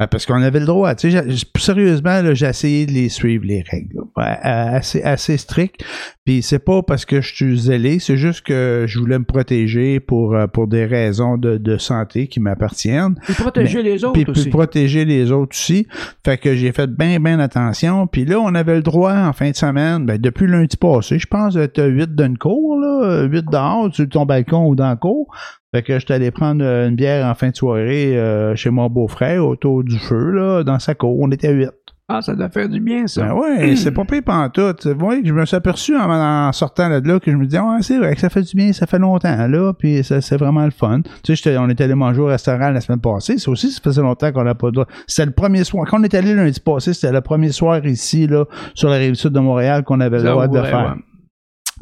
euh, 0.00 0.06
Parce 0.06 0.24
qu'on 0.26 0.40
avait 0.42 0.60
le 0.60 0.66
droit, 0.66 0.94
tu 0.94 1.10
sais, 1.10 1.24
sérieusement, 1.58 2.20
j'ai 2.34 2.46
essayé 2.46 2.86
de 2.86 2.92
les 2.92 3.08
suivre, 3.08 3.44
les 3.44 3.62
règles. 3.68 3.94
là. 4.16 4.38
Assez, 4.42 5.02
assez 5.02 5.36
strict. 5.36 5.82
Puis 6.24 6.42
c'est 6.42 6.60
pas 6.60 6.82
parce 6.82 7.04
que 7.04 7.20
je 7.20 7.34
suis 7.34 7.58
zélé, 7.58 7.98
c'est 7.98 8.16
juste 8.16 8.42
que 8.46 8.84
je 8.86 8.98
voulais 9.00 9.18
me 9.18 9.24
protéger 9.24 9.98
pour, 9.98 10.36
pour 10.52 10.68
des 10.68 10.84
raisons 10.86 11.36
de, 11.36 11.56
de 11.58 11.76
santé 11.78 12.28
qui 12.28 12.38
m'appartiennent. 12.38 13.16
Et 13.28 13.32
protéger 13.32 13.82
les 13.82 14.04
autres 14.04 14.12
Puis, 14.12 14.24
puis 14.24 14.30
aussi. 14.32 14.48
protéger 14.48 15.04
les 15.04 15.32
autres 15.32 15.56
aussi. 15.56 15.88
Fait 16.24 16.38
que 16.38 16.51
j'ai 16.56 16.72
fait 16.72 16.88
bien, 16.88 17.20
bien 17.20 17.38
attention. 17.38 18.06
Puis 18.06 18.24
là, 18.24 18.38
on 18.40 18.54
avait 18.54 18.76
le 18.76 18.82
droit 18.82 19.14
en 19.14 19.32
fin 19.32 19.50
de 19.50 19.56
semaine, 19.56 20.06
ben, 20.06 20.18
depuis 20.18 20.46
lundi 20.46 20.76
passé, 20.76 21.18
je 21.18 21.26
pense, 21.26 21.54
d'être 21.54 21.82
8 21.82 22.14
d'une 22.14 22.38
cour, 22.38 22.78
là, 22.78 23.24
8 23.24 23.46
dehors, 23.50 23.88
sur 23.92 24.08
ton 24.08 24.26
balcon 24.26 24.66
ou 24.66 24.74
dans 24.74 24.88
la 24.88 24.96
cour. 24.96 25.34
Fait 25.74 25.82
que 25.82 25.98
j'étais 25.98 26.14
allé 26.14 26.30
prendre 26.30 26.62
euh, 26.62 26.88
une 26.88 26.96
bière 26.96 27.26
en 27.26 27.34
fin 27.34 27.48
de 27.48 27.56
soirée 27.56 28.18
euh, 28.18 28.54
chez 28.54 28.68
mon 28.68 28.90
beau-frère 28.90 29.46
autour 29.46 29.82
du 29.82 29.98
feu, 29.98 30.30
là, 30.30 30.62
dans 30.64 30.78
sa 30.78 30.94
cour. 30.94 31.16
On 31.18 31.30
était 31.30 31.52
8. 31.52 31.70
Ah, 32.14 32.20
ça 32.20 32.34
doit 32.34 32.48
faire 32.50 32.68
du 32.68 32.78
bien, 32.80 33.06
ça. 33.06 33.22
Ben 33.24 33.32
ouais, 33.32 33.74
c'est 33.76 33.90
pas 33.90 34.04
pire 34.04 34.22
pantoute. 34.22 34.86
Vous 34.86 34.98
voyez 34.98 35.22
que 35.22 35.28
je 35.28 35.32
me 35.32 35.44
suis 35.46 35.56
aperçu 35.56 35.96
en, 35.96 36.10
en 36.10 36.52
sortant 36.52 36.88
de 37.00 37.06
là 37.08 37.18
que 37.20 37.30
je 37.30 37.36
me 37.36 37.46
disais, 37.46 37.60
ouais, 37.60 37.78
c'est 37.80 37.96
vrai 37.98 38.14
que 38.14 38.20
ça 38.20 38.28
fait 38.28 38.42
du 38.42 38.54
bien, 38.56 38.72
ça 38.72 38.86
fait 38.86 38.98
longtemps, 38.98 39.46
là, 39.48 39.72
puis 39.72 40.02
c'est 40.04 40.36
vraiment 40.36 40.64
le 40.64 40.70
fun. 40.70 41.00
Tu 41.22 41.34
sais, 41.36 41.56
on 41.56 41.68
était 41.70 41.84
allé 41.84 41.94
manger 41.94 42.20
au 42.20 42.26
restaurant 42.26 42.70
la 42.70 42.80
semaine 42.80 43.00
passée. 43.00 43.38
Ça 43.38 43.50
aussi, 43.50 43.70
ça 43.70 43.80
faisait 43.82 44.02
longtemps 44.02 44.30
qu'on 44.32 44.44
n'a 44.44 44.54
pas 44.54 44.70
de 44.70 44.84
C'était 45.06 45.26
le 45.26 45.32
premier 45.32 45.64
soir. 45.64 45.86
Quand 45.88 46.00
on 46.00 46.04
est 46.04 46.14
allé 46.14 46.34
lundi 46.34 46.60
passé, 46.60 46.92
c'était 46.92 47.12
le 47.12 47.20
premier 47.20 47.50
soir 47.50 47.84
ici, 47.86 48.26
là, 48.26 48.44
sur 48.74 48.88
la 48.90 48.96
rive 48.96 49.14
sud 49.14 49.32
de 49.32 49.40
Montréal 49.40 49.82
qu'on 49.84 50.00
avait 50.00 50.18
le 50.18 50.24
droit 50.28 50.48
de 50.48 50.60
faire. 50.62 50.86
ouais. 50.96 51.02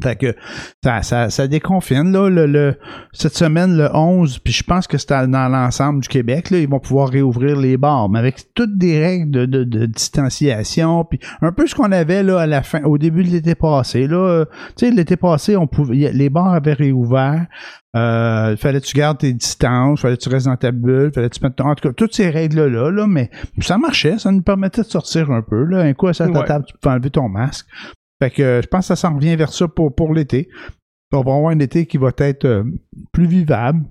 Fait 0.03 0.17
que 0.17 0.35
ça, 0.83 1.03
ça, 1.03 1.31
ça 1.31 1.47
déconfine 1.49 2.13
là, 2.13 2.29
le, 2.29 2.47
le- 2.47 2.75
cette 3.13 3.35
semaine, 3.35 3.77
le 3.77 3.89
11, 3.95 4.39
puis 4.39 4.53
je 4.53 4.63
pense 4.63 4.87
que 4.87 4.99
c'est 4.99 5.11
dans 5.11 5.49
l'ensemble 5.49 6.01
du 6.03 6.09
Québec, 6.09 6.51
là, 6.51 6.59
ils 6.59 6.69
vont 6.69 6.81
pouvoir 6.81 7.09
réouvrir 7.09 7.57
les 7.59 7.77
bars, 7.77 8.09
mais 8.09 8.19
avec 8.19 8.55
toutes 8.55 8.77
des 8.79 8.99
règles 9.01 9.31
de, 9.31 9.47
de, 9.47 9.65
de 9.65 9.87
distanciation, 9.87 11.05
puis 11.05 11.19
un 11.43 11.53
peu 11.53 11.67
ce 11.67 11.75
qu'on 11.75 11.93
avait 11.93 12.23
là 12.23 12.41
à 12.41 12.47
la 12.47 12.63
fin, 12.63 12.83
au 12.85 12.99
début 12.99 13.25
de 13.25 13.31
l'été 13.31 13.55
passé. 13.55 14.07
Là, 14.07 14.17
euh, 14.17 14.45
tu 14.77 14.87
sais, 14.87 14.91
l'été 14.93 15.17
passé, 15.17 15.57
on 15.57 15.67
pouvait, 15.67 16.11
les 16.13 16.31
bars 16.31 16.53
avaient 16.53 16.73
réouvert. 16.75 17.47
Euh, 17.97 18.57
fallait 18.57 18.81
que 18.81 18.87
tu 18.87 18.97
gardes 18.97 19.19
tes 19.19 19.33
distances, 19.33 20.01
fallait 20.01 20.17
que 20.17 20.23
tu 20.23 20.29
restes 20.29 20.47
dans 20.47 20.57
ta 20.57 20.71
bulle, 20.71 21.11
fallait 21.13 21.29
que 21.29 21.35
tu 21.37 21.43
mettes 21.43 21.57
ton- 21.57 21.65
en 21.71 21.75
tout 21.75 21.89
cas 21.89 21.93
toutes 21.93 22.15
ces 22.15 22.31
règles 22.31 22.65
là 22.67 22.89
là, 22.89 23.07
mais 23.09 23.31
ça 23.61 23.79
marchait, 23.79 24.17
ça 24.17 24.31
nous 24.31 24.43
permettait 24.43 24.83
de 24.83 24.87
sortir 24.87 25.29
un 25.33 25.43
peu 25.43 25.65
là, 25.65 25.81
un 25.81 25.93
coup 25.95 26.07
à 26.07 26.13
ta 26.13 26.29
Ouais. 26.29 26.45
table, 26.45 26.67
tu 26.69 26.75
peux 26.81 26.89
enlever 26.89 27.11
ton 27.11 27.29
masque. 27.29 27.67
Fait 28.21 28.31
que 28.31 28.61
je 28.63 28.67
pense 28.67 28.81
que 28.89 28.95
ça 28.95 28.97
s'en 28.97 29.15
revient 29.15 29.37
vers 29.37 29.53
ça 29.53 29.67
pour, 29.67 29.95
pour 29.95 30.15
l'été. 30.15 30.49
On 31.13 31.23
va 31.23 31.35
avoir 31.35 31.51
un 31.51 31.59
été 31.59 31.87
qui 31.87 31.99
va 31.99 32.11
être 32.19 32.45
euh, 32.45 32.65
plus 33.13 33.27
vivable. 33.27 33.83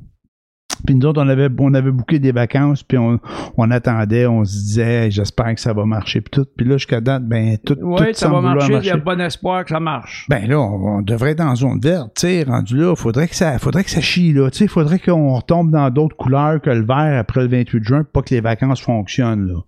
Puis 0.85 0.95
nous 0.95 1.05
autres, 1.07 1.21
on 1.21 1.27
avait, 1.27 1.49
on 1.59 1.73
avait 1.73 1.91
booké 1.91 2.19
des 2.19 2.31
vacances, 2.31 2.83
puis 2.83 2.97
on, 2.97 3.19
on 3.57 3.71
attendait, 3.71 4.25
on 4.27 4.45
se 4.45 4.53
disait, 4.53 5.05
Hey, 5.05 5.11
j'espère 5.11 5.53
que 5.53 5.59
ça 5.59 5.73
va 5.73 5.83
marcher, 5.83 6.21
puis 6.21 6.29
tout. 6.31 6.47
Puis 6.55 6.65
là, 6.65 6.77
jusqu'à 6.77 7.01
date, 7.01 7.23
ben, 7.23 7.57
tout, 7.57 7.77
Oui, 7.81 7.97
tout 7.97 8.13
ça 8.13 8.29
va 8.29 8.39
marcher. 8.39 8.77
Il 8.77 8.85
y 8.85 8.89
a 8.89 8.95
bon 8.95 9.19
espoir 9.19 9.65
que 9.65 9.71
ça 9.71 9.81
marche. 9.81 10.25
Ben 10.29 10.47
là, 10.47 10.57
on, 10.57 10.99
on 10.99 11.01
devrait 11.01 11.31
être 11.31 11.41
en 11.41 11.55
zone 11.55 11.81
verte, 11.81 12.11
tu 12.15 12.21
sais, 12.21 12.43
rendu 12.43 12.77
là, 12.77 12.95
faudrait 12.95 13.27
que 13.27 13.35
ça, 13.35 13.59
faudrait 13.59 13.83
que 13.83 13.89
ça 13.89 13.99
chie, 13.99 14.31
là, 14.31 14.49
tu 14.49 14.59
sais, 14.59 14.67
faudrait 14.67 14.99
qu'on 14.99 15.33
retombe 15.33 15.71
dans 15.71 15.89
d'autres 15.89 16.15
couleurs 16.15 16.61
que 16.61 16.69
le 16.69 16.85
vert 16.85 17.19
après 17.19 17.41
le 17.41 17.49
28 17.49 17.83
juin 17.83 18.03
pour 18.03 18.11
pas 18.13 18.21
que 18.21 18.33
les 18.33 18.41
vacances 18.41 18.79
fonctionnent, 18.79 19.47
là. 19.47 19.59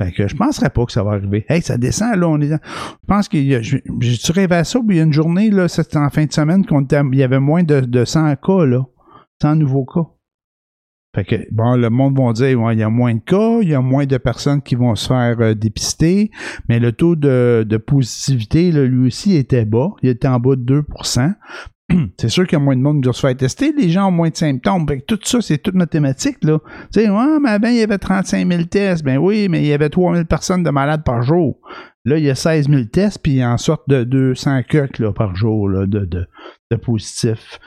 Fait 0.00 0.12
que 0.12 0.26
je 0.26 0.36
penserais 0.36 0.70
pas 0.70 0.84
que 0.84 0.92
ça 0.92 1.02
va 1.02 1.12
arriver. 1.12 1.44
Hey, 1.48 1.62
ça 1.62 1.76
descend, 1.76 2.16
là, 2.16 2.28
on 2.28 2.40
est. 2.40 2.48
Je 2.48 2.56
pense 3.06 3.28
qu'il 3.28 3.44
y 3.44 3.54
a, 3.54 3.62
j'ai 3.62 3.82
rêvé 4.32 4.56
à 4.56 4.64
ça, 4.64 4.80
puis 4.80 4.96
il 4.96 4.98
y 4.98 5.00
a 5.00 5.04
une 5.04 5.12
journée, 5.12 5.50
là, 5.50 5.68
c'était 5.68 5.98
en 5.98 6.10
fin 6.10 6.24
de 6.24 6.32
semaine, 6.32 6.64
qu'on 6.64 6.82
était, 6.82 7.00
il 7.12 7.18
y 7.18 7.22
avait 7.22 7.40
moins 7.40 7.62
de, 7.62 7.80
de 7.80 8.04
100 8.04 8.36
cas, 8.36 8.64
là. 8.64 8.84
100 9.42 9.56
nouveaux 9.56 9.84
cas. 9.84 10.06
Fait 11.14 11.24
que, 11.24 11.36
bon, 11.52 11.76
le 11.76 11.90
monde 11.90 12.18
va 12.18 12.32
dire, 12.32 12.58
ouais, 12.58 12.74
il 12.74 12.78
y 12.78 12.82
a 12.82 12.88
moins 12.88 13.14
de 13.14 13.20
cas, 13.20 13.58
il 13.60 13.68
y 13.68 13.74
a 13.74 13.82
moins 13.82 14.06
de 14.06 14.16
personnes 14.16 14.62
qui 14.62 14.76
vont 14.76 14.94
se 14.94 15.08
faire 15.08 15.36
euh, 15.40 15.54
dépister, 15.54 16.30
mais 16.70 16.80
le 16.80 16.92
taux 16.92 17.16
de, 17.16 17.66
de 17.68 17.76
positivité, 17.76 18.72
là, 18.72 18.84
lui 18.86 19.08
aussi, 19.08 19.36
était 19.36 19.66
bas. 19.66 19.90
Il 20.02 20.08
était 20.08 20.28
en 20.28 20.40
bas 20.40 20.56
de 20.56 20.62
2 20.62 20.84
c'est 22.18 22.28
sûr 22.28 22.46
qu'il 22.46 22.58
y 22.58 22.60
a 22.60 22.64
moins 22.64 22.76
de 22.76 22.80
monde 22.80 22.96
qui 22.96 23.02
doit 23.02 23.12
se 23.12 23.20
faire 23.20 23.36
tester. 23.36 23.72
Les 23.76 23.90
gens 23.90 24.08
ont 24.08 24.12
moins 24.12 24.30
de 24.30 24.36
symptômes. 24.36 24.86
Tout 25.06 25.18
ça, 25.22 25.40
c'est 25.40 25.58
toute 25.58 25.74
mathématique, 25.74 26.38
là. 26.42 26.58
Tu 26.92 27.00
sais, 27.00 27.10
ouais, 27.10 27.38
mais 27.40 27.50
avant, 27.50 27.68
il 27.68 27.76
y 27.76 27.82
avait 27.82 27.98
35 27.98 28.46
000 28.46 28.64
tests. 28.64 29.04
Ben 29.04 29.18
oui, 29.18 29.48
mais 29.48 29.60
il 29.62 29.66
y 29.66 29.72
avait 29.72 29.88
3 29.88 30.14
000 30.14 30.24
personnes 30.24 30.62
de 30.62 30.70
malades 30.70 31.04
par 31.04 31.22
jour. 31.22 31.58
Là, 32.04 32.18
il 32.18 32.24
y 32.24 32.30
a 32.30 32.34
16 32.34 32.68
000 32.68 32.84
tests, 32.84 33.20
puis 33.22 33.34
il 33.34 33.44
en 33.44 33.58
sorte 33.58 33.88
de 33.88 34.04
200 34.04 34.62
coques 34.68 34.98
là, 34.98 35.12
par 35.12 35.36
jour 35.36 35.68
de, 35.70 36.26
positifs. 36.76 37.60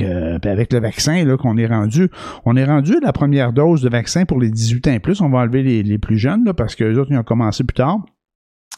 Euh, 0.00 0.38
avec 0.44 0.72
le 0.72 0.78
vaccin 0.78 1.24
là, 1.24 1.36
qu'on 1.36 1.58
est 1.58 1.66
rendu, 1.66 2.08
on 2.46 2.56
est 2.56 2.64
rendu 2.64 2.94
la 3.02 3.12
première 3.12 3.52
dose 3.52 3.82
de 3.82 3.90
vaccin 3.90 4.24
pour 4.24 4.40
les 4.40 4.50
18 4.50 4.88
ans 4.88 4.92
et 4.92 5.00
plus. 5.00 5.20
On 5.20 5.28
va 5.28 5.40
enlever 5.40 5.82
les, 5.82 5.98
plus 5.98 6.16
jeunes 6.16 6.44
là, 6.44 6.54
parce 6.54 6.74
que 6.74 6.84
les 6.84 6.96
autres, 6.96 7.10
ils 7.10 7.18
ont 7.18 7.24
commencé 7.24 7.64
plus 7.64 7.74
tard. 7.74 7.98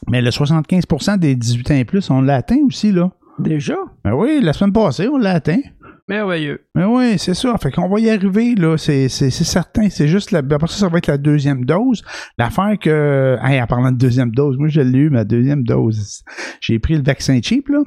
Mais 0.08 0.20
le 0.20 0.30
75% 0.30 1.18
des 1.18 1.36
18 1.36 1.70
ans 1.70 1.74
et 1.74 1.84
plus, 1.84 2.10
on 2.10 2.22
l'a 2.22 2.36
atteint 2.36 2.58
aussi, 2.66 2.90
là. 2.92 3.12
Déjà? 3.38 3.76
Ben 4.04 4.14
oui, 4.14 4.40
la 4.40 4.52
semaine 4.52 4.72
passée, 4.72 5.08
on 5.08 5.18
l'a 5.18 5.32
atteint. 5.32 5.60
Merveilleux. 6.08 6.60
Ben 6.74 6.86
oui, 6.86 7.18
c'est 7.18 7.34
ça. 7.34 7.56
Fait 7.58 7.72
qu'on 7.72 7.88
va 7.88 7.98
y 7.98 8.08
arriver, 8.08 8.54
là, 8.54 8.76
c'est, 8.76 9.08
c'est, 9.08 9.30
c'est 9.30 9.44
certain. 9.44 9.90
C'est 9.90 10.06
juste, 10.06 10.30
la, 10.30 10.38
après 10.38 10.68
ça, 10.68 10.76
ça 10.76 10.88
va 10.88 10.98
être 10.98 11.08
la 11.08 11.18
deuxième 11.18 11.64
dose. 11.64 12.02
L'affaire 12.38 12.78
que, 12.80 13.36
hey, 13.42 13.60
en 13.60 13.66
parlant 13.66 13.90
de 13.90 13.96
deuxième 13.96 14.30
dose, 14.30 14.56
moi, 14.56 14.68
je 14.68 14.80
l'ai 14.80 14.98
eu, 14.98 15.10
ma 15.10 15.24
deuxième 15.24 15.64
dose. 15.64 16.22
J'ai 16.60 16.78
pris 16.78 16.94
le 16.94 17.02
vaccin 17.02 17.40
cheap, 17.42 17.68
là. 17.68 17.80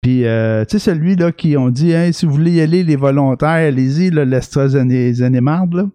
Puis, 0.00 0.24
euh, 0.24 0.64
tu 0.64 0.78
sais, 0.78 0.90
celui 0.90 1.14
là 1.14 1.30
qui 1.30 1.58
ont 1.58 1.68
dit, 1.68 1.92
hey, 1.92 2.14
si 2.14 2.24
vous 2.24 2.32
voulez 2.32 2.52
y 2.52 2.60
aller, 2.62 2.82
les 2.82 2.96
volontaires, 2.96 3.50
allez-y, 3.68 4.10
l'AstraZeneca, 4.10 5.28
là. 5.72 5.86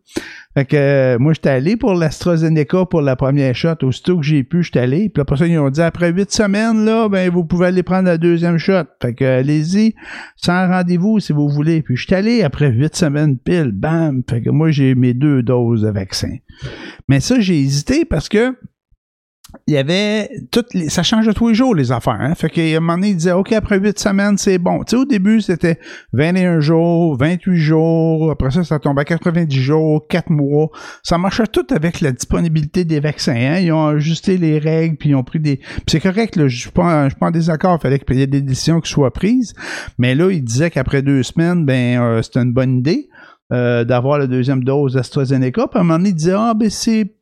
Fait 0.58 0.63
que 0.63 0.78
euh, 0.78 1.18
moi, 1.20 1.34
j'étais 1.34 1.50
allé 1.50 1.76
pour 1.76 1.96
l'AstraZeneca 1.96 2.86
pour 2.86 3.02
la 3.02 3.18
première 3.18 3.54
shot. 3.54 3.84
Aussitôt 3.84 4.18
que 4.18 4.24
j'ai 4.24 4.44
pu, 4.44 4.63
j'étais 4.63 4.80
allé. 4.80 5.10
Puis 5.10 5.22
après 5.22 5.36
ça, 5.36 5.48
ils 5.48 5.60
ont 5.60 5.70
dit, 5.70 5.82
après 5.82 6.12
huit 6.12 6.32
semaines, 6.32 6.86
là, 6.86 7.10
ben, 7.10 7.30
vous 7.30 7.44
pouvez 7.44 7.65
aller 7.68 7.84
prendre 7.84 8.06
la 8.06 8.18
deuxième 8.18 8.58
shot. 8.58 8.86
Fait 9.02 9.13
que, 9.13 9.26
allez-y, 9.26 9.96
sans 10.38 10.68
rendez-vous, 10.70 11.20
si 11.20 11.34
vous 11.34 11.50
voulez. 11.50 11.82
Puis 11.82 11.98
j'étais 11.98 12.15
allé 12.15 12.41
après 12.41 12.70
huit 12.70 12.96
semaines 12.96 13.38
pile, 13.38 13.72
bam. 13.74 14.24
Fait 14.30 14.41
que 14.41 14.50
moi, 14.50 14.72
j'ai 14.72 14.96
mes 14.96 15.13
deux 15.13 15.44
doses 15.44 15.82
de 15.82 15.89
vaccin. 15.89 16.38
Mais 17.10 17.20
ça, 17.20 17.38
j'ai 17.39 17.60
hésité 17.60 18.06
parce 18.06 18.30
que, 18.30 18.56
il 19.67 19.73
y 19.73 19.78
avait 19.78 20.30
toutes 20.51 20.75
les, 20.75 20.89
ça 20.89 21.01
change 21.01 21.28
tous 21.34 21.49
les 21.49 21.56
jours 21.56 21.73
les 21.73 21.91
affaires 21.91 22.19
hein? 22.19 22.36
fait 22.36 22.51
qu'à 22.51 22.62
un 22.62 22.80
moment 22.80 22.93
donné 22.93 23.10
il 23.10 23.15
disait 23.15 23.32
ok 23.32 23.51
après 23.54 23.80
8 23.80 23.97
semaines 23.97 24.38
c'est 24.38 24.60
bon 24.60 24.84
tu 24.84 24.91
sais 24.91 24.95
au 24.95 25.06
début 25.06 25.41
c'était 25.41 25.80
21 26.13 26.60
jours 26.60 27.17
28 27.17 27.58
jours 27.58 28.32
après 28.32 28.51
ça 28.51 28.63
ça 28.63 28.78
tombait 28.78 29.01
à 29.01 29.06
90 29.06 29.60
jours 29.60 30.08
4 30.08 30.30
mois 30.30 30.69
ça 31.01 31.17
marchait 31.17 31.47
tout 31.47 31.65
avec 31.71 32.01
la 32.01 32.12
disponibilité 32.12 32.86
des 32.86 32.99
vaccins 32.99 33.34
hein? 33.34 33.58
ils 33.60 33.71
ont 33.71 33.88
ajusté 33.88 34.38
les 34.38 34.60
règles 34.60 34.97
puis 34.97 35.10
ils 35.10 35.15
ont 35.15 35.23
pris 35.23 35.39
des 35.39 35.60
c'est 35.88 35.99
correct 35.99 36.36
là, 36.36 36.47
je 36.47 36.60
suis 36.60 36.69
pas 36.69 37.06
je 37.06 37.10
suis 37.10 37.19
pas 37.19 37.28
en 37.28 37.32
désaccord 37.32 37.80
il 37.80 37.82
fallait 37.82 37.97
qu'il 37.97 38.17
y 38.17 38.21
ait 38.21 38.28
des 38.28 38.41
décisions 38.41 38.82
qui 38.82 38.91
soient 38.91 39.13
prises 39.13 39.56
mais 39.97 40.13
là 40.13 40.30
il 40.30 40.43
disait 40.43 40.69
qu'après 40.69 41.01
deux 41.01 41.23
semaines 41.23 41.65
ben 41.65 41.99
euh, 41.99 42.21
c'était 42.21 42.41
une 42.41 42.54
bonne 42.54 42.78
idée 42.78 43.10
euh, 43.51 43.84
d'avoir 43.84 44.19
la 44.19 44.28
deuxième 44.28 44.63
dose 44.63 44.93
d'AstraZeneca 44.93 45.67
puis 45.69 45.80
à 45.80 45.82
un 45.82 45.84
moment 45.86 45.97
donné 45.97 46.10
il 46.10 46.15
disait 46.15 46.36
ah 46.38 46.54
ben 46.54 46.69
c'est 46.69 47.15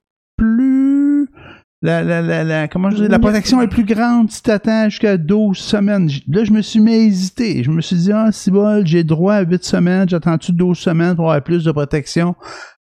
la, 1.83 2.01
la, 2.01 2.21
la, 2.21 2.43
la, 2.45 2.67
comment 2.69 2.89
je 2.89 3.03
dis, 3.03 3.07
la 3.09 3.19
protection 3.19 3.61
est 3.61 3.67
plus 3.67 3.83
grande 3.83 4.31
si 4.31 4.41
tu 4.41 4.49
attends 4.49 4.85
jusqu'à 4.85 5.17
12 5.17 5.57
semaines. 5.57 6.09
Là, 6.29 6.45
je 6.45 6.51
me 6.53 6.61
suis 6.61 6.79
mis 6.79 6.93
à 6.93 6.97
hésiter. 6.97 7.61
Je 7.61 7.71
me 7.71 7.81
suis 7.81 7.97
dit, 7.97 8.11
ah, 8.13 8.31
si 8.31 8.51
bol, 8.51 8.87
j'ai 8.87 9.03
droit 9.03 9.35
à 9.35 9.41
8 9.41 9.63
semaines, 9.63 10.07
j'attends-tu 10.07 10.53
12 10.53 10.77
semaines 10.77 11.15
pour 11.15 11.25
avoir 11.25 11.43
plus 11.43 11.65
de 11.65 11.71
protection? 11.73 12.35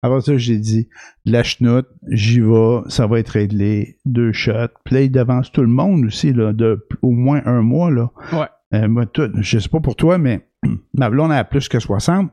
Après 0.02 0.22
ça, 0.22 0.38
j'ai 0.38 0.56
dit, 0.56 0.88
la 1.26 1.42
chenoute, 1.42 1.86
j'y 2.08 2.40
vais, 2.40 2.80
ça 2.88 3.06
va 3.06 3.18
être 3.18 3.28
réglé, 3.30 3.98
deux 4.06 4.32
shots. 4.32 4.72
Il 4.90 5.10
devance 5.10 5.52
tout 5.52 5.62
le 5.62 5.68
monde 5.68 6.06
aussi, 6.06 6.32
là, 6.32 6.54
de 6.54 6.86
au 7.02 7.10
moins 7.10 7.42
un 7.44 7.60
mois, 7.60 7.90
là. 7.90 8.10
Ouais. 8.32 8.46
Euh, 8.72 8.88
moi, 8.88 9.04
tout, 9.04 9.30
je 9.40 9.58
sais 9.58 9.68
pas 9.68 9.80
pour 9.80 9.96
toi, 9.96 10.16
mais 10.16 10.48
ma 10.94 11.10
blonde 11.10 11.32
a 11.32 11.44
plus 11.44 11.68
que 11.68 11.78
60. 11.78 12.30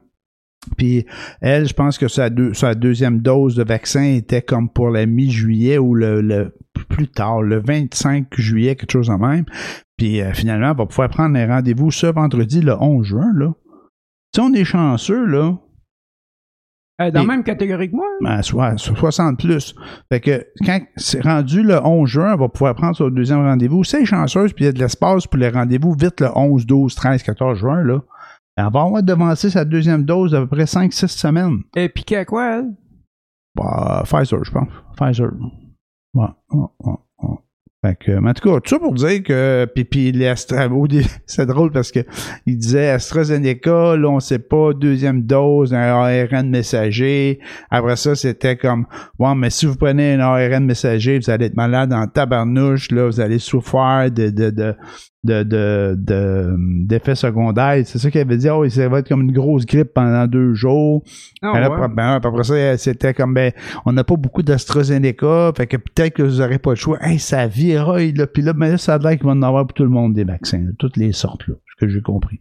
Puis 0.77 1.05
elle, 1.41 1.67
je 1.67 1.73
pense 1.73 1.97
que 1.97 2.07
sa, 2.07 2.29
deux, 2.29 2.53
sa, 2.53 2.75
deuxième 2.75 3.19
dose 3.19 3.55
de 3.55 3.63
vaccin 3.63 4.03
était 4.03 4.41
comme 4.41 4.69
pour 4.69 4.89
la 4.89 5.05
mi-juillet 5.05 5.77
ou 5.77 5.93
le, 5.93 6.21
le, 6.21 6.55
plus 6.89 7.07
tard, 7.07 7.41
le 7.41 7.59
25 7.59 8.27
juillet, 8.37 8.75
quelque 8.75 8.91
chose 8.91 9.09
en 9.09 9.17
même. 9.17 9.45
Puis 9.97 10.21
euh, 10.21 10.33
finalement, 10.33 10.71
elle 10.71 10.77
va 10.77 10.85
pouvoir 10.85 11.09
prendre 11.09 11.37
un 11.37 11.47
rendez-vous 11.47 11.91
ce 11.91 12.07
vendredi, 12.07 12.61
le 12.61 12.75
11 12.79 13.05
juin. 13.05 13.31
Là. 13.35 13.53
Si 14.33 14.41
on 14.41 14.53
est 14.53 14.63
chanceux, 14.63 15.25
là. 15.25 15.57
Euh, 17.01 17.09
dans 17.09 17.21
la 17.21 17.25
même 17.25 17.43
catégorie 17.43 17.89
que 17.89 17.95
moi? 17.95 18.05
Ben, 18.21 18.41
soit, 18.43 18.77
60 18.77 19.39
plus. 19.39 19.75
Fait 20.11 20.19
que 20.19 20.45
quand 20.63 20.79
c'est 20.95 21.21
rendu 21.21 21.63
le 21.63 21.83
11 21.83 22.07
juin, 22.07 22.33
elle 22.33 22.39
va 22.39 22.49
pouvoir 22.49 22.75
prendre 22.75 22.95
son 22.95 23.09
deuxième 23.09 23.41
rendez-vous. 23.41 23.83
C'est 23.83 24.05
chanceuse, 24.05 24.53
puis 24.53 24.65
il 24.65 24.67
y 24.67 24.69
a 24.69 24.73
de 24.73 24.79
l'espace 24.79 25.25
pour 25.25 25.39
les 25.39 25.49
rendez-vous 25.49 25.93
vite 25.93 26.21
le 26.21 26.29
11, 26.35 26.65
12, 26.65 26.93
13, 26.93 27.23
14 27.23 27.57
juin. 27.57 27.83
Là. 27.83 27.99
Elle 28.55 28.69
va 28.71 28.81
avoir 28.81 29.01
devancé 29.01 29.49
sa 29.49 29.65
deuxième 29.65 30.03
dose 30.03 30.31
d'à 30.31 30.41
peu 30.41 30.47
près 30.47 30.65
5-6 30.65 31.07
semaines. 31.07 31.61
Et 31.75 31.89
piqué 31.89 32.17
à 32.17 32.25
quoi, 32.25 32.57
elle? 32.57 32.75
Bah, 33.55 34.03
Pfizer, 34.05 34.43
je 34.43 34.51
pense. 34.51 34.67
Pfizer. 34.95 35.31
Ouais, 36.13 36.25
ouais, 36.51 36.67
ouais, 36.79 36.93
ouais. 37.23 37.37
Fait 37.83 37.97
que, 37.99 38.11
mais 38.11 38.29
en 38.29 38.33
tout 38.33 38.47
cas, 38.47 38.61
tout 38.61 38.69
ça 38.69 38.79
pour 38.79 38.93
dire 38.93 39.23
que, 39.23 39.67
puis, 39.75 39.83
puis 39.83 40.13
c'est 41.25 41.45
drôle 41.45 41.71
parce 41.71 41.91
que 41.91 41.99
il 42.45 42.57
disait 42.57 42.89
AstraZeneca, 42.89 43.97
là, 43.97 44.07
on 44.07 44.19
sait 44.21 44.39
pas, 44.39 44.73
deuxième 44.73 45.23
dose, 45.23 45.73
un 45.73 45.81
ARN 45.81 46.49
messager. 46.49 47.39
Après 47.69 47.97
ça, 47.97 48.15
c'était 48.15 48.55
comme, 48.55 48.85
ouais, 49.19 49.35
mais 49.35 49.49
si 49.49 49.65
vous 49.65 49.75
prenez 49.75 50.13
un 50.13 50.21
ARN 50.21 50.63
messager, 50.63 51.19
vous 51.19 51.29
allez 51.29 51.47
être 51.47 51.57
malade 51.57 51.91
en 51.91 52.07
tabarnouche, 52.07 52.89
là, 52.91 53.07
vous 53.07 53.19
allez 53.19 53.39
souffrir 53.39 54.09
de, 54.11 54.29
de, 54.29 54.49
de, 54.49 54.75
de, 55.23 55.43
de, 55.43 55.95
de, 55.97 56.55
d'effets 56.85 57.15
secondaires. 57.15 57.81
C'est 57.85 57.97
ça 57.97 58.11
qu'il 58.11 58.19
avait 58.21 58.37
dit, 58.37 58.49
oh, 58.49 58.67
ça 58.67 58.89
va 58.89 58.99
être 58.99 59.07
comme 59.07 59.21
une 59.21 59.31
grosse 59.31 59.65
grippe 59.65 59.93
pendant 59.93 60.27
deux 60.27 60.53
jours. 60.53 61.03
Ah, 61.41 61.51
Ben 61.53 61.59
ouais. 61.59 61.65
après- 61.65 61.87
ben, 61.87 62.19
après 62.23 62.43
ça, 62.43 62.77
c'était 62.77 63.13
comme, 63.13 63.33
ben, 63.33 63.51
on 63.85 63.93
n'a 63.93 64.03
pas 64.03 64.15
beaucoup 64.15 64.43
d'AstraZeneca, 64.43 65.51
fait 65.55 65.67
que 65.67 65.77
peut-être 65.77 66.13
que 66.15 66.23
vous 66.23 66.37
n'aurez 66.39 66.59
pas 66.59 66.71
le 66.71 66.75
choix. 66.75 66.97
Hey, 67.01 67.19
ça 67.19 67.47
viraille, 67.47 68.13
là. 68.13 68.27
Puis 68.27 68.41
là, 68.43 68.53
ben 68.53 68.71
là, 68.71 68.77
ça 68.77 68.95
a 68.95 68.97
l'air 68.97 69.11
qu'il 69.17 69.25
va 69.25 69.31
en 69.31 69.41
avoir 69.41 69.65
pour 69.65 69.73
tout 69.73 69.83
le 69.83 69.89
monde 69.89 70.13
des 70.13 70.23
vaccins, 70.25 70.65
toutes 70.77 70.97
les 70.97 71.13
sortes, 71.13 71.47
là, 71.47 71.55
ce 71.79 71.85
que 71.85 71.91
j'ai 71.91 72.01
compris. 72.01 72.39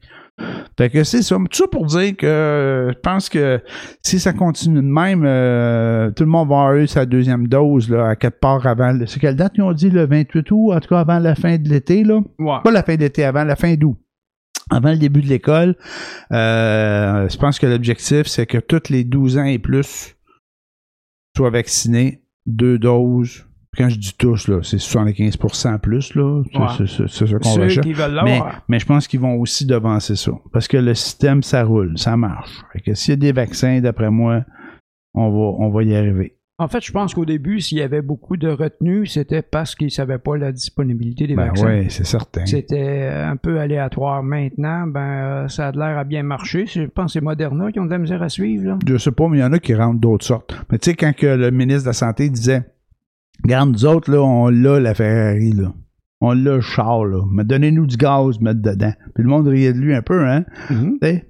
Fait 0.78 0.90
que 0.90 1.04
c'est 1.04 1.22
ça. 1.22 1.36
Tout 1.36 1.46
ça 1.52 1.66
pour 1.70 1.86
dire 1.86 2.16
que 2.16 2.26
euh, 2.26 2.92
je 2.92 2.98
pense 2.98 3.28
que 3.28 3.60
si 4.02 4.18
ça 4.18 4.32
continue 4.32 4.76
de 4.76 4.86
même, 4.86 5.24
euh, 5.24 6.10
tout 6.10 6.24
le 6.24 6.30
monde 6.30 6.48
va 6.48 6.54
avoir 6.56 6.74
eu 6.76 6.86
sa 6.86 7.06
deuxième 7.06 7.46
dose, 7.48 7.88
là, 7.90 8.08
à 8.10 8.16
quelque 8.16 8.40
part 8.40 8.66
avant. 8.66 8.92
le- 8.92 9.06
C'est 9.06 9.20
quelle 9.20 9.36
date 9.36 9.52
ils 9.56 9.62
ont 9.62 9.72
dit, 9.72 9.90
le 9.90 10.06
28 10.06 10.50
août, 10.50 10.72
en 10.72 10.80
tout 10.80 10.88
cas 10.88 11.00
avant 11.00 11.18
la 11.18 11.34
fin 11.34 11.56
de 11.58 11.68
l'été, 11.68 12.02
là? 12.04 12.20
Ouais. 12.38 12.56
Pas 12.64 12.70
la 12.70 12.82
fin 12.82 12.96
d'été, 12.96 13.24
avant 13.24 13.44
la 13.44 13.56
fin 13.56 13.74
d'août. 13.74 13.96
Avant 14.70 14.90
le 14.92 14.96
début 14.98 15.20
de 15.20 15.26
l'école, 15.28 15.76
euh, 16.32 17.28
je 17.28 17.36
pense 17.36 17.58
que 17.58 17.66
l'objectif, 17.66 18.26
c'est 18.26 18.46
que 18.46 18.58
tous 18.58 18.88
les 18.90 19.04
12 19.04 19.36
ans 19.38 19.44
et 19.44 19.58
plus 19.58 20.16
soient 21.36 21.50
vaccinés, 21.50 22.22
deux 22.46 22.78
doses. 22.78 23.44
Quand 23.76 23.88
je 23.88 23.98
dis 23.98 24.14
tous, 24.18 24.48
là, 24.48 24.60
c'est 24.62 24.78
75% 24.78 25.78
plus, 25.78 26.14
là. 26.14 26.42
C'est- 26.52 26.58
Ouais. 26.58 27.08
Ça 27.08 27.24
qu'on 27.26 27.54
recherche. 27.62 27.86
Mais, 28.24 28.40
mais 28.68 28.78
je 28.78 28.86
pense 28.86 29.08
qu'ils 29.08 29.20
vont 29.20 29.34
aussi 29.36 29.64
devancer 29.66 30.14
ça. 30.16 30.32
Parce 30.52 30.68
que 30.68 30.76
le 30.76 30.94
système, 30.94 31.42
ça 31.42 31.64
roule, 31.64 31.96
ça 31.96 32.16
marche. 32.16 32.50
Fait 32.72 32.80
que 32.80 32.94
s'il 32.94 33.12
y 33.12 33.14
a 33.14 33.16
des 33.16 33.32
vaccins, 33.32 33.80
d'après 33.80 34.10
moi, 34.10 34.44
on 35.14 35.30
va, 35.30 35.64
on 35.64 35.70
va 35.70 35.82
y 35.84 35.94
arriver. 35.96 36.36
En 36.58 36.68
fait, 36.68 36.84
je 36.84 36.92
pense 36.92 37.14
qu'au 37.14 37.24
début, 37.24 37.60
s'il 37.60 37.78
y 37.78 37.82
avait 37.82 38.02
beaucoup 38.02 38.36
de 38.36 38.46
retenue, 38.48 39.06
c'était 39.06 39.42
parce 39.42 39.74
qu'ils 39.74 39.86
ne 39.86 39.90
savaient 39.90 40.18
pas 40.18 40.36
la 40.36 40.52
disponibilité 40.52 41.26
des 41.26 41.34
Ben 41.34 41.46
vaccins. 41.46 41.66
oui, 41.66 41.86
c'est 41.88 42.04
certain. 42.06 42.44
C'était 42.46 43.08
un 43.10 43.36
peu 43.36 43.58
aléatoire. 43.58 44.22
Maintenant, 44.22 44.86
ben, 44.86 45.00
euh, 45.00 45.48
ça 45.48 45.68
a 45.68 45.72
l'air 45.72 45.98
à 45.98 46.04
bien 46.04 46.22
marcher. 46.22 46.66
Je 46.66 46.82
pense 46.82 47.06
que 47.06 47.12
c'est 47.14 47.20
Moderna 47.24 47.72
qui 47.72 47.80
ont 47.80 47.86
de 47.86 47.90
la 47.90 47.98
misère 47.98 48.22
à 48.22 48.28
suivre. 48.28 48.64
Là. 48.66 48.78
Je 48.86 48.96
sais 48.98 49.10
pas, 49.12 49.26
mais 49.28 49.38
il 49.38 49.40
y 49.40 49.44
en 49.44 49.52
a 49.52 49.58
qui 49.58 49.74
rentrent 49.74 49.98
d'autres 49.98 50.26
sortes. 50.26 50.54
Mais 50.70 50.78
tu 50.78 50.90
sais, 50.90 50.96
quand 50.96 51.14
que 51.16 51.26
le 51.26 51.50
ministre 51.50 51.82
de 51.84 51.88
la 51.88 51.92
Santé 51.94 52.28
disait 52.28 52.62
Regarde, 53.44 53.70
nous 53.70 53.84
autres, 53.84 54.10
là, 54.12 54.22
on 54.22 54.48
l'a 54.48 54.78
la 54.80 54.94
Ferrari, 54.94 55.52
là. 55.52 55.72
On 56.20 56.32
l'a 56.32 56.54
le 56.56 56.60
char, 56.60 57.04
là. 57.04 57.24
Mais 57.32 57.42
donnez-nous 57.44 57.86
du 57.86 57.96
gaz, 57.96 58.38
mettre 58.40 58.62
dedans. 58.62 58.92
Puis 59.14 59.24
le 59.24 59.28
monde 59.30 59.48
riait 59.48 59.72
de 59.72 59.78
lui 59.78 59.94
un 59.94 60.02
peu, 60.02 60.24
hein. 60.28 60.44
Mhm. 60.70 60.98
Ben, 61.00 61.20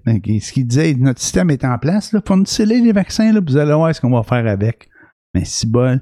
ce 0.40 0.52
qu'il 0.52 0.66
disait, 0.66 0.94
notre 0.94 1.20
système 1.20 1.50
est 1.50 1.64
en 1.64 1.78
place, 1.78 2.12
là. 2.12 2.20
Fournissez-les 2.26 2.80
les 2.80 2.92
vaccins, 2.92 3.32
là, 3.32 3.40
puis 3.40 3.54
vous 3.54 3.58
allez 3.58 3.72
voir 3.72 3.94
ce 3.94 4.00
qu'on 4.00 4.10
va 4.10 4.22
faire 4.22 4.46
avec. 4.46 4.88
Mais 5.34 5.44
si 5.46 5.66
bon. 5.66 5.98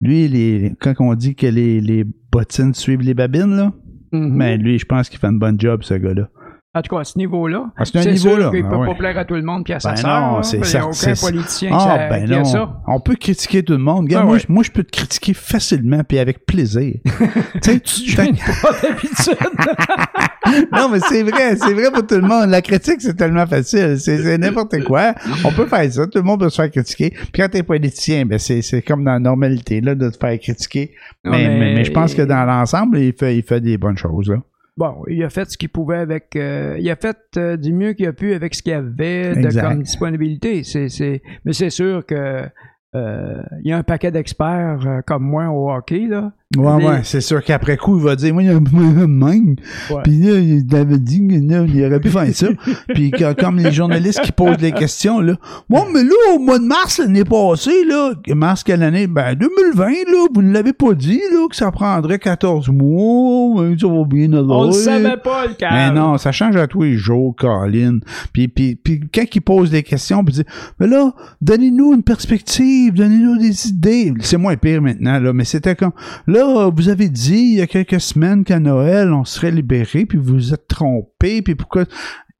Lui, 0.00 0.26
les, 0.28 0.72
quand 0.80 0.94
on 1.00 1.14
dit 1.14 1.34
que 1.34 1.46
les, 1.46 1.82
les 1.82 2.04
bottines 2.32 2.72
suivent 2.72 3.02
les 3.02 3.14
babines, 3.14 3.54
là, 3.56 3.72
Mhm. 4.12 4.28
mais 4.34 4.56
lui, 4.56 4.78
je 4.78 4.86
pense 4.86 5.08
qu'il 5.08 5.18
fait 5.20 5.26
un 5.28 5.32
bon 5.34 5.56
job, 5.60 5.82
ce 5.82 5.94
gars-là. 5.94 6.28
En 6.72 6.82
tout 6.82 6.94
cas, 6.94 7.00
à 7.00 7.04
ce 7.04 7.18
niveau-là, 7.18 7.64
ce 7.82 8.00
c'est 8.00 8.16
sûr 8.16 8.30
qu'il 8.52 8.62
ne 8.62 8.66
ah 8.68 8.70
peut 8.70 8.76
ouais. 8.76 8.86
pas 8.86 8.94
plaire 8.94 9.18
à 9.18 9.24
tout 9.24 9.34
le 9.34 9.42
monde 9.42 9.64
puis 9.64 9.72
à 9.74 9.80
sa 9.80 9.90
Ben 9.90 9.96
sœur. 9.96 10.20
non, 10.34 10.42
c'est 10.44 10.58
Il 10.58 10.60
y 10.60 10.62
a 10.62 10.66
certain, 10.66 10.88
aucun 11.14 11.20
politicien 11.20 11.68
qui, 11.70 11.74
Ah, 11.76 11.80
ça- 11.80 12.08
ben 12.08 12.24
qui 12.26 12.34
a 12.34 12.44
ça. 12.44 12.76
On 12.86 13.00
peut 13.00 13.16
critiquer 13.16 13.64
tout 13.64 13.72
le 13.72 13.80
monde. 13.80 14.04
Regarde, 14.04 14.22
Ah 14.22 14.26
moi, 14.26 14.36
ouais. 14.36 14.42
moi, 14.48 14.62
je 14.62 14.70
peux 14.70 14.84
te 14.84 14.90
critiquer 14.92 15.34
facilement 15.34 16.04
puis 16.04 16.20
avec 16.20 16.46
plaisir. 16.46 16.94
tu 17.04 17.60
sais, 17.60 17.80
tu 17.80 18.14
pas 18.16 18.70
d'habitude. 18.82 19.36
Non, 20.72 20.88
mais 20.90 20.98
c'est 21.00 21.22
vrai, 21.22 21.54
c'est 21.56 21.72
vrai 21.74 21.90
pour 21.92 22.04
tout 22.06 22.16
le 22.16 22.22
monde. 22.22 22.48
La 22.50 22.60
critique, 22.62 23.00
c'est 23.00 23.14
tellement 23.14 23.46
facile. 23.46 23.96
C'est 24.00 24.36
n'importe 24.38 24.82
quoi. 24.84 25.14
On 25.44 25.52
peut 25.52 25.66
faire 25.66 25.92
ça. 25.92 26.06
Tout 26.06 26.18
le 26.18 26.22
monde 26.24 26.40
peut 26.40 26.48
se 26.50 26.60
faire 26.60 26.70
critiquer. 26.70 27.10
Puis 27.10 27.30
quand 27.42 27.48
t'es 27.48 27.62
politicien, 27.62 28.24
ben 28.26 28.38
c'est 28.38 28.82
comme 28.82 29.04
dans 29.04 29.12
la 29.12 29.18
normalité 29.20 29.80
là, 29.80 29.94
de 29.94 30.08
te 30.10 30.16
faire 30.16 30.36
critiquer. 30.40 30.92
Mais- 31.24 31.46
mais, 31.48 31.74
mais 31.74 31.84
je 31.84 31.92
pense 31.92 32.14
que 32.14 32.22
dans 32.22 32.44
l'ensemble, 32.44 32.98
il 32.98 33.12
fait, 33.12 33.36
il 33.36 33.42
fait 33.44 33.60
des 33.60 33.76
bonnes 33.78 33.98
choses. 33.98 34.28
Là. 34.30 34.36
Bon, 34.76 35.02
il 35.08 35.22
a 35.24 35.30
fait 35.30 35.50
ce 35.50 35.58
qu'il 35.58 35.68
pouvait 35.68 35.98
avec. 35.98 36.36
euh, 36.36 36.76
il 36.78 36.90
a 36.90 36.96
fait 36.96 37.16
euh, 37.36 37.56
du 37.56 37.72
mieux 37.72 37.92
qu'il 37.92 38.06
a 38.06 38.12
pu 38.12 38.34
avec 38.34 38.54
ce 38.54 38.62
qu'il 38.62 38.72
avait 38.72 39.34
de 39.34 39.40
Exact. 39.46 39.68
comme 39.68 39.82
disponibilité. 39.82 40.62
C'est, 40.64 40.88
c'est, 40.88 41.22
mais 41.44 41.52
c'est 41.52 41.70
sûr 41.70 42.04
que 42.06 42.48
euh, 42.94 43.42
il 43.62 43.68
y 43.70 43.72
a 43.72 43.76
un 43.78 43.82
paquet 43.82 44.10
d'experts 44.10 44.86
euh, 44.86 45.00
comme 45.06 45.22
moi 45.22 45.48
au 45.50 45.70
hockey 45.70 46.06
là. 46.08 46.32
Ouais, 46.56 46.78
Les- 46.80 46.84
ouais, 46.84 47.00
c'est 47.04 47.20
sûr 47.20 47.44
qu'après 47.44 47.76
coup, 47.76 47.96
il 47.96 48.02
va 48.02 48.16
dire, 48.16 48.34
moi, 48.34 48.42
il 48.42 48.48
y 48.48 48.52
a 48.52 48.58
même. 49.06 49.54
Puis 50.02 50.18
là, 50.18 50.40
il 50.40 50.66
avait 50.74 50.98
dit 50.98 51.24
il 51.30 51.84
aurait 51.84 52.00
pu 52.00 52.08
faire 52.08 52.26
ça. 52.34 52.48
Puis 52.88 53.12
comme 53.38 53.58
les 53.58 53.70
journalistes 53.70 54.20
qui 54.22 54.32
posent 54.32 54.56
des 54.56 54.72
questions, 54.72 55.20
là, 55.20 55.34
moi, 55.68 55.86
mais 55.94 56.02
là, 56.02 56.10
au 56.34 56.40
mois 56.40 56.58
de 56.58 56.64
mars 56.64 56.98
l'année 56.98 57.22
passée, 57.22 57.84
là, 57.86 58.14
mars 58.34 58.64
quelle 58.64 58.82
année? 58.82 59.06
Ben, 59.06 59.36
2020, 59.36 59.86
là, 59.90 60.26
vous 60.34 60.42
ne 60.42 60.52
l'avez 60.52 60.72
pas 60.72 60.92
dit, 60.94 61.20
là, 61.32 61.46
que 61.48 61.54
ça 61.54 61.70
prendrait 61.70 62.18
14 62.18 62.68
mois, 62.70 63.64
ça 63.80 63.86
va 63.86 64.04
bien. 64.04 64.32
On 64.32 64.64
le 64.66 64.72
savait 64.72 65.18
pas 65.18 65.46
le 65.46 65.54
cas. 65.54 65.68
Mais 65.70 65.92
non, 65.92 66.18
ça 66.18 66.32
change 66.32 66.56
à 66.56 66.66
tous 66.66 66.82
les 66.82 66.96
jours, 66.96 67.36
Colin. 67.36 68.00
Puis, 68.32 68.48
puis, 68.48 68.74
puis 68.74 69.02
quand 69.14 69.22
il 69.32 69.40
pose 69.40 69.70
des 69.70 69.84
questions, 69.84 70.24
puis 70.24 70.34
il 70.34 70.42
dit, 70.42 70.50
mais 70.80 70.88
là, 70.88 71.12
donnez-nous 71.40 71.94
une 71.94 72.02
perspective, 72.02 72.92
donnez-nous 72.94 73.38
des 73.38 73.68
idées. 73.68 74.12
C'est 74.18 74.36
moins 74.36 74.56
pire 74.56 74.82
maintenant, 74.82 75.20
là, 75.20 75.32
mais 75.32 75.44
c'était 75.44 75.76
comme, 75.76 75.92
là, 76.26 76.39
vous 76.42 76.88
avez 76.88 77.08
dit 77.08 77.52
il 77.52 77.58
y 77.58 77.60
a 77.60 77.66
quelques 77.66 78.00
semaines 78.00 78.44
qu'à 78.44 78.58
Noël, 78.60 79.12
on 79.12 79.24
serait 79.24 79.50
libéré, 79.50 80.06
puis 80.06 80.18
vous 80.18 80.34
vous 80.34 80.54
êtes 80.54 80.68
trompé, 80.68 81.42
puis 81.42 81.54
pourquoi... 81.54 81.84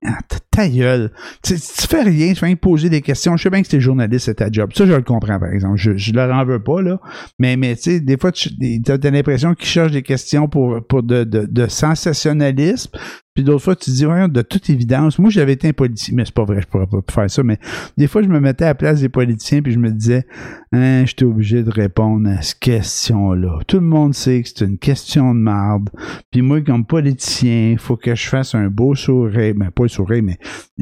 Ah, 0.02 0.18
ta- 0.50 0.68
gueule. 0.68 1.10
Tu, 1.42 1.56
fais 1.58 2.02
rien, 2.02 2.32
tu 2.32 2.40
que 2.40 2.56
poser 2.56 2.88
des 2.88 3.02
questions. 3.02 3.36
Je 3.36 3.42
sais 3.42 3.50
bien 3.50 3.62
que 3.62 3.68
t'es 3.68 3.80
journaliste, 3.80 4.26
c'est 4.26 4.34
ta 4.34 4.50
job. 4.50 4.70
Ça, 4.74 4.86
je 4.86 4.92
le 4.92 5.02
comprends, 5.02 5.38
par 5.38 5.50
exemple. 5.52 5.76
Je, 5.76 5.96
je 5.96 6.12
leur 6.12 6.34
en 6.34 6.44
veux 6.44 6.62
pas, 6.62 6.82
là. 6.82 7.00
Mais, 7.38 7.56
mais 7.56 7.76
tu 7.76 7.82
sais, 7.82 8.00
des 8.00 8.16
fois, 8.18 8.32
tu 8.32 8.50
as, 8.88 9.10
l'impression 9.10 9.54
qu'ils 9.54 9.68
cherchent 9.68 9.92
des 9.92 10.02
questions 10.02 10.48
pour, 10.48 10.86
pour 10.86 11.02
de, 11.02 11.24
de 11.24 11.66
sensationnalisme. 11.66 12.90
Puis 13.34 13.44
d'autres 13.44 13.62
fois, 13.62 13.76
tu 13.76 13.90
te 13.90 13.96
dis, 13.96 14.06
ouais, 14.06 14.28
de 14.28 14.42
toute 14.42 14.68
évidence, 14.70 15.18
moi, 15.18 15.30
j'avais 15.30 15.52
été 15.52 15.68
un 15.68 15.72
politicien, 15.72 16.14
mais 16.16 16.24
c'est 16.24 16.34
pas 16.34 16.44
vrai, 16.44 16.62
je 16.62 16.66
pourrais 16.66 16.86
pas 16.86 17.00
faire 17.08 17.30
ça, 17.30 17.42
mais 17.44 17.58
des 17.96 18.08
fois, 18.08 18.22
je 18.22 18.28
me 18.28 18.40
mettais 18.40 18.64
à 18.64 18.68
la 18.68 18.74
place 18.74 19.00
des 19.00 19.08
politiciens, 19.08 19.62
puis 19.62 19.72
je 19.72 19.78
me 19.78 19.90
disais, 19.90 20.26
hein, 20.72 21.04
j'étais 21.06 21.24
obligé 21.24 21.62
de 21.62 21.70
répondre 21.70 22.28
à 22.28 22.42
cette 22.42 22.58
question-là. 22.58 23.60
Tout 23.68 23.78
le 23.78 23.86
monde 23.86 24.14
sait 24.14 24.42
que 24.42 24.48
c'est 24.48 24.64
une 24.64 24.78
question 24.78 25.32
de 25.34 25.40
marde. 25.40 25.90
Puis 26.32 26.42
moi, 26.42 26.60
comme 26.60 26.84
politicien, 26.84 27.76
faut 27.78 27.96
que 27.96 28.14
je 28.14 28.28
fasse 28.28 28.54
un 28.54 28.68
beau 28.68 28.94
sourire. 28.96 29.54
Ben, 29.56 29.70
pas 29.70 29.84
le 29.84 29.88
sourire, 29.88 30.22
mais 30.24 30.38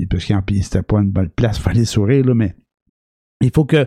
parce 0.08 0.24
qu'en 0.24 0.42
c'était 0.62 0.82
pas 0.82 1.00
une 1.00 1.10
bonne 1.10 1.28
place, 1.28 1.58
fallait 1.58 1.84
sourire, 1.84 2.24
là, 2.24 2.34
mais 2.34 2.54
il 3.40 3.52
faut 3.54 3.64
que 3.64 3.86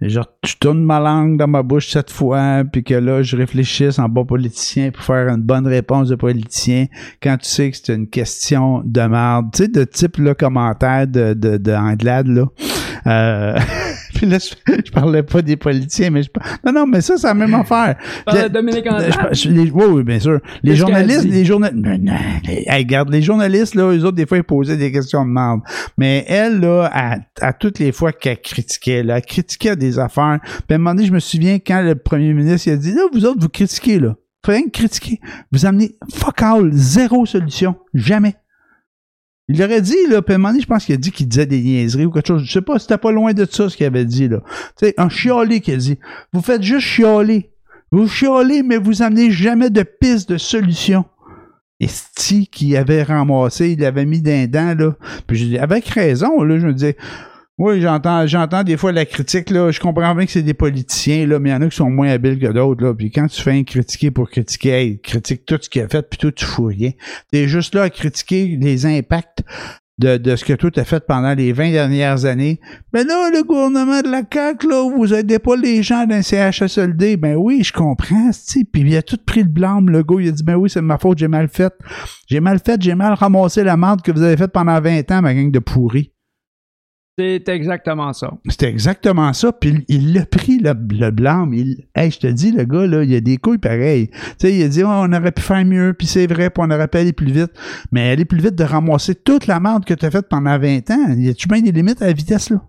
genre, 0.00 0.28
je 0.44 0.54
tourne 0.60 0.84
ma 0.84 1.00
langue 1.00 1.36
dans 1.36 1.48
ma 1.48 1.62
bouche 1.62 1.88
cette 1.88 2.10
fois, 2.10 2.62
puis 2.70 2.84
que 2.84 2.94
là, 2.94 3.22
je 3.22 3.36
réfléchisse 3.36 3.98
en 3.98 4.08
bon 4.08 4.24
politicien 4.24 4.92
pour 4.92 5.02
faire 5.02 5.28
une 5.28 5.42
bonne 5.42 5.66
réponse 5.66 6.08
de 6.08 6.14
politicien 6.14 6.86
quand 7.20 7.36
tu 7.38 7.48
sais 7.48 7.70
que 7.70 7.76
c'est 7.76 7.94
une 7.94 8.08
question 8.08 8.82
de 8.84 9.00
merde. 9.00 9.46
Tu 9.52 9.64
sais, 9.64 9.68
de 9.68 9.82
type 9.84 10.18
là, 10.18 10.34
commentaire 10.34 11.08
de, 11.08 11.34
de, 11.34 11.56
de 11.56 11.72
Anglade, 11.72 12.28
là. 12.28 12.46
Euh, 13.06 13.58
puis 14.14 14.26
là, 14.26 14.38
je, 14.38 14.72
je 14.86 14.90
parlais 14.92 15.22
pas 15.22 15.42
des 15.42 15.56
politiciens, 15.56 16.10
mais 16.10 16.22
je 16.22 16.28
Non, 16.64 16.72
non, 16.72 16.86
mais 16.86 17.00
ça, 17.00 17.16
c'est 17.16 17.26
la 17.26 17.34
même 17.34 17.54
affaire. 17.54 17.96
De 18.44 18.48
Dominique 18.48 18.86
Je- 19.32 19.34
je- 19.42 19.48
les- 19.50 19.70
oui, 19.70 19.84
oui, 19.88 20.02
bien 20.04 20.20
sûr. 20.20 20.40
Les 20.62 20.76
journalistes, 20.76 21.24
les 21.24 21.44
journalistes, 21.44 21.82
regarde, 22.70 23.10
les 23.10 23.22
journalistes, 23.22 23.74
là, 23.74 23.90
eux 23.92 24.04
autres, 24.04 24.16
des 24.16 24.26
fois, 24.26 24.38
ils 24.38 24.44
posaient 24.44 24.76
des 24.76 24.92
questions 24.92 25.24
de 25.24 25.30
merde. 25.30 25.60
Mais 25.98 26.24
elle, 26.28 26.60
là, 26.60 26.90
à, 26.92 27.16
à 27.40 27.52
toutes 27.52 27.78
les 27.78 27.92
fois 27.92 28.12
qu'elle 28.12 28.40
critiquait, 28.40 29.02
là, 29.02 29.16
elle 29.16 29.24
critiquait 29.24 29.76
des 29.76 29.98
affaires. 29.98 30.38
Puis 30.42 30.52
à 30.70 30.74
un 30.74 30.78
moment 30.78 30.94
donné, 30.94 31.06
je 31.06 31.12
me 31.12 31.20
souviens 31.20 31.58
quand 31.58 31.82
le 31.82 31.94
premier 31.94 32.32
ministre, 32.34 32.68
il 32.68 32.72
a 32.74 32.76
dit, 32.76 32.92
là, 32.92 33.02
vous 33.12 33.24
autres, 33.24 33.40
vous 33.40 33.48
critiquez, 33.48 33.98
là. 33.98 34.14
Faut 34.44 34.50
rien 34.50 34.64
que 34.64 34.70
critiquer. 34.70 35.20
Vous 35.52 35.66
amenez 35.66 35.92
fuck 36.12 36.42
all, 36.42 36.70
zéro 36.72 37.24
solution. 37.26 37.76
Jamais. 37.94 38.34
Il 39.52 39.62
aurait 39.62 39.82
dit, 39.82 39.96
là, 40.08 40.22
puis 40.22 40.32
à 40.32 40.36
un 40.36 40.38
moment 40.38 40.50
donné, 40.50 40.62
je 40.62 40.66
pense 40.66 40.84
qu'il 40.84 40.94
a 40.94 40.98
dit 40.98 41.10
qu'il 41.10 41.28
disait 41.28 41.46
des 41.46 41.60
niaiseries 41.60 42.06
ou 42.06 42.10
quelque 42.10 42.28
chose. 42.28 42.42
Je 42.44 42.52
sais 42.52 42.62
pas, 42.62 42.78
c'était 42.78 42.98
pas 42.98 43.12
loin 43.12 43.32
de 43.32 43.46
ça, 43.50 43.68
ce 43.68 43.76
qu'il 43.76 43.86
avait 43.86 44.04
dit, 44.04 44.28
là. 44.28 44.38
Tu 44.78 44.86
sais, 44.86 44.94
un 44.96 45.08
chialé 45.08 45.60
qui 45.60 45.72
a 45.72 45.76
dit, 45.76 45.98
vous 46.32 46.40
faites 46.42 46.62
juste 46.62 46.86
chialer. 46.86 47.50
Vous 47.90 48.08
chialez, 48.08 48.62
mais 48.62 48.78
vous 48.78 49.02
amenez 49.02 49.30
jamais 49.30 49.68
de 49.68 49.82
piste 49.82 50.30
de 50.30 50.38
solution. 50.38 51.04
Et 51.80 51.88
qui 52.50 52.76
avait 52.76 53.02
ramassé, 53.02 53.72
il 53.72 53.80
l'avait 53.80 54.06
mis 54.06 54.22
d'un 54.22 54.46
dent, 54.46 54.74
là. 54.78 54.94
Puis 55.26 55.36
je 55.36 55.44
dis, 55.46 55.58
avec 55.58 55.86
raison, 55.86 56.42
là, 56.42 56.58
je 56.58 56.66
me 56.66 56.72
disais, 56.72 56.96
oui, 57.58 57.80
j'entends, 57.80 58.26
j'entends 58.26 58.64
des 58.64 58.76
fois 58.76 58.92
la 58.92 59.04
critique, 59.04 59.50
là. 59.50 59.70
Je 59.70 59.78
comprends 59.78 60.14
bien 60.14 60.24
que 60.24 60.32
c'est 60.32 60.42
des 60.42 60.54
politiciens, 60.54 61.26
là, 61.26 61.38
mais 61.38 61.50
il 61.50 61.52
y 61.52 61.54
en 61.54 61.62
a 61.62 61.68
qui 61.68 61.76
sont 61.76 61.90
moins 61.90 62.08
habiles 62.08 62.38
que 62.38 62.50
d'autres, 62.50 62.82
là. 62.82 62.94
Puis 62.94 63.10
quand 63.10 63.26
tu 63.26 63.40
fais 63.42 63.52
un 63.52 63.62
critiquer 63.62 64.10
pour 64.10 64.30
critiquer, 64.30 64.98
critique 65.02 65.44
tout 65.44 65.58
ce 65.60 65.68
qu'il 65.68 65.82
a 65.82 65.88
fait, 65.88 66.02
puis 66.08 66.18
toi, 66.18 66.32
tu 66.32 66.44
fous 66.44 66.64
rien. 66.64 66.90
T'es 67.30 67.48
juste 67.48 67.74
là 67.74 67.82
à 67.82 67.90
critiquer 67.90 68.56
les 68.60 68.86
impacts 68.86 69.44
de, 69.98 70.16
de 70.16 70.36
ce 70.36 70.44
que 70.44 70.54
toi 70.54 70.70
t'as 70.70 70.84
fait 70.84 71.06
pendant 71.06 71.34
les 71.34 71.52
20 71.52 71.70
dernières 71.70 72.24
années. 72.24 72.60
Mais 72.92 73.04
là, 73.04 73.30
le 73.30 73.44
gouvernement 73.44 74.00
de 74.00 74.08
la 74.08 74.22
CAQ, 74.30 74.68
là, 74.68 74.90
vous 74.90 75.12
aidez 75.12 75.38
pas 75.38 75.56
les 75.56 75.82
gens 75.82 76.06
d'un 76.06 76.22
CHSLD. 76.22 77.16
Ben 77.16 77.36
oui, 77.36 77.62
je 77.62 77.72
comprends, 77.72 78.30
tu 78.30 78.64
Puis 78.64 78.82
il 78.82 78.96
a 78.96 79.02
tout 79.02 79.18
pris 79.24 79.42
le 79.42 79.48
blâme, 79.48 79.90
le 79.90 80.02
gars. 80.02 80.16
Il 80.18 80.28
a 80.28 80.32
dit, 80.32 80.42
ben 80.42 80.56
oui, 80.56 80.70
c'est 80.70 80.82
ma 80.82 80.98
faute, 80.98 81.18
j'ai 81.18 81.28
mal 81.28 81.48
fait. 81.48 81.72
J'ai 82.28 82.40
mal 82.40 82.58
fait, 82.64 82.80
j'ai 82.80 82.94
mal 82.94 83.12
ramassé 83.14 83.62
la 83.62 83.76
merde 83.76 84.02
que 84.02 84.10
vous 84.10 84.22
avez 84.22 84.36
faite 84.36 84.52
pendant 84.52 84.80
20 84.80 85.10
ans, 85.10 85.22
ma 85.22 85.34
gang 85.34 85.50
de 85.50 85.58
pourris. 85.58 86.11
C'est 87.18 87.46
exactement 87.50 88.12
ça. 88.14 88.32
C'était 88.48 88.68
exactement 88.68 89.32
ça. 89.34 89.52
Puis 89.52 89.84
il 89.88 90.14
l'a 90.14 90.24
pris, 90.24 90.58
le, 90.58 90.72
le 90.72 91.10
blâme. 91.10 91.52
Il, 91.52 91.86
hey, 91.94 92.10
je 92.10 92.18
te 92.18 92.26
dis, 92.26 92.52
le 92.52 92.64
gars, 92.64 92.86
là, 92.86 93.04
il 93.04 93.14
a 93.14 93.20
des 93.20 93.36
couilles 93.36 93.58
pareilles. 93.58 94.08
Tu 94.08 94.18
sais, 94.38 94.54
il 94.54 94.62
a 94.62 94.68
dit, 94.68 94.82
oh, 94.82 94.88
on 94.88 95.12
aurait 95.12 95.32
pu 95.32 95.42
faire 95.42 95.64
mieux, 95.64 95.92
puis 95.92 96.06
c'est 96.06 96.26
vrai, 96.26 96.48
puis 96.48 96.64
on 96.66 96.70
aurait 96.70 96.88
pu 96.88 96.98
aller 96.98 97.12
plus 97.12 97.30
vite. 97.30 97.52
Mais 97.92 98.10
aller 98.10 98.24
plus 98.24 98.40
vite 98.40 98.54
de 98.54 98.64
ramasser 98.64 99.14
toute 99.14 99.46
la 99.46 99.60
merde 99.60 99.84
que 99.84 99.92
tu 99.92 100.06
as 100.06 100.10
faite 100.10 100.28
pendant 100.30 100.58
20 100.58 100.90
ans, 100.90 101.14
y 101.16 101.28
a-tu 101.28 101.48
bien 101.48 101.60
des 101.60 101.72
limites 101.72 102.00
à 102.00 102.06
la 102.06 102.12
vitesse, 102.14 102.48
là? 102.48 102.62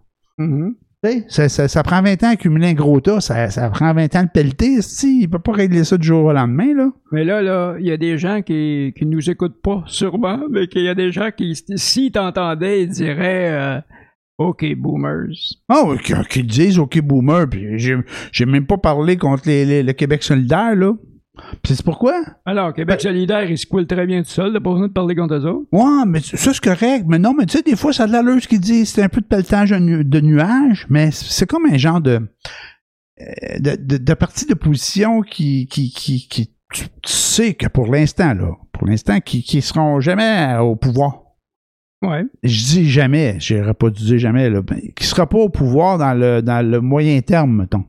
Tu 1.06 1.10
sais, 1.10 1.25
Ça, 1.29 1.49
ça, 1.49 1.67
ça 1.69 1.84
prend 1.84 2.01
20 2.01 2.23
ans 2.23 2.27
à 2.27 2.32
accumuler 2.32 2.67
un 2.67 2.73
gros 2.73 2.99
tas, 2.99 3.21
ça, 3.21 3.49
ça 3.49 3.69
prend 3.69 3.93
20 3.93 4.15
ans 4.15 4.23
de 4.23 4.29
pelleter, 4.34 4.82
si, 4.82 5.21
il 5.21 5.29
peut 5.29 5.39
pas 5.39 5.53
régler 5.53 5.86
ça 5.86 5.97
du 5.97 6.06
jour 6.08 6.25
au 6.25 6.34
lendemain, 6.34 6.73
là. 6.75 6.89
Mais 7.13 7.23
là, 7.23 7.41
là, 7.41 7.75
il 7.79 7.86
y 7.86 7.91
a 7.91 7.97
des 7.97 8.17
gens 8.17 8.41
qui, 8.41 8.93
qui 8.97 9.06
nous 9.06 9.29
écoutent 9.29 9.62
pas, 9.62 9.84
sûrement, 9.86 10.39
mais 10.49 10.67
qu'il 10.67 10.84
y 10.84 10.89
a 10.89 10.95
des 10.95 11.12
gens 11.13 11.29
qui, 11.36 11.56
s'ils 11.75 12.12
t'entendaient, 12.12 12.84
ils 12.84 12.89
diraient 12.89 13.51
euh, 13.51 13.79
OK, 14.49 14.65
boomers. 14.75 15.29
Oh, 15.69 15.95
qui, 16.03 16.13
qui 16.29 16.43
disent 16.43 16.79
OK 16.79 16.99
boomer, 17.01 17.47
puis 17.49 17.77
j'ai, 17.77 18.45
même 18.45 18.65
pas 18.65 18.77
parlé 18.77 19.17
contre 19.17 19.43
les, 19.47 19.65
les- 19.65 19.84
le 19.84 19.93
Québec 19.93 20.23
solidaire, 20.23 20.75
là. 20.75 20.93
C'est 21.65 21.82
pourquoi? 21.84 22.13
Alors, 22.45 22.73
Québec 22.75 23.01
solidaire, 23.01 23.49
ils 23.49 23.58
se 23.58 23.65
coulent 23.65 23.88
très 23.88 24.06
bien 24.06 24.21
tout 24.21 24.29
seul, 24.29 24.53
t'as 24.53 24.60
pas 24.60 24.69
besoin 24.69 24.88
de 24.88 24.93
parler 24.93 25.15
contre 25.15 25.34
eux 25.34 25.45
autres. 25.47 25.67
Ouais, 25.71 26.06
mais 26.06 26.19
ça, 26.19 26.38
c'est 26.53 26.60
correct. 26.63 27.06
Mais 27.08 27.17
non, 27.17 27.34
mais 27.34 27.47
tu 27.47 27.58
sais, 27.58 27.63
des 27.63 27.75
fois, 27.75 27.91
ça 27.91 28.03
a 28.03 28.08
de 28.08 28.12
l'allure 28.12 28.39
ce 28.39 28.47
qu'ils 28.47 28.60
disent. 28.60 28.89
C'est 28.89 29.01
un 29.01 29.10
peu 29.10 29.19
de 29.21 29.25
pelletage 29.25 29.71
de, 29.71 29.77
nu- 29.77 30.06
de 30.06 30.19
nuages, 30.21 30.86
mais 30.89 31.10
c'est 31.12 31.47
comme 31.47 31.65
un 31.65 31.77
genre 31.77 32.01
de, 32.01 32.19
euh, 33.19 33.25
de, 33.60 33.75
de, 33.79 33.97
de 33.97 34.13
parti 34.13 34.45
d'opposition 34.45 35.21
qui, 35.21 35.65
qui, 35.65 35.91
qui, 35.91 36.27
qui 36.27 36.51
tu, 36.71 36.84
tu 37.01 37.12
sais 37.12 37.53
que 37.56 37.67
pour 37.67 37.88
l'instant, 37.91 38.34
là, 38.36 38.51
pour 38.71 38.88
l'instant, 38.88 39.19
qui, 39.19 39.41
qui 39.41 39.62
seront 39.63 39.99
jamais 40.01 40.56
au 40.60 40.75
pouvoir. 40.75 41.22
Ouais. 42.03 42.23
Je 42.43 42.63
dis 42.65 42.89
jamais, 42.89 43.37
j'aurais 43.39 43.73
pas 43.73 43.89
dû 43.89 44.03
dire 44.03 44.19
jamais, 44.19 44.49
là, 44.49 44.61
ben, 44.61 44.79
qui 44.95 45.05
sera 45.05 45.27
pas 45.27 45.37
au 45.37 45.49
pouvoir 45.49 45.97
dans 45.97 46.13
le, 46.13 46.41
dans 46.41 46.65
le 46.69 46.81
moyen 46.81 47.19
terme, 47.21 47.57
mettons. 47.61 47.85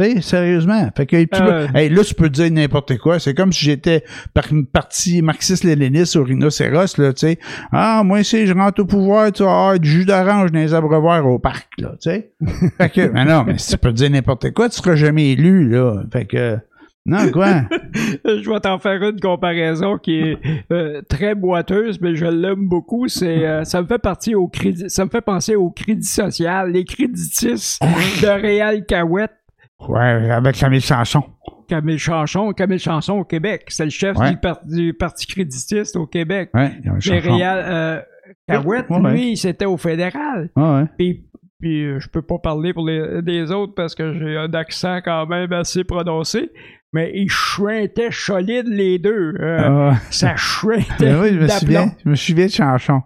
Sais, 0.00 0.22
sérieusement. 0.22 0.88
Fait 0.96 1.04
que 1.04 1.24
tu 1.24 1.28
Euh. 1.42 1.66
peux- 1.66 1.76
hey, 1.78 1.90
là, 1.90 2.02
tu 2.02 2.14
peux 2.14 2.30
dire 2.30 2.50
n'importe 2.50 2.96
quoi. 2.96 3.18
C'est 3.18 3.34
comme 3.34 3.52
si 3.52 3.66
j'étais 3.66 4.02
par 4.32 4.44
une 4.50 4.64
partie 4.64 5.20
marxiste-léniniste 5.20 6.16
au 6.16 6.24
rhinocéros, 6.24 6.96
là, 6.96 7.12
tu 7.12 7.20
sais. 7.26 7.38
Ah, 7.70 8.02
moi, 8.02 8.22
si 8.24 8.46
je 8.46 8.54
rentre 8.54 8.80
au 8.80 8.86
pouvoir, 8.86 9.30
tu 9.30 9.42
vas 9.42 9.50
avoir 9.50 9.78
du 9.78 9.90
jus 9.90 10.04
d'orange 10.06 10.52
dans 10.52 10.58
les 10.58 10.72
abreuvoirs 10.72 11.26
au 11.26 11.38
parc, 11.38 11.68
là, 11.78 11.90
tu 12.00 12.10
sais. 12.10 12.32
fait 12.78 12.88
que, 12.88 13.08
mais 13.12 13.26
non, 13.26 13.44
mais 13.46 13.58
si 13.58 13.72
tu 13.72 13.76
peux 13.76 13.92
dire 13.92 14.08
n'importe 14.10 14.52
quoi, 14.52 14.70
tu 14.70 14.76
seras 14.78 14.96
jamais 14.96 15.32
élu, 15.32 15.68
là. 15.68 16.02
Fait 16.10 16.24
que, 16.24 16.56
non, 17.06 17.30
quoi? 17.32 17.62
Je 18.24 18.48
vais 18.50 18.60
t'en 18.60 18.78
faire 18.78 19.02
une 19.02 19.18
comparaison 19.20 19.96
qui 19.98 20.16
est 20.18 20.38
euh, 20.70 21.00
très 21.08 21.34
boiteuse, 21.34 22.00
mais 22.00 22.14
je 22.14 22.26
l'aime 22.26 22.68
beaucoup. 22.68 23.08
C'est, 23.08 23.46
euh, 23.46 23.64
ça 23.64 23.80
me 23.82 23.86
fait 23.86 23.98
partie 23.98 24.34
au 24.34 24.48
crédit, 24.48 24.88
ça 24.88 25.04
me 25.04 25.10
fait 25.10 25.20
penser 25.22 25.54
au 25.56 25.70
crédit 25.70 26.06
social, 26.06 26.70
les 26.72 26.84
créditistes 26.84 27.82
de 27.82 28.28
Réal 28.28 28.84
Cahouette. 28.86 29.32
Ouais, 29.88 30.30
avec 30.30 30.56
Camille 30.56 30.80
Chanson. 30.82 31.22
Camille 31.68 31.98
Chanson, 31.98 32.52
Camille 32.52 32.78
Chanson 32.78 33.14
au 33.20 33.24
Québec. 33.24 33.64
C'est 33.68 33.84
le 33.84 33.90
chef 33.90 34.16
Ouais. 34.18 34.30
du, 34.32 34.36
par- 34.36 34.60
du 34.66 34.92
Parti 34.92 35.26
créditiste 35.26 35.96
au 35.96 36.06
Québec. 36.06 36.50
Ouais, 36.52 36.72
Mais. 36.84 37.18
Réal 37.18 37.64
euh, 37.66 38.00
Cahouette, 38.46 38.86
Ouais, 38.90 39.12
lui, 39.12 39.36
c'était 39.36 39.64
au 39.64 39.76
fédéral. 39.76 40.50
Puis, 40.98 41.24
puis 41.60 41.84
euh, 41.84 41.98
je 42.00 42.08
peux 42.08 42.22
pas 42.22 42.38
parler 42.38 42.74
pour 42.74 42.86
les, 42.86 43.22
les 43.22 43.50
autres 43.52 43.74
parce 43.74 43.94
que 43.94 44.12
j'ai 44.12 44.36
un 44.36 44.52
accent 44.52 44.98
quand 45.04 45.26
même 45.26 45.52
assez 45.52 45.84
prononcé. 45.84 46.50
Mais 46.92 47.12
ils 47.14 47.30
chuintaient 47.30 48.10
solide 48.10 48.66
les 48.66 48.98
deux. 48.98 49.34
Euh, 49.40 49.58
Ah, 49.92 49.96
Ça 50.10 50.34
chuintait. 50.36 50.86
Ben 50.98 51.20
oui, 51.22 51.28
je 51.34 51.38
me 51.38 51.48
souviens. 51.48 51.92
Je 52.04 52.10
me 52.10 52.14
souviens 52.16 52.48
de. 52.48 53.04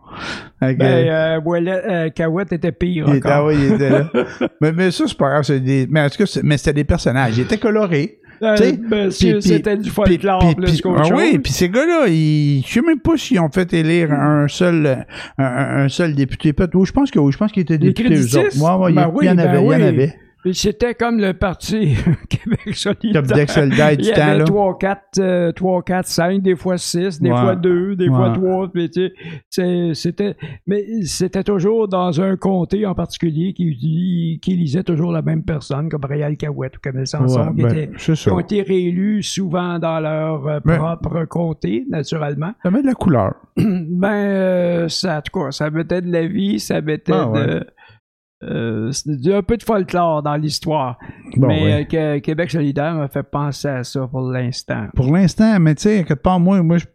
Fait 0.59 0.75
que- 0.75 0.79
Ben, 0.79 1.07
euh, 1.09 1.41
Ouellet- 1.41 1.83
euh, 1.85 2.09
Cahouette 2.09 2.53
était 2.55 2.73
pire 2.73 3.05
il 3.09 3.17
était, 3.17 3.29
ah 3.29 3.45
ouais, 3.45 3.57
il 3.57 3.73
était 3.75 3.91
là. 3.91 4.11
mais, 4.63 4.73
mais 4.73 4.91
ça, 4.91 5.05
c'est 5.07 5.19
pas 5.19 5.29
grave. 5.29 5.43
c'est 5.43 5.61
Des, 5.61 5.87
mais 5.91 6.01
en 6.01 6.09
tout 6.09 6.17
cas, 6.25 6.41
mais 6.43 6.57
c'était 6.57 6.73
des 6.73 6.85
personnages. 6.85 7.37
Ils 7.37 7.43
étaient 7.43 7.59
colorés. 7.59 8.19
Euh, 8.43 8.57
puis- 8.57 9.43
c'était 9.43 9.77
du 9.77 9.91
folklore 9.91 10.55
plus 10.57 10.83
ah 10.85 11.03
oui, 11.15 11.39
puis 11.39 11.53
ces 11.53 11.69
gars-là, 11.69 12.09
ils, 12.09 12.63
je 12.67 12.73
sais 12.73 12.83
même 12.83 12.99
pas 13.01 13.17
s'ils 13.17 13.39
ont 13.41 13.49
fait 13.51 13.73
élire 13.75 14.13
un 14.13 14.49
seul, 14.49 15.07
un, 15.39 15.45
un 15.85 15.89
seul 15.89 16.15
député. 16.15 16.53
Oui, 16.75 16.85
je 16.87 16.93
pense 16.93 17.11
que 17.11 17.19
oui, 17.19 17.33
je 17.33 17.39
pense 17.39 17.53
qu'ils 17.53 17.63
étaient 17.63 17.79
députés 17.79 18.15
eux 18.17 18.39
autres. 18.39 18.61
Ouais, 18.61 18.85
ouais, 18.87 18.91
il 18.91 18.95
y- 18.95 18.97
Ben 18.97 19.11
oui, 19.15 19.25
il 19.25 19.29
y 19.29 19.31
en 19.31 19.35
ben 19.37 19.47
avait, 19.49 19.59
il 19.59 19.65
y 19.65 19.67
en 19.67 19.69
oui. 19.79 19.83
avait. 19.83 20.15
C'était 20.53 20.95
comme 20.95 21.19
le 21.21 21.33
parti 21.33 21.95
Québec 22.29 22.75
solidaire. 22.75 23.23
Top 23.23 23.33
deck 23.37 23.51
soldat 23.51 23.93
Il 23.93 23.99
du 24.03 24.09
y 24.09 24.13
temps, 24.13 24.23
avait 24.23 24.39
là. 24.39 24.45
3, 24.45 24.79
4, 24.79 25.53
3, 25.53 25.83
4, 25.83 26.07
5, 26.07 26.43
des 26.43 26.57
fois 26.57 26.77
6, 26.77 27.21
des 27.23 27.31
Ouais. 27.31 27.37
fois 27.41 27.57
2, 27.57 27.97
des 27.97 28.09
fois 28.09 28.31
Ouais. 28.31 28.39
3. 28.39 28.71
Mais, 28.75 28.89
tu 28.89 29.11
sais, 29.51 29.93
c'était, 29.95 30.37
mais 30.67 30.85
c'était 31.05 31.43
toujours 31.45 31.89
dans 31.89 32.21
un 32.21 32.37
comté 32.37 32.85
en 32.87 32.95
particulier 32.95 33.53
qui, 33.55 34.39
qui 34.43 34.53
élisait 34.53 34.83
toujours 34.83 35.13
la 35.13 35.23
même 35.23 35.43
personne, 35.45 35.89
comme 35.89 36.05
Réal 36.05 36.37
Cahouette 36.37 36.77
ou 36.77 36.81
Camille 36.81 37.07
Sanson, 37.07 37.49
Ouais, 37.49 37.55
qui, 37.57 37.63
ben, 37.63 37.77
étaient- 37.79 38.15
qui 38.15 38.31
ont 38.31 38.41
été 38.41 38.63
réélus 38.63 39.23
souvent 39.23 39.79
dans 39.79 40.01
leur 40.01 40.47
euh, 40.47 40.61
Ben- 40.65 40.77
propre 40.77 41.25
comté, 41.25 41.85
naturellement. 41.89 42.53
Ça 42.63 42.71
met 42.71 42.83
de 42.83 42.87
la 42.87 42.95
couleur. 42.95 43.35
Ben, 43.57 44.09
euh, 44.13 44.89
ça, 44.89 45.19
en 45.19 45.21
tout 45.23 45.41
cas, 45.41 45.51
ça 45.53 45.71
mettait 45.71 46.03
de 46.03 46.11
la 46.13 46.27
vie, 46.27 46.61
ça 46.61 46.81
mettait 46.81 47.13
Ah, 47.13 47.31
de. 47.35 47.67
Euh, 48.51 48.91
un 49.37 49.43
peu 49.43 49.57
de 49.57 49.63
folklore 49.63 50.23
dans 50.23 50.37
l'histoire. 50.37 50.99
Bon, 51.37 51.49
mais 51.49 51.73
euh, 51.73 51.85
que- 51.85 52.19
Québec 52.19 52.51
solidaire 52.51 52.95
m'a 52.95 53.09
fait 53.09 53.23
penser 53.23 53.69
à 53.69 53.85
ça 53.85 54.07
pour 54.11 54.23
l'instant. 54.31 54.87
Pour 54.95 55.13
l'instant, 55.15 55.59
mais 55.61 55.75
tu 55.75 55.83
sais, 55.83 56.05
quelque 56.05 56.15
part, 56.23 56.39
moi, 56.41 56.63
moi, 56.63 56.79
je- 56.79 56.87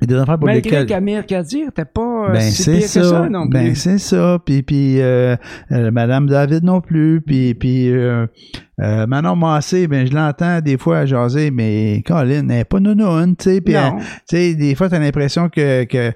il 0.00 0.10
y 0.10 0.12
a 0.12 0.16
des 0.16 0.22
affaires 0.22 0.38
pour 0.38 0.46
Malgré 0.46 0.70
lesquelles. 0.70 0.86
qu'Amir 0.86 1.26
Kadir 1.26 1.68
t'es 1.72 1.84
pas 1.84 2.28
euh, 2.28 2.32
Ben 2.32 2.40
si 2.40 2.64
pire 2.70 2.80
que 2.80 2.86
ça, 2.88 3.04
ça 3.04 3.28
non 3.28 3.42
plus. 3.48 3.50
ben 3.50 3.74
c'est 3.74 3.98
ça, 3.98 4.38
puis 4.44 4.62
puis 4.62 5.00
euh, 5.00 5.36
euh, 5.70 5.90
Madame 5.92 6.28
David 6.28 6.64
non 6.64 6.80
plus, 6.80 7.20
puis 7.24 7.54
puis 7.54 7.88
euh, 7.90 8.26
euh, 8.80 9.06
Manon 9.06 9.36
Massé, 9.36 9.86
ben 9.86 10.06
je 10.06 10.12
l'entends 10.12 10.60
des 10.60 10.76
fois 10.78 10.98
à 10.98 11.06
jaser, 11.06 11.50
mais 11.52 12.02
Colin, 12.06 12.48
elle 12.48 12.58
est 12.60 12.64
pas 12.64 12.80
nounoune, 12.80 13.36
tu 13.36 13.44
sais, 13.44 13.60
puis 13.60 13.74
tu 13.74 14.04
sais, 14.28 14.54
des 14.54 14.74
fois 14.74 14.88
t'as 14.88 14.98
l'impression 14.98 15.48
que 15.48 15.84
que 15.84 16.12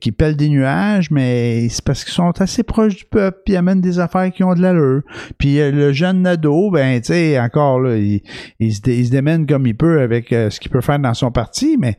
qu'ils 0.00 0.14
pèlent 0.14 0.36
des 0.36 0.48
nuages, 0.48 1.10
mais 1.10 1.68
c'est 1.68 1.84
parce 1.84 2.02
qu'ils 2.04 2.12
sont 2.14 2.32
assez 2.40 2.62
proches 2.62 2.96
du 2.96 3.04
peuple, 3.04 3.38
puis 3.44 3.54
ils 3.54 3.56
amènent 3.58 3.80
des 3.80 3.98
affaires 3.98 4.32
qui 4.32 4.42
ont 4.42 4.54
de 4.54 4.60
l'allure. 4.62 5.02
Puis 5.38 5.58
le 5.58 5.92
jeune 5.92 6.22
Nadeau, 6.22 6.70
ben 6.70 7.00
tu 7.00 7.08
sais, 7.08 7.38
encore 7.38 7.80
là, 7.80 7.96
il, 7.96 8.20
il 8.58 8.72
se, 8.74 8.80
dé- 8.80 8.96
il 8.98 9.06
se 9.06 9.10
démène 9.10 9.46
comme 9.46 9.66
il 9.66 9.76
peut 9.76 10.00
avec 10.00 10.32
euh, 10.32 10.48
ce 10.50 10.60
qu'il 10.60 10.70
peut 10.70 10.80
faire 10.80 10.98
dans 10.98 11.14
son 11.14 11.30
parti, 11.30 11.76
mais 11.78 11.98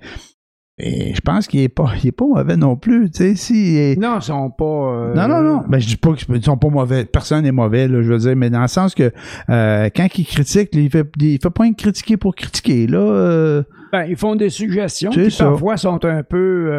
et 0.80 1.16
je 1.16 1.22
pense 1.22 1.48
qu'il 1.48 1.62
est 1.62 1.70
pas, 1.70 1.92
il 2.04 2.08
est 2.10 2.12
pas 2.12 2.26
mauvais 2.26 2.56
non 2.56 2.76
plus, 2.76 3.10
tu 3.10 3.18
sais, 3.18 3.36
si 3.36 3.96
Non, 4.00 4.18
ils 4.18 4.22
sont 4.22 4.52
pas. 4.52 4.64
euh, 4.66 5.14
non, 5.16 5.28
non, 5.28 5.42
non. 5.42 5.64
Ben, 5.68 5.80
je 5.80 5.88
dis 5.88 5.98
pas 5.98 6.14
qu'ils 6.14 6.44
sont 6.44 6.58
pas 6.58 6.70
mauvais. 6.70 7.06
Personne 7.06 7.44
n'est 7.44 7.52
mauvais, 7.52 7.88
là, 7.88 8.02
je 8.04 8.12
veux 8.12 8.18
dire, 8.20 8.36
mais 8.36 8.50
dans 8.52 8.62
le 8.62 8.68
sens 8.68 8.94
que 8.94 9.12
euh, 9.50 9.90
quand 9.96 10.08
il 10.18 10.26
critique, 10.26 10.70
il 10.74 10.90
fait, 10.92 11.08
il 11.20 11.40
fait 11.42 11.50
pas 11.50 11.68
que 11.68 11.76
critiquer 11.76 12.18
pour 12.18 12.36
critiquer. 12.36 12.86
Là, 12.86 13.00
euh, 13.00 13.64
Ben, 13.92 14.06
ils 14.06 14.16
font 14.16 14.36
des 14.36 14.50
suggestions 14.52 15.10
qui 15.10 15.32
ça. 15.32 15.46
parfois 15.46 15.78
sont 15.78 16.04
un 16.06 16.22
peu 16.22 16.72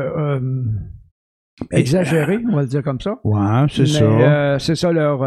exagérées, 1.72 2.38
on 2.48 2.54
va 2.54 2.62
le 2.62 2.68
dire 2.68 2.84
comme 2.84 3.00
ça. 3.00 3.16
ouais, 3.24 3.66
c'est 3.68 3.86
ça. 3.86 4.58
c'est 4.60 4.76
ça 4.76 4.92
leur, 4.92 5.24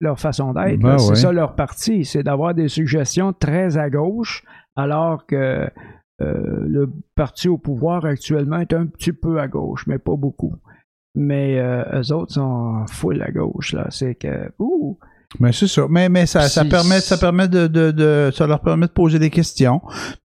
leur 0.00 0.20
façon 0.20 0.52
d'être. 0.52 0.78
Ben 0.80 0.98
c'est 0.98 1.08
ouais. 1.10 1.16
ça 1.16 1.32
leur 1.32 1.54
parti. 1.54 2.04
C'est 2.04 2.22
d'avoir 2.22 2.52
des 2.54 2.68
suggestions 2.68 3.32
très 3.32 3.78
à 3.78 3.88
gauche, 3.88 4.42
alors 4.76 5.24
que 5.26 5.66
euh, 6.22 6.64
le 6.66 6.90
parti 7.14 7.48
au 7.48 7.58
pouvoir 7.58 8.04
actuellement 8.04 8.58
est 8.58 8.72
un 8.72 8.86
petit 8.86 9.12
peu 9.12 9.38
à 9.40 9.48
gauche, 9.48 9.86
mais 9.86 9.98
pas 9.98 10.16
beaucoup. 10.16 10.54
Mais 11.14 11.58
euh, 11.58 11.82
eux 12.02 12.12
autres 12.12 12.34
sont 12.34 12.84
full 12.90 13.22
à 13.22 13.30
gauche. 13.30 13.72
là. 13.72 13.86
C'est 13.90 14.14
que. 14.14 14.50
Ouh, 14.58 14.98
Mais 15.40 15.52
c'est 15.52 15.66
ça. 15.66 15.86
Mais, 15.88 16.08
mais 16.10 16.26
ça, 16.26 16.40
permet, 16.64 17.00
ça 17.00 17.16
permet 17.16 17.48
de, 17.48 17.66
de, 17.66 17.90
de- 17.90 18.30
ça 18.34 18.46
leur 18.46 18.60
permet 18.60 18.86
de 18.86 18.92
poser 18.92 19.18
des 19.18 19.30
questions. 19.30 19.80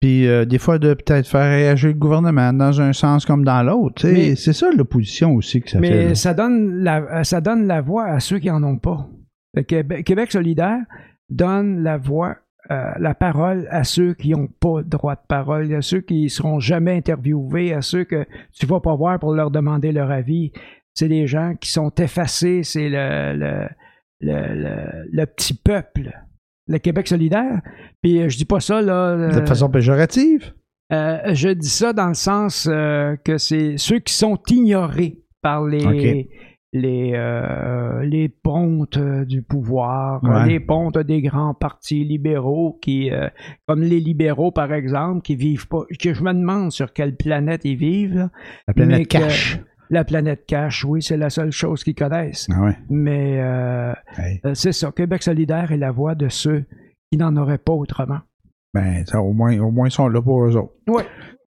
Puis 0.01 0.27
euh, 0.29 0.45
des 0.45 0.59
fois 0.59 0.79
de 0.79 0.95
peut-être 0.95 1.27
faire 1.27 1.49
réagir 1.51 1.89
le 1.89 1.95
gouvernement 1.97 2.53
dans 2.53 2.81
un 2.81 2.93
sens 2.93 3.27
comme 3.27 3.45
dans 3.45 3.63
l'autre. 3.65 4.07
Mais- 4.09 4.37
C'est 4.37 4.53
ça 4.53 4.71
l'opposition 4.77 5.35
aussi 5.35 5.61
que 5.61 5.71
ça 5.71 5.81
fait. 5.81 6.09
mais 6.09 6.15
ça 6.15 6.35
donne, 6.35 6.83
la, 6.83 7.25
ça 7.25 7.41
donne 7.41 7.67
la 7.67 7.81
voix 7.81 8.05
à 8.05 8.21
ceux 8.21 8.39
qui 8.39 8.51
en 8.51 8.63
ont 8.63 8.79
pas. 8.79 9.09
Le 9.55 9.63
Québec, 9.63 10.05
Québec 10.05 10.31
solidaire 10.31 10.81
donne 11.31 11.83
la 11.83 11.97
voix, 11.99 12.37
euh, 12.71 12.91
la 12.99 13.15
parole 13.15 13.67
à 13.71 13.85
ceux 13.85 14.15
qui 14.15 14.31
n'ont 14.31 14.49
pas 14.49 14.83
droit 14.83 15.15
de 15.15 15.21
parole, 15.29 15.73
à 15.75 15.83
ceux 15.83 16.01
qui 16.01 16.25
ne 16.25 16.29
seront 16.29 16.59
jamais 16.61 16.97
interviewés, 16.97 17.73
à 17.73 17.83
ceux 17.83 18.05
que 18.05 18.27
tu 18.53 18.67
vas 18.67 18.81
pas 18.81 18.95
voir 18.95 19.19
pour 19.19 19.35
leur 19.35 19.51
demander 19.51 19.93
leur 19.93 20.11
avis. 20.11 20.53
C'est 20.95 21.09
des 21.09 21.27
gens 21.27 21.55
qui 21.61 21.71
sont 21.71 21.93
effacés, 21.99 22.63
c'est 22.63 22.89
le, 22.89 23.35
le, 23.37 23.69
le, 24.21 25.05
le- 25.13 25.27
petit 25.27 25.55
peuple, 25.55 26.11
le 26.67 26.79
Québec 26.79 27.07
solidaire. 27.09 27.61
Puis 28.03 28.23
euh, 28.23 28.29
je 28.29 28.37
dis 28.37 28.45
pas 28.47 28.61
ça 28.61 28.81
là. 28.81 29.17
de 29.17 29.41
euh, 29.41 29.47
façon 29.47 29.69
péjorative? 29.69 30.53
euh, 30.93 31.19
je 31.35 31.49
dis 31.51 31.69
ça 31.69 31.93
dans 31.93 32.09
le 32.09 32.15
sens 32.15 32.69
euh, 32.71 33.17
que 33.25 33.39
c'est 33.39 33.77
ceux 33.77 33.99
qui 33.99 34.15
sont 34.15 34.39
ignorés 34.49 35.19
par 35.43 35.65
les. 35.65 36.29
Les 36.81 37.13
euh, 37.15 38.03
les 38.05 38.29
pontes 38.29 38.97
euh, 38.97 39.25
du 39.25 39.43
pouvoir, 39.43 40.23
Ouais. 40.23 40.31
euh, 40.31 40.45
les 40.47 40.61
pontes 40.61 40.99
des 40.99 41.23
grands 41.23 41.55
partis 41.55 42.05
libéraux 42.05 42.79
qui 42.83 43.11
euh, 43.11 43.29
comme 43.67 43.83
les 43.83 44.01
libéraux 44.01 44.51
par 44.53 44.73
exemple 44.73 45.23
qui 45.23 45.37
vivent 45.37 45.69
pas 45.69 45.83
que 46.01 46.15
je 46.15 46.23
me 46.23 46.33
demande 46.33 46.71
sur 46.73 46.93
quelle 46.93 47.17
planète 47.17 47.63
ils 47.65 47.77
vivent. 47.77 48.15
là. 48.17 48.31
La 48.69 48.75
planète 48.75 49.09
cache. 49.09 49.61
La 49.89 50.03
planète 50.05 50.47
cache, 50.47 50.85
oui, 50.85 51.01
c'est 51.01 51.17
la 51.17 51.31
seule 51.31 51.53
chose 51.53 51.85
qu'ils 51.85 51.95
connaissent. 51.95 52.49
Ah 52.53 52.65
ouais. 52.65 52.77
Mais 52.91 53.39
euh, 53.41 53.93
Hey. 54.19 54.41
c'est 54.55 54.73
ça, 54.73 54.91
Québec 54.91 55.23
solidaire 55.23 55.71
est 55.71 55.77
la 55.77 55.93
voix 55.93 56.15
de 56.17 56.29
ceux 56.29 56.65
qui 57.13 57.19
n'en 57.19 57.37
auraient 57.37 57.59
pas 57.59 57.73
autrement. 57.73 58.19
Ben, 58.75 59.07
ça, 59.07 59.23
au 59.23 59.33
moins, 59.33 59.57
au 59.61 59.71
moins, 59.71 59.87
ils 59.87 59.93
sont 59.93 60.09
là 60.09 60.21
pour 60.21 60.45
eux 60.45 60.57
autres. 60.57 60.73
Ouais. 60.89 61.05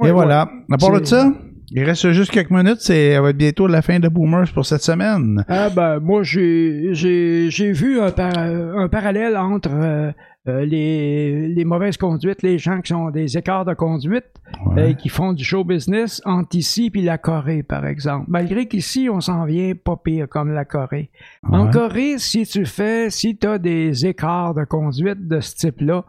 Et 0.08 0.12
voilà. 0.12 0.50
À 0.72 0.78
part 0.78 0.98
de 1.00 1.04
ça, 1.06 1.30
il 1.72 1.84
reste 1.84 2.12
juste 2.12 2.32
quelques 2.32 2.52
minutes. 2.52 2.80
C'est, 2.80 3.18
va 3.20 3.30
être 3.30 3.38
bientôt 3.38 3.68
la 3.68 3.82
fin 3.82 4.00
de 4.00 4.08
Boomers 4.08 4.52
pour 4.54 4.66
cette 4.66 4.82
semaine. 4.82 5.44
Ah 5.48 5.70
ben 5.70 6.00
moi 6.00 6.24
j'ai 6.24 6.90
j'ai 6.94 7.50
j'ai 7.50 7.72
vu 7.72 8.00
un, 8.00 8.12
par- 8.12 8.38
un 8.38 8.88
parallèle 8.90 9.38
entre 9.38 9.70
euh, 9.74 10.12
euh, 10.48 10.66
les, 10.66 11.48
les 11.50 11.66
mauvaises 11.66 11.98
conduites, 11.98 12.42
les 12.44 12.58
gens 12.58 12.80
qui 12.82 12.94
sont 12.94 13.10
des 13.12 13.38
écarts 13.38 13.66
de 13.66 13.74
conduite 13.74 14.26
Ouais. 14.66 14.92
et 14.92 14.96
qui 14.96 15.10
font 15.10 15.34
du 15.34 15.44
show 15.44 15.64
business 15.64 16.22
entre 16.26 16.56
ici 16.56 16.90
puis 16.90 17.04
la 17.04 17.18
Corée 17.20 17.62
par 17.62 17.86
exemple. 17.86 18.26
Malgré 18.30 18.66
qu'ici 18.68 19.08
on 19.12 19.20
s'en 19.22 19.46
vient 19.46 19.74
pas 19.76 19.96
pire 20.04 20.28
comme 20.28 20.52
la 20.54 20.66
Corée. 20.66 21.12
En. 21.44 21.70
Corée, 21.70 22.16
si 22.18 22.48
tu 22.48 22.66
fais 22.66 23.10
si 23.12 23.38
tu 23.38 23.46
as 23.48 23.60
des 23.60 24.08
écarts 24.08 24.56
de 24.56 24.64
conduite 24.64 25.28
de 25.28 25.40
ce 25.40 25.56
type-là, 25.56 26.04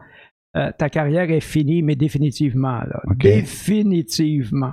euh, 0.57 0.71
ta 0.79 0.89
carrière 0.89 1.31
est 1.31 1.41
finie 1.41 1.83
mais 1.83 1.97
définitivement 1.97 2.79
là. 2.81 3.03
Définitivement. 3.17 4.73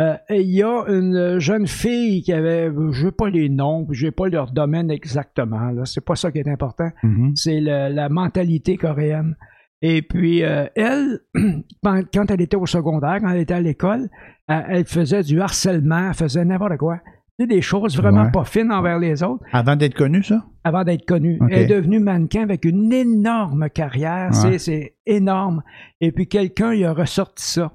Euh, 0.00 0.16
et 0.28 0.42
Il 0.42 0.50
y 0.54 0.62
a 0.62 0.84
une 0.88 1.38
jeune 1.38 1.66
fille 1.66 2.22
qui 2.22 2.32
avait, 2.32 2.70
je 2.92 3.06
n'ai 3.06 3.10
pas 3.12 3.28
les 3.30 3.48
noms, 3.48 3.86
je 3.90 4.06
n'ai 4.06 4.12
pas 4.12 4.28
leur 4.28 4.52
domaine 4.52 4.90
exactement, 4.90 5.70
là, 5.70 5.84
c'est 5.84 6.04
pas 6.04 6.14
ça 6.14 6.30
qui 6.30 6.38
est 6.38 6.48
important, 6.48 6.90
Mhm. 7.02 7.34
c'est 7.34 7.60
la 7.60 8.08
mentalité 8.08 8.76
coréenne. 8.76 9.36
Et 9.82 10.02
puis, 10.02 10.42
euh, 10.44 10.66
elle, 10.74 11.20
quand 11.84 12.30
elle 12.30 12.40
était 12.40 12.56
au 12.56 12.66
secondaire, 12.66 13.18
quand 13.20 13.30
elle 13.30 13.40
était 13.40 13.54
à 13.54 13.60
l'école, 13.60 14.08
euh, 14.50 14.60
elle 14.68 14.84
faisait 14.86 15.22
du 15.22 15.40
harcèlement, 15.40 16.08
elle 16.08 16.14
faisait 16.14 16.44
n'importe 16.44 16.76
quoi. 16.78 17.00
Des 17.40 17.62
choses 17.62 17.96
vraiment 17.96 18.24
Ouais. 18.24 18.30
pas 18.32 18.44
fines 18.44 18.72
envers 18.72 18.98
les 18.98 19.22
autres 19.22 19.44
Avant 19.52 19.76
d'être 19.76 19.94
connu, 19.94 20.24
ça? 20.24 20.44
avant 20.64 20.82
d'être 20.82 21.04
connue. 21.06 21.38
Elle 21.50 21.58
est 21.62 21.66
devenue 21.66 22.00
mannequin 22.00 22.42
avec 22.42 22.64
une 22.64 22.92
énorme 22.92 23.70
carrière. 23.70 24.30
Ouais. 24.44 24.58
C'est 24.58 24.96
énorme. 25.06 25.62
Et 26.00 26.10
puis 26.10 26.26
quelqu'un 26.26 26.72
il 26.72 26.84
a 26.84 26.92
ressorti 26.92 27.44
ça. 27.44 27.70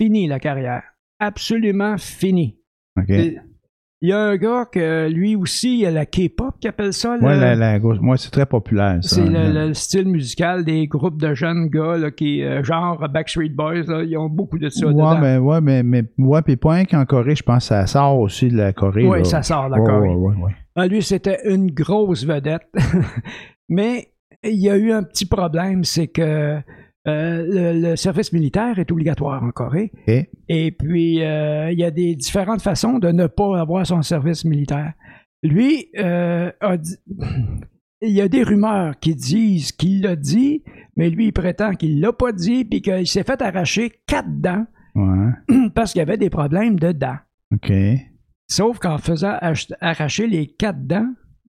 Fini 0.00 0.26
la 0.26 0.38
carrière. 0.38 0.82
Absolument 1.20 1.96
fini. 1.98 2.56
Il 4.02 4.08
y 4.08 4.12
a 4.12 4.18
un 4.18 4.36
gars 4.36 4.64
que 4.64 5.10
lui 5.10 5.36
aussi, 5.36 5.74
il 5.74 5.80
y 5.80 5.86
a 5.86 5.90
la 5.90 6.06
K-pop 6.06 6.54
qui 6.58 6.68
appelle 6.68 6.94
ça. 6.94 7.18
Moi, 7.20 7.36
la, 7.36 7.54
la 7.54 7.78
c'est 8.16 8.30
très 8.30 8.46
populaire, 8.46 8.98
c'est 9.02 9.26
le, 9.26 9.52
le 9.68 9.74
style 9.74 10.08
musical 10.08 10.64
des 10.64 10.86
groupes 10.86 11.20
de 11.20 11.34
jeunes 11.34 11.68
gars 11.68 11.98
là, 11.98 12.10
qui, 12.10 12.42
euh, 12.42 12.62
genre 12.64 13.06
Backstreet 13.12 13.50
Boys, 13.50 13.82
là, 13.86 14.02
ils 14.02 14.16
ont 14.16 14.30
beaucoup 14.30 14.58
de 14.58 14.70
ça 14.70 14.86
Ouais, 14.86 14.94
dedans. 14.94 15.18
mais, 15.20 15.36
ouais, 15.36 15.60
mais, 15.60 15.82
mais, 15.82 16.04
ouais, 16.16 16.40
puis 16.40 16.56
pas 16.56 16.82
qu'en 16.86 17.04
Corée, 17.04 17.36
je 17.36 17.42
pense 17.42 17.64
que 17.64 17.74
ça 17.74 17.86
sort 17.86 18.18
aussi 18.18 18.48
de 18.48 18.56
la 18.56 18.72
Corée. 18.72 19.06
Oui, 19.06 19.22
ça 19.26 19.42
sort 19.42 19.68
de 19.68 19.76
la 19.76 19.82
Corée. 19.82 20.16
Ah, 20.76 20.86
lui, 20.86 21.02
c'était 21.02 21.40
une 21.44 21.70
grosse 21.70 22.24
vedette. 22.24 22.66
Mais 23.68 24.08
il 24.42 24.60
y 24.62 24.70
a 24.70 24.78
eu 24.78 24.92
un 24.92 25.02
petit 25.02 25.26
problème, 25.26 25.84
c'est 25.84 26.06
que 26.08 26.58
euh, 27.10 27.72
le, 27.74 27.90
le 27.90 27.96
service 27.96 28.32
militaire 28.32 28.78
est 28.78 28.90
obligatoire 28.90 29.42
en 29.42 29.50
Corée. 29.50 29.92
Et? 30.48 30.70
Puis, 30.72 31.22
euh, 31.22 31.70
il 31.72 31.78
y 31.78 31.84
a 31.84 31.90
des 31.90 32.14
différentes 32.16 32.62
façons 32.62 32.98
de 32.98 33.08
ne 33.08 33.26
pas 33.26 33.60
avoir 33.60 33.86
son 33.86 34.02
service 34.02 34.44
militaire. 34.44 34.94
Lui, 35.42 35.86
euh, 35.98 36.50
a 36.60 36.76
dit- 36.76 36.96
il 38.02 38.10
y 38.12 38.20
a 38.20 38.28
des 38.28 38.42
rumeurs 38.42 38.98
qui 38.98 39.14
disent 39.14 39.72
qu'il 39.72 40.02
l'a 40.02 40.16
dit, 40.16 40.62
mais 40.96 41.10
lui, 41.10 41.26
il 41.26 41.32
prétend 41.32 41.74
qu'il 41.74 42.00
l'a 42.00 42.12
pas 42.12 42.32
dit, 42.32 42.64
puis 42.64 42.82
qu'il 42.82 43.06
s'est 43.06 43.24
fait 43.24 43.40
arracher 43.42 43.92
quatre 44.06 44.40
dents 44.40 44.66
Ouais. 44.96 45.30
parce 45.74 45.92
qu'il 45.92 46.00
y 46.00 46.02
avait 46.02 46.16
des 46.18 46.30
problèmes 46.30 46.78
de 46.78 46.90
dents. 46.92 47.18
OK. 47.54 47.72
Sauf 48.48 48.78
qu'en 48.80 48.98
faisant 48.98 49.36
ach- 49.40 49.72
arracher 49.80 50.26
les 50.26 50.48
quatre 50.48 50.84
dents, 50.84 51.08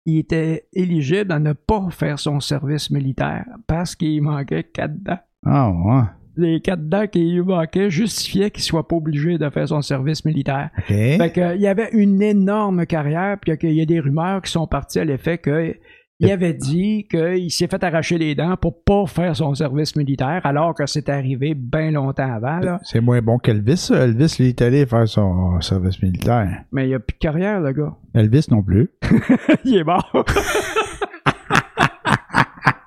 il 0.05 0.18
était 0.18 0.68
éligible 0.74 1.33
à 1.33 1.39
ne 1.39 1.53
pas 1.55 1.89
faire 1.91 2.18
son 2.18 2.41
service 2.41 2.91
militaire 2.91 3.47
parce 3.66 3.95
qu'il 3.97 4.20
manquait 4.20 4.64
quatre 4.64 5.03
dents. 5.03 5.18
Ah, 5.45 5.70
ouais. 5.70 6.03
Les 6.36 6.61
quatre 6.61 6.88
dents 6.88 7.07
qui 7.07 7.30
lui 7.30 7.43
manquaient 7.43 7.90
justifiaient 7.90 8.51
qu'il 8.51 8.62
soit 8.62 8.88
pas 8.88 8.97
obligé 8.97 9.36
de 9.36 9.51
faire 9.51 9.68
son 9.68 9.82
service 9.82 10.24
militaire. 10.24 10.70
Fait 10.86 11.30
que, 11.34 11.40
euh, 11.40 11.55
il 11.57 11.61
y 11.61 11.66
avait 11.66 11.90
une 11.93 12.22
énorme 12.22 12.86
carrière, 12.86 13.36
puis 13.38 13.57
qu'il 13.59 13.72
y 13.72 13.82
a 13.82 13.84
des 13.84 14.01
rumeurs 14.01 14.40
qui 14.40 14.51
sont 14.51 14.66
parties 14.66 15.01
à 15.01 15.05
l'effet 15.05 15.36
que 15.38 15.74
il 16.22 16.30
avait 16.30 16.55
dit 16.55 17.09
qu'il 17.11 17.51
s'est 17.51 17.66
fait 17.66 17.82
arracher 17.82 18.16
les 18.16 18.36
dents 18.36 18.57
pour 18.57 18.84
pas 18.84 19.07
faire 19.07 19.34
son 19.34 19.55
service 19.57 19.97
militaire, 19.97 20.40
alors 20.45 20.72
que 20.72 20.86
c'est 20.86 21.09
arrivé 21.09 21.55
bien 21.55 21.90
longtemps 21.90 22.32
avant. 22.32 22.78
C'est 22.84 23.01
moins 23.01 23.20
bon 23.20 23.38
qu'Elvis. 23.38 23.90
Elvis, 23.93 24.36
lui, 24.38 24.49
est 24.51 24.62
allé 24.62 24.86
faire 24.86 25.09
son 25.09 25.61
service 25.61 26.01
militaire. 26.01 26.62
Mais 26.70 26.84
il 26.84 26.88
n'y 26.90 26.95
a 26.95 27.01
plus 27.01 27.14
de 27.14 27.18
carrière, 27.18 27.61
le 27.61 27.72
gars. 27.72 27.97
Elvis 28.14 28.47
non 28.51 28.62
plus. 28.62 28.90
il 29.64 29.78
est 29.78 29.84
mort. 29.84 30.12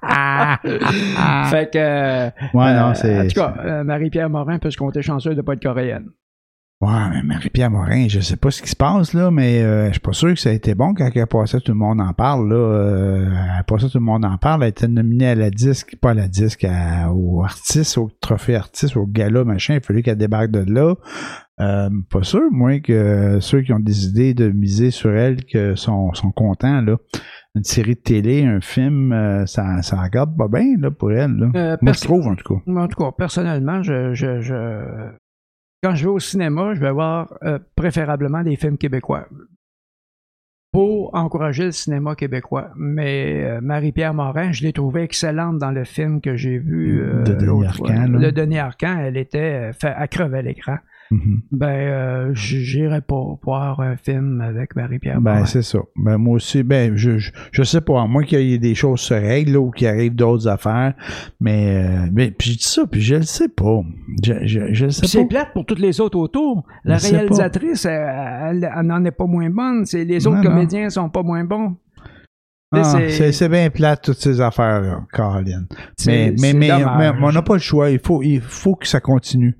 fait 1.49 1.71
que. 1.71 1.77
euh, 1.77 2.29
Ouais, 2.53 2.73
non, 2.73 2.93
c'est. 2.93 3.19
En 3.19 3.27
tout 3.27 3.33
cas, 3.35 3.55
euh, 3.65 3.83
Marie-Pierre 3.83 4.29
Morin 4.29 4.59
peut 4.59 4.71
se 4.71 4.77
compter 4.77 5.01
chanceuse 5.01 5.35
de 5.35 5.41
pas 5.41 5.53
être 5.53 5.63
coréenne. 5.63 6.07
Ouais, 6.81 6.91
mais 7.09 7.23
Marie-Pierre 7.23 7.71
Morin, 7.71 8.07
je 8.09 8.19
sais 8.19 8.35
pas 8.35 8.51
ce 8.51 8.61
qui 8.61 8.69
se 8.69 8.75
passe, 8.75 9.13
là, 9.13 9.31
mais 9.31 9.63
euh, 9.63 9.87
je 9.87 9.91
suis 9.93 10.01
pas 10.01 10.11
sûr 10.11 10.33
que 10.33 10.39
ça 10.39 10.49
a 10.49 10.51
été 10.51 10.75
bon 10.75 10.93
quand 10.93 11.09
elle 11.15 11.21
a 11.21 11.25
passé 11.25 11.59
Tout 11.61 11.71
le 11.71 11.77
monde 11.77 12.01
en 12.01 12.11
parle, 12.11 12.49
là. 12.49 12.55
Euh, 12.55 13.25
elle 13.31 13.59
a 13.59 13.63
passé 13.63 13.89
Tout 13.89 13.97
le 13.99 14.03
monde 14.03 14.25
en 14.25 14.37
parle. 14.37 14.61
Elle 14.61 14.65
a 14.65 14.69
été 14.69 14.87
nominée 14.89 15.29
à 15.29 15.35
la 15.35 15.49
disque, 15.49 15.95
pas 16.01 16.11
à 16.11 16.13
la 16.13 16.27
disque, 16.27 16.65
à- 16.65 17.11
au 17.13 17.43
artiste, 17.43 17.97
au 17.97 18.11
trophée 18.19 18.55
artiste, 18.57 18.97
au 18.97 19.07
gala, 19.07 19.45
machin. 19.45 19.75
Il 19.75 19.81
fallait 19.81 20.03
qu'elle 20.03 20.17
débarque 20.17 20.51
de 20.51 20.65
là. 20.71 20.95
Euh, 21.61 21.89
pas 22.11 22.23
sûr, 22.23 22.41
moi, 22.51 22.81
que 22.81 23.37
ceux 23.39 23.61
qui 23.61 23.71
ont 23.71 23.79
décidé 23.79 24.33
de 24.33 24.49
miser 24.49 24.91
sur 24.91 25.11
elle 25.15 25.45
que 25.45 25.75
sont, 25.75 26.13
sont 26.13 26.31
contents, 26.31 26.81
là. 26.81 26.97
Une 27.55 27.63
série 27.63 27.95
de 27.95 27.99
télé, 28.01 28.43
un 28.45 28.59
film, 28.59 29.13
euh, 29.13 29.45
ça, 29.45 29.81
ça 29.81 30.01
regarde 30.01 30.35
pas 30.37 30.47
bien, 30.49 30.75
là, 30.77 30.91
pour 30.91 31.11
elle, 31.11 31.35
là. 31.37 31.47
Euh, 31.55 31.77
Moi, 31.81 31.93
je 31.93 32.01
trouve, 32.01 32.27
en 32.27 32.35
tout 32.35 32.53
cas. 32.55 32.71
En 32.71 32.87
tout 32.87 33.01
cas, 33.01 33.11
personnellement, 33.17 33.81
je, 33.81 34.13
je, 34.13 34.41
je- 34.41 35.09
quand 35.81 35.95
je 35.95 36.03
vais 36.05 36.11
au 36.11 36.19
cinéma, 36.19 36.73
je 36.73 36.81
vais 36.81 36.91
voir 36.91 37.33
euh, 37.43 37.57
préférablement 37.75 38.41
des 38.43 38.55
films 38.57 38.77
québécois 38.77 39.27
pour 40.71 41.15
encourager 41.15 41.65
le 41.65 41.71
cinéma 41.71 42.15
québécois. 42.15 42.71
Mais 42.75 43.43
euh, 43.45 43.61
Marie-Pierre 43.61 44.13
Morin, 44.13 44.51
je 44.51 44.63
l'ai 44.63 44.73
trouvée 44.73 45.03
excellente 45.03 45.57
dans 45.57 45.71
le 45.71 45.85
film 45.85 46.19
que 46.19 46.35
j'ai 46.35 46.57
vu. 46.57 46.99
De 47.23 47.33
Denis 47.33 47.65
là. 47.67 48.07
Le 48.19 48.31
Denis 48.31 48.59
Arcand, 48.59 48.97
elle 48.99 49.15
était 49.17 49.69
euh, 49.69 49.73
fait, 49.73 49.93
elle 49.97 50.09
Mhm. 51.11 51.41
Ben, 51.51 51.67
euh, 51.67 52.33
j- 52.33 52.63
j'irais 52.63 53.01
pas 53.01 53.23
voir 53.43 53.79
un 53.79 53.95
film 53.95 54.41
avec 54.41 54.75
Marie-Pierre. 54.75 55.21
Ben, 55.21 55.45
c'est 55.45 55.61
ça. 55.61 55.79
Ben, 55.95 56.17
moi 56.17 56.35
aussi, 56.35 56.63
ben, 56.63 56.95
je, 56.95 57.17
je, 57.19 57.31
je 57.51 57.63
sais 57.63 57.81
pas, 57.81 58.01
à 58.01 58.07
moins 58.07 58.23
qu'il 58.23 58.41
y 58.41 58.53
ait 58.53 58.57
des 58.57 58.73
choses 58.75 59.01
se 59.01 59.13
règlent, 59.13 59.53
là, 59.53 59.59
ou 59.59 59.69
qu'il 59.71 59.87
arrive 59.87 60.15
d'autres 60.15 60.47
affaires, 60.47 60.93
mais, 61.39 61.85
euh, 61.85 62.09
mais, 62.11 62.31
puis 62.31 62.51
je 62.51 62.57
dis 62.57 62.63
ça, 62.63 62.87
puis 62.87 63.01
je 63.01 63.15
le 63.15 63.21
sais 63.23 63.49
pas. 63.49 63.81
Je, 64.23 64.33
je, 64.47 64.73
je 64.73 64.85
le 64.85 64.91
sais 64.91 65.05
c'est 65.07 65.25
plate 65.25 65.53
pour 65.53 65.65
toutes 65.65 65.79
les 65.79 66.01
autres 66.01 66.17
autour. 66.17 66.65
La 66.83 66.97
réalisatrice, 66.97 67.85
elle, 67.85 68.67
n'en 68.83 69.03
est 69.05 69.11
pas 69.11 69.25
moins 69.27 69.49
bonne. 69.49 69.85
Les 69.93 70.25
autres 70.27 70.37
Non, 70.37 70.43
non. 70.43 70.49
comédiens 70.49 70.89
sont 70.89 71.09
pas 71.09 71.21
moins 71.23 71.43
bons. 71.43 71.75
Ah, 72.83 73.31
c'est- 73.31 73.49
bien 73.49 73.69
plate, 73.69 74.03
toutes 74.03 74.17
ces 74.17 74.41
affaires-là, 74.41 75.01
Caroline. 75.13 75.67
Mais, 76.05 76.33
mais, 76.39 76.53
mais, 76.53 76.71
on 77.21 77.31
n'a 77.31 77.41
pas 77.41 77.53
le 77.53 77.59
choix. 77.59 77.89
Il 77.89 77.99
faut, 77.99 78.21
il 78.23 78.41
faut 78.41 78.75
que 78.75 78.87
ça 78.87 78.99
continue. 78.99 79.55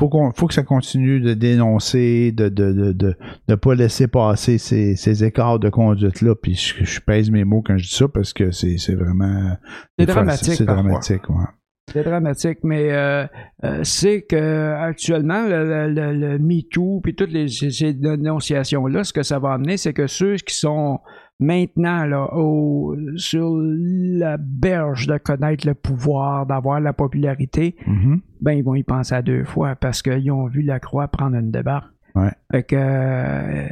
Faut 0.00 0.08
qu'on, 0.08 0.32
faut 0.32 0.46
que 0.46 0.54
ça 0.54 0.62
continue 0.62 1.20
de 1.20 1.34
dénoncer, 1.34 2.32
de, 2.32 2.48
de, 2.48 2.72
de, 2.72 2.92
de, 2.92 3.16
de 3.48 3.54
pas 3.54 3.74
laisser 3.74 4.06
passer 4.08 4.58
ces, 4.58 4.96
ces 4.96 5.24
écarts 5.24 5.58
de 5.58 5.70
conduite-là. 5.70 6.34
Puis 6.40 6.54
je, 6.54 6.84
je 6.84 7.00
pèse 7.00 7.30
mes 7.30 7.44
mots 7.44 7.62
quand 7.64 7.76
je 7.76 7.84
dis 7.88 7.94
ça 7.94 8.06
parce 8.08 8.32
que 8.32 8.50
c'est, 8.50 8.76
vraiment. 8.94 9.56
C'est 9.98 10.06
dramatique, 10.06 10.54
C'est 10.54 10.64
dramatique, 10.64 11.28
ouais. 11.30 11.44
C'est 11.90 12.04
dramatique, 12.04 12.58
mais 12.64 12.92
euh, 12.92 13.24
euh, 13.64 13.80
c'est 13.82 14.20
que 14.20 14.74
actuellement 14.74 15.46
le, 15.48 15.88
le, 15.88 15.88
le, 15.94 16.12
le 16.32 16.38
MeToo 16.38 17.00
puis 17.02 17.14
toutes 17.14 17.32
les, 17.32 17.48
ces, 17.48 17.70
ces 17.70 17.94
dénonciations-là, 17.94 19.04
ce 19.04 19.12
que 19.14 19.22
ça 19.22 19.38
va 19.38 19.52
amener, 19.54 19.78
c'est 19.78 19.94
que 19.94 20.06
ceux 20.06 20.36
qui 20.36 20.54
sont 20.54 21.00
maintenant 21.40 22.04
là, 22.04 22.28
au, 22.34 22.96
sur 23.16 23.56
la 23.60 24.36
berge 24.38 25.06
de 25.06 25.18
connaître 25.18 25.66
le 25.66 25.74
pouvoir, 25.74 26.46
d'avoir 26.46 26.80
la 26.80 26.92
popularité, 26.92 27.76
Mhm. 27.86 28.20
ben 28.40 28.52
ils 28.52 28.64
vont 28.64 28.74
y 28.74 28.82
penser 28.82 29.14
à 29.14 29.22
deux 29.22 29.44
fois 29.44 29.76
parce 29.76 30.02
qu'ils 30.02 30.30
ont 30.32 30.46
vu 30.46 30.62
la 30.62 30.80
croix 30.80 31.08
prendre 31.08 31.36
une 31.36 31.50
débarque. 31.50 31.92
Ouais. 32.14 32.30
Fait 32.50 32.62
que 32.64 32.76
euh, 32.76 33.66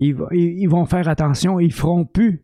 ils, 0.00 0.66
vont 0.68 0.84
faire 0.86 1.06
attention, 1.08 1.60
ils 1.60 1.72
feront 1.72 2.04
plus. 2.04 2.42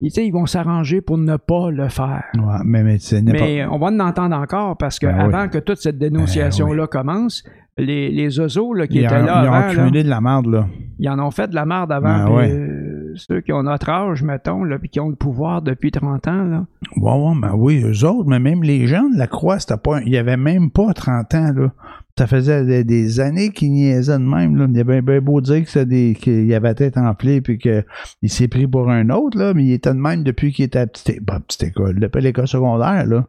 Ils, 0.00 0.10
ils 0.18 0.32
vont 0.32 0.46
s'arranger 0.46 1.00
pour 1.00 1.16
ne 1.16 1.36
pas 1.36 1.70
le 1.70 1.88
faire. 1.88 2.24
Ouais, 2.34 2.58
mais, 2.64 3.64
on 3.70 3.78
va 3.78 3.86
en 3.86 4.00
entendre 4.00 4.36
encore 4.36 4.76
parce 4.76 4.98
que 4.98 5.06
Ben 5.06 5.18
avant 5.20 5.44
oui. 5.44 5.50
que 5.50 5.58
toute 5.58 5.78
cette 5.78 5.96
dénonciation-là 5.98 6.86
commence, 6.88 7.44
les, 7.78 8.10
les 8.10 8.38
oiseaux 8.40 8.74
là, 8.74 8.86
qui 8.86 8.98
Ils 8.98 9.04
étaient 9.04 9.14
là 9.14 9.20
ils 9.22 9.48
ont 9.48 9.52
avant, 9.52 9.58
là, 9.60 9.66
accumulé 9.68 10.02
de 10.04 10.08
la 10.10 10.20
merde, 10.20 10.46
là. 10.46 10.66
ils 10.98 11.08
en 11.08 11.18
ont 11.20 11.30
fait 11.30 11.48
de 11.48 11.54
la 11.54 11.64
merde 11.64 11.92
avant. 11.92 12.18
Ben 12.18 12.24
puis, 12.26 12.34
ouais. 12.34 12.81
Ceux 13.16 13.40
qui 13.40 13.52
ont 13.52 13.62
notre 13.62 13.88
âge, 13.88 14.22
mettons, 14.22 14.64
là, 14.64 14.78
puis 14.78 14.88
qui 14.88 15.00
ont 15.00 15.08
le 15.08 15.14
pouvoir 15.14 15.62
depuis 15.62 15.90
30 15.90 16.28
ans, 16.28 16.44
là. 16.44 16.66
Ouais, 16.96 17.12
ouais, 17.12 17.40
ben 17.40 17.54
oui, 17.54 17.82
eux 17.84 18.06
autres, 18.06 18.28
mais 18.28 18.38
même 18.38 18.62
les 18.62 18.86
jeunes, 18.86 19.16
la 19.16 19.26
croix, 19.26 19.58
c'était 19.58 19.76
pas. 19.76 20.00
Il 20.02 20.12
y 20.12 20.16
avait 20.16 20.36
même 20.36 20.70
pas 20.70 20.92
30 20.92 21.34
ans, 21.34 21.52
là. 21.52 21.72
Ça 22.18 22.26
faisait 22.26 22.84
des, 22.84 23.20
années 23.20 23.50
qu'ils 23.50 23.72
niaisaient 23.72 24.18
de 24.18 24.24
même, 24.24 24.56
là. 24.56 24.66
Il 24.68 24.76
y 24.76 24.80
avait 24.80 25.00
bien 25.00 25.20
beau 25.20 25.40
dire 25.40 25.64
qu'il 25.64 26.54
avait 26.54 26.68
la 26.68 26.74
tête 26.74 26.98
enflée 26.98 27.40
puis 27.40 27.58
qu'il 27.58 27.84
s'est 28.26 28.48
pris 28.48 28.66
pour 28.66 28.90
un 28.90 29.08
autre, 29.10 29.38
là, 29.38 29.54
mais 29.54 29.64
il 29.64 29.72
était 29.72 29.94
de 29.94 29.98
même 29.98 30.22
depuis 30.22 30.52
qu'il 30.52 30.64
était 30.64 30.80
à 30.80 30.86
petite, 30.86 31.20
à 31.28 31.40
petite 31.40 31.62
école, 31.62 31.98
l'école 32.16 32.48
secondaire, 32.48 33.06
là. 33.06 33.26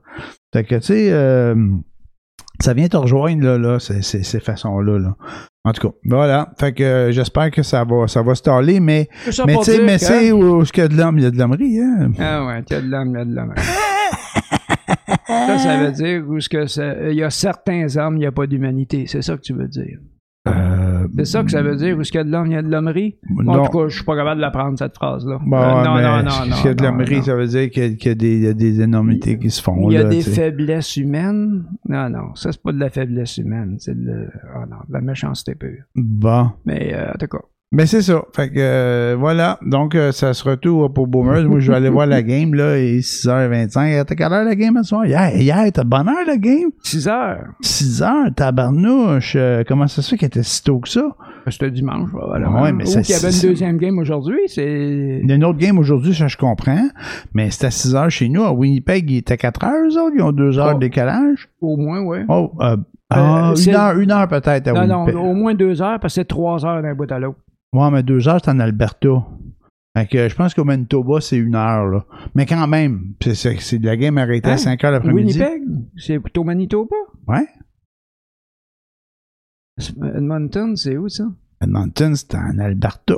Fait 0.53 0.63
que, 0.63 0.75
tu 0.75 0.81
sais, 0.81 1.11
euh, 1.11 1.55
ça 2.59 2.73
vient 2.73 2.88
te 2.88 2.97
rejoindre, 2.97 3.57
là, 3.57 3.79
ces, 3.79 4.01
ces, 4.01 4.39
façons-là, 4.39 4.99
là. 4.99 5.15
En 5.66 5.72
tout 5.72 5.88
cas, 5.88 5.95
voilà. 6.03 6.53
Fait 6.59 6.74
que 6.74 6.84
euh, 6.84 7.11
j'espère 7.14 7.49
que 7.49 7.64
ça 7.64 7.86
va, 7.86 8.05
ça 8.07 8.22
va 8.22 8.36
se 8.36 8.41
taller, 8.41 8.82
mais, 8.82 9.07
mais 9.45 9.55
tu 9.59 9.64
sais, 9.64 9.82
mais 9.82 9.97
c'est 9.97 10.32
où, 10.34 10.61
qu'il 10.64 10.84
y 10.84 10.86
a 10.86 10.89
de 10.89 10.97
l'homme, 10.97 11.18
il 11.20 11.24
y 11.24 11.26
a 11.26 11.32
de 11.32 11.38
l'hommerie, 11.38 11.80
hein. 11.80 12.11
Ah 12.20 12.45
ouais, 12.45 12.64
il 12.70 12.74
y 12.74 12.76
a 12.76 12.82
de 12.82 12.89
l'homme, 12.89 13.09
il 13.11 13.18
y 13.18 13.22
a 13.22 13.26
de 13.26 13.34
l'homme. 13.34 13.53
ça, 15.26 15.57
ça 15.57 15.78
veut 15.78 15.91
dire 15.91 16.24
où 16.28 16.38
est-ce 16.38 16.49
que 16.49 17.11
il 17.11 17.18
y 17.18 17.24
a 17.24 17.30
certains 17.30 17.95
hommes, 17.95 18.18
il 18.18 18.20
n'y 18.20 18.26
a 18.26 18.32
pas 18.34 18.45
d'humanité. 18.45 19.05
C'est 19.07 19.22
ça 19.22 19.38
que 19.38 19.41
tu 19.41 19.53
veux 19.53 19.70
dire. 19.70 19.99
Euh, 20.45 21.07
C'est 21.15 21.25
ça 21.25 21.43
que 21.43 21.51
ça 21.51 21.61
veut 21.61 21.77
dire 21.77 21.97
où 21.97 22.01
est-ce 22.01 22.11
qu'il 22.11 22.17
y 22.19 22.21
a 22.21 22.25
de 22.25 22.31
l'homme, 22.31 22.47
il 22.47 22.53
y 22.53 22.55
a 22.57 22.61
de 22.61 22.69
l'hommerie? 22.69 23.15
En 23.39 23.43
non. 23.43 23.65
tout 23.65 23.77
cas, 23.77 23.87
je 23.87 23.95
suis 23.95 24.03
pas 24.03 24.15
capable 24.17 24.37
de 24.37 24.41
l'apprendre, 24.41 24.77
cette 24.77 24.95
phrase-là. 24.95 25.39
Bon, 25.45 25.57
Euh, 25.57 25.83
non, 25.83 25.95
non, 26.01 26.17
non, 26.23 26.45
non. 26.49 26.55
S'il 26.55 26.65
y 26.65 26.69
a 26.69 26.73
de 26.73 26.83
l'hommerie, 26.83 27.23
ça 27.23 27.35
veut 27.35 27.47
dire 27.47 27.69
qu'il 27.69 27.83
y 27.83 27.85
a, 27.85 27.95
qu'il 27.95 28.11
y 28.11 28.15
des, 28.15 28.35
il 28.35 28.43
y 28.43 28.47
a 28.47 28.53
des 28.53 28.81
énormités 28.81 29.39
qui 29.39 29.49
se 29.49 29.61
font. 29.61 29.89
Il 29.89 29.93
y 29.93 29.97
a 29.97 30.03
là, 30.03 30.09
des 30.09 30.21
faiblesses 30.21 30.97
humaines? 30.97 31.63
Non, 31.87 32.09
non, 32.09 32.35
ça, 32.35 32.51
c'est 32.51 32.61
pas 32.61 32.73
de 32.73 32.79
la 32.79 32.89
faiblesse 32.89 33.37
humaine. 33.37 33.77
C'est 33.79 33.97
de, 33.97 34.27
non, 34.69 34.77
de 34.87 34.93
la 34.93 35.01
méchanceté 35.01 35.55
pure. 35.55 35.83
Bon. 35.95 36.51
Mais, 36.65 36.93
euh, 36.93 37.11
en 37.11 37.17
tout 37.17 37.27
cas, 37.27 37.39
Mais 37.76 37.88
c'est 37.88 38.03
ça. 38.03 38.21
Fait 38.36 38.49
que 38.49 38.53
euh, 38.57 39.15
voilà. 39.19 39.57
Donc, 39.65 39.95
euh, 39.95 40.11
ça 40.11 40.34
se 40.36 40.47
retourne 40.47 40.93
pour 40.93 41.07
Boomers. 41.07 41.43
Moi, 41.49 41.59
je 41.59 41.71
vais 41.71 41.78
aller 41.78 41.89
voir 41.89 42.05
la 42.05 42.21
game, 42.21 42.53
là, 42.53 42.78
et 42.78 42.99
6h25. 42.99 44.05
T'as 44.05 44.15
quelle 44.15 44.32
heure 44.32 44.43
la 44.45 44.55
game 44.55 44.78
à 44.78 44.84
soir? 44.84 45.05
Hier, 45.07 45.36
hier 45.36 45.57
t'as 45.74 45.84
bonne 45.84 46.07
heure 46.07 46.26
la 46.28 46.38
game? 46.38 46.69
6 46.84 47.07
heures. 47.07 47.45
6h, 47.63 48.36
tabarnouche. 48.36 49.34
Euh, 49.36 49.63
comment 49.67 49.88
ça 49.88 50.01
se 50.03 50.11
fait 50.11 50.17
qu'elle 50.17 50.28
était 50.28 50.43
si 50.43 50.63
tôt 50.63 50.80
que 50.80 50.88
ça? 50.89 51.01
C'était 51.49 51.71
dimanche, 51.71 52.09
probablement. 52.11 52.61
Ouais, 52.61 52.71
mais 52.71 52.84
Ou 52.84 52.88
ça- 52.88 53.01
qu'il 53.01 53.15
y 53.15 53.17
avait 53.17 53.32
c'est- 53.32 53.47
une 53.47 53.53
deuxième 53.53 53.78
game 53.78 53.97
aujourd'hui. 53.97 54.38
C'est. 54.47 55.19
Il 55.24 55.28
y 55.28 55.32
a 55.32 55.36
une 55.36 55.43
autre 55.43 55.57
game 55.59 55.78
aujourd'hui, 55.80 56.13
ça 56.13 56.28
je 56.28 56.38
comprends. 56.38 56.88
Mais 57.34 57.49
c'est 57.49 57.65
à 57.65 57.71
6h 57.71 58.09
chez 58.09 58.30
nous. 58.30 58.43
À 58.43 58.53
Winnipeg, 58.53 59.09
il 59.09 59.17
était 59.17 59.36
4 59.38 59.63
heures, 59.65 59.74
eux 59.86 59.97
autres. 59.99 60.13
Ils 60.15 60.21
ont 60.21 60.32
2 60.32 60.59
heures 60.59 60.69
Oh. 60.71 60.76
de 60.76 60.80
décalage. 60.80 61.49
Au 61.59 61.76
moins, 61.76 62.01
oui. 62.01 62.19
Oh, 62.30 62.51
euh, 62.61 62.78
ah, 63.09 63.51
c'est- 63.55 63.71
une 63.71 63.76
heure, 63.76 63.97
une 63.99 64.11
heure 64.11 64.28
peut-être 64.28 64.67
à 64.69 64.86
Non, 64.86 65.05
non, 65.07 65.19
au 65.21 65.34
moins 65.34 65.53
deux 65.53 65.82
heures, 65.82 65.99
parce 65.99 66.13
que 66.15 66.21
c'est 66.21 66.26
trois 66.28 66.65
heures 66.65 66.82
d'un 66.82 66.93
bout 66.95 67.11
à 67.11 67.19
l'autre. 67.19 67.39
Ouais, 67.74 67.91
mais 67.91 68.03
deux 68.03 68.28
heures, 68.28 68.39
c'est 68.43 68.51
en 68.51 68.59
Alberta. 68.59 69.09
Fait 69.97 70.07
que 70.07 70.28
je 70.30 70.36
pense 70.36 70.53
qu'au 70.53 70.63
Manitoba, 70.63 71.21
c'est 71.21 71.38
une 71.38 71.55
heure, 71.55 71.86
là. 71.86 72.05
Mais 72.36 72.45
quand 72.45 72.67
même, 72.67 73.13
c'est, 73.21 73.78
de 73.80 73.86
la 73.86 73.95
game 73.97 74.17
arrêtée 74.17 74.49
Hein? 74.49 74.53
à 74.53 74.57
5 74.57 74.84
heures 74.84 74.91
l'après-midi. 74.91 75.39
Winnipeg, 75.39 75.61
c'est 75.97 76.19
plutôt 76.19 76.43
Manitoba? 76.43 76.95
Ouais. 77.28 77.47
Edmonton, 80.15 80.76
c'est 80.76 80.97
où 80.97 81.09
ça? 81.09 81.26
Edmonton, 81.61 82.15
c'est 82.15 82.36
en 82.36 82.57
Alberta. 82.59 83.15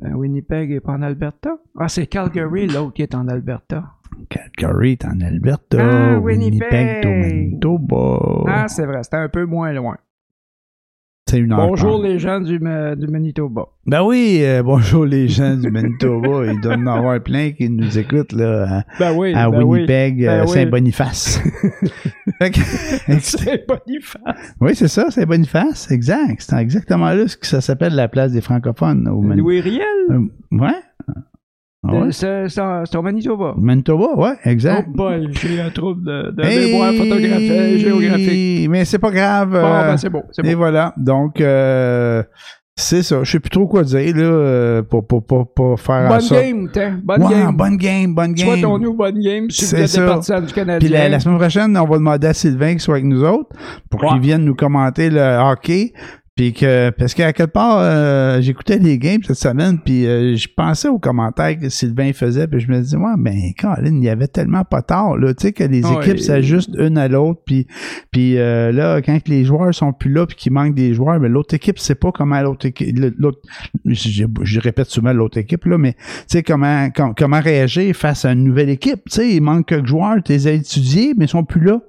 Ben, 0.00 0.14
Winnipeg 0.14 0.70
est 0.72 0.80
pas 0.80 0.92
en 0.92 1.02
Alberta. 1.02 1.58
Ah, 1.78 1.88
c'est 1.88 2.06
Calgary, 2.06 2.66
l'autre 2.66 2.92
qui 2.92 3.02
est 3.02 3.14
en 3.14 3.26
Alberta. 3.28 3.92
Calgary 4.28 4.92
est 4.92 5.04
en 5.04 5.20
Alberta. 5.20 5.78
Ah, 5.80 6.18
Winnipeg, 6.18 6.70
Winnipeg. 6.72 7.06
au 7.06 7.10
Manitoba. 7.10 8.44
Ah, 8.48 8.68
c'est 8.68 8.86
vrai, 8.86 9.02
c'était 9.02 9.16
un 9.16 9.28
peu 9.28 9.44
moins 9.46 9.72
loin. 9.72 9.96
C'est 11.28 11.38
une 11.40 11.52
heure. 11.52 11.66
Bonjour 11.66 12.00
les 12.00 12.20
gens 12.20 12.40
du, 12.40 12.58
du 12.60 13.06
Manitoba. 13.08 13.66
Ben 13.84 14.02
oui, 14.04 14.38
euh, 14.42 14.62
bonjour 14.62 15.04
les 15.04 15.26
gens 15.26 15.56
du 15.56 15.68
Manitoba. 15.72 16.46
Il 16.52 16.60
doit 16.60 16.74
y 16.74 16.76
en 16.76 16.86
avoir 16.86 17.20
plein 17.20 17.50
qui 17.50 17.68
nous 17.68 17.98
écoutent, 17.98 18.32
là, 18.32 18.84
Ben 19.00 19.12
oui, 19.16 19.34
à, 19.34 19.44
à 19.46 19.50
ben. 19.50 19.62
Winnipeg, 19.64 20.20
Ben 20.24 20.42
euh. 20.42 20.46
Saint-Boniface. 20.46 21.40
Fait 22.38 22.50
que- 22.52 22.60
C'est 23.20 23.66
Boniface. 23.66 24.54
oui, 24.60 24.76
c'est 24.76 24.86
ça, 24.88 25.10
Saint-Boniface, 25.10 25.90
exact. 25.90 26.42
C'est 26.42 26.56
exactement 26.58 27.10
là 27.10 27.26
ce 27.26 27.36
que 27.36 27.46
ça 27.46 27.60
s'appelle 27.60 27.94
la 27.96 28.06
place 28.06 28.30
des 28.32 28.40
francophones 28.40 29.08
au 29.08 29.20
Manitoba. 29.20 29.42
Louis 29.42 29.60
Riel? 29.60 29.82
Euh, 30.10 30.20
ouais. 30.52 30.70
Ah 31.88 31.94
ouais? 31.94 32.12
C'est 32.12 32.96
au 32.96 33.02
Manitoba. 33.02 33.54
Manitoba, 33.56 34.14
ouais, 34.16 34.32
Oh 34.44 34.48
exact. 34.48 34.88
boy, 34.90 35.28
j'ai 35.32 35.60
un 35.60 35.70
trouble 35.70 36.04
de, 36.04 36.30
de 36.32 36.42
Hey! 36.44 36.72
mémoire 36.72 36.92
photographique, 36.92 37.78
géographique. 37.78 38.68
Mais 38.70 38.84
c'est 38.84 38.98
pas 38.98 39.10
grave. 39.10 39.50
Bon, 39.50 39.56
euh, 39.58 39.86
ben 39.90 39.96
c'est 39.96 40.10
bon, 40.10 40.22
c'est 40.32 40.44
Et 40.46 40.54
voilà. 40.54 40.92
Donc, 40.96 41.40
euh, 41.40 42.22
c'est 42.78 43.02
ça. 43.02 43.22
Je 43.24 43.30
sais 43.30 43.40
plus 43.40 43.48
trop 43.50 43.66
quoi 43.66 43.84
dire, 43.84 44.14
là, 44.16 44.22
euh, 44.22 44.82
pour, 44.82 45.06
pour, 45.06 45.24
pour, 45.24 45.52
pour 45.54 45.80
faire 45.80 46.08
Bonne 46.08 46.20
ça. 46.20 46.42
game. 46.42 46.68
Bonne 47.02 47.28
game. 47.28 47.56
bonne 47.56 47.76
game, 47.76 48.14
bonne 48.14 48.32
game. 48.34 48.60
ton 48.60 48.78
nous, 48.78 48.92
bonne 48.94 49.18
game. 49.18 49.48
Si 49.50 49.64
C'est 49.64 49.76
vous 49.86 49.98
êtes 49.98 50.06
partisans 50.06 50.44
du 50.44 50.52
Canadien. 50.52 50.78
Puis 50.78 50.88
la, 50.88 51.08
la 51.08 51.18
semaine 51.20 51.38
prochaine, 51.38 51.76
on 51.78 51.86
va 51.86 51.96
demander 51.96 52.26
à 52.26 52.34
Sylvain 52.34 52.72
qu'il 52.72 52.80
soit 52.80 52.94
avec 52.96 53.06
nous 53.06 53.24
autres 53.24 53.48
pour 53.90 54.02
Ouais. 54.02 54.08
qu'il 54.10 54.20
vienne 54.20 54.44
nous 54.44 54.54
commenter 54.54 55.08
le 55.08 55.20
hockey. 55.20 55.92
Puis 56.36 56.52
que, 56.52 56.90
parce 56.90 57.14
qu'à 57.14 57.32
quelque 57.32 57.50
part, 57.50 57.78
euh, 57.80 58.42
j'écoutais 58.42 58.76
les 58.78 58.98
games 58.98 59.20
cette 59.26 59.38
semaine, 59.38 59.78
puis 59.82 60.06
euh, 60.06 60.36
je 60.36 60.46
pensais 60.54 60.86
aux 60.88 60.98
commentaires 60.98 61.58
que 61.58 61.70
Sylvain 61.70 62.12
faisait, 62.12 62.46
puis 62.46 62.60
je 62.60 62.70
me 62.70 62.78
disais, 62.78 62.98
ouais, 62.98 63.14
ben, 63.16 63.34
Colin, 63.58 63.96
il 63.96 64.04
y 64.04 64.10
avait 64.10 64.28
tellement 64.28 64.62
pas 64.62 64.82
tard, 64.82 65.16
là, 65.16 65.32
tu 65.32 65.46
sais, 65.46 65.52
que 65.54 65.64
les 65.64 65.82
Ouais. 65.82 65.94
équipes 66.06 66.18
s'ajustent 66.18 66.76
une 66.78 66.98
à 66.98 67.08
l'autre, 67.08 67.40
puis, 67.46 67.66
puis 68.12 68.36
euh, 68.36 68.70
là, 68.70 69.00
quand 69.00 69.18
les 69.28 69.46
joueurs 69.46 69.74
sont 69.74 69.94
plus 69.94 70.12
là, 70.12 70.26
puis 70.26 70.36
qu'il 70.36 70.52
manque 70.52 70.74
des 70.74 70.92
joueurs, 70.92 71.18
mais 71.20 71.30
l'autre 71.30 71.54
équipe 71.54 71.78
sait 71.78 71.94
pas 71.94 72.12
comment 72.12 72.38
l'autre 72.42 72.66
équipe, 72.66 72.94
l'autre, 73.18 73.38
je, 73.86 74.24
je 74.42 74.60
répète 74.60 74.88
souvent 74.90 75.14
l'autre 75.14 75.38
équipe, 75.38 75.64
là, 75.64 75.78
mais 75.78 75.94
tu 75.94 75.98
sais, 76.26 76.42
comment, 76.42 76.90
com- 76.90 77.14
comment 77.16 77.40
réagir 77.40 77.96
face 77.96 78.26
à 78.26 78.32
une 78.32 78.44
nouvelle 78.44 78.68
équipe, 78.68 79.00
tu 79.08 79.14
sais, 79.16 79.34
il 79.36 79.40
manque 79.40 79.68
quelques 79.68 79.86
joueurs, 79.86 80.16
tu 80.22 80.32
les 80.32 80.46
as 80.48 80.52
étudiés, 80.52 81.14
mais 81.16 81.24
ils 81.24 81.28
sont 81.28 81.44
plus 81.44 81.62
là. 81.64 81.80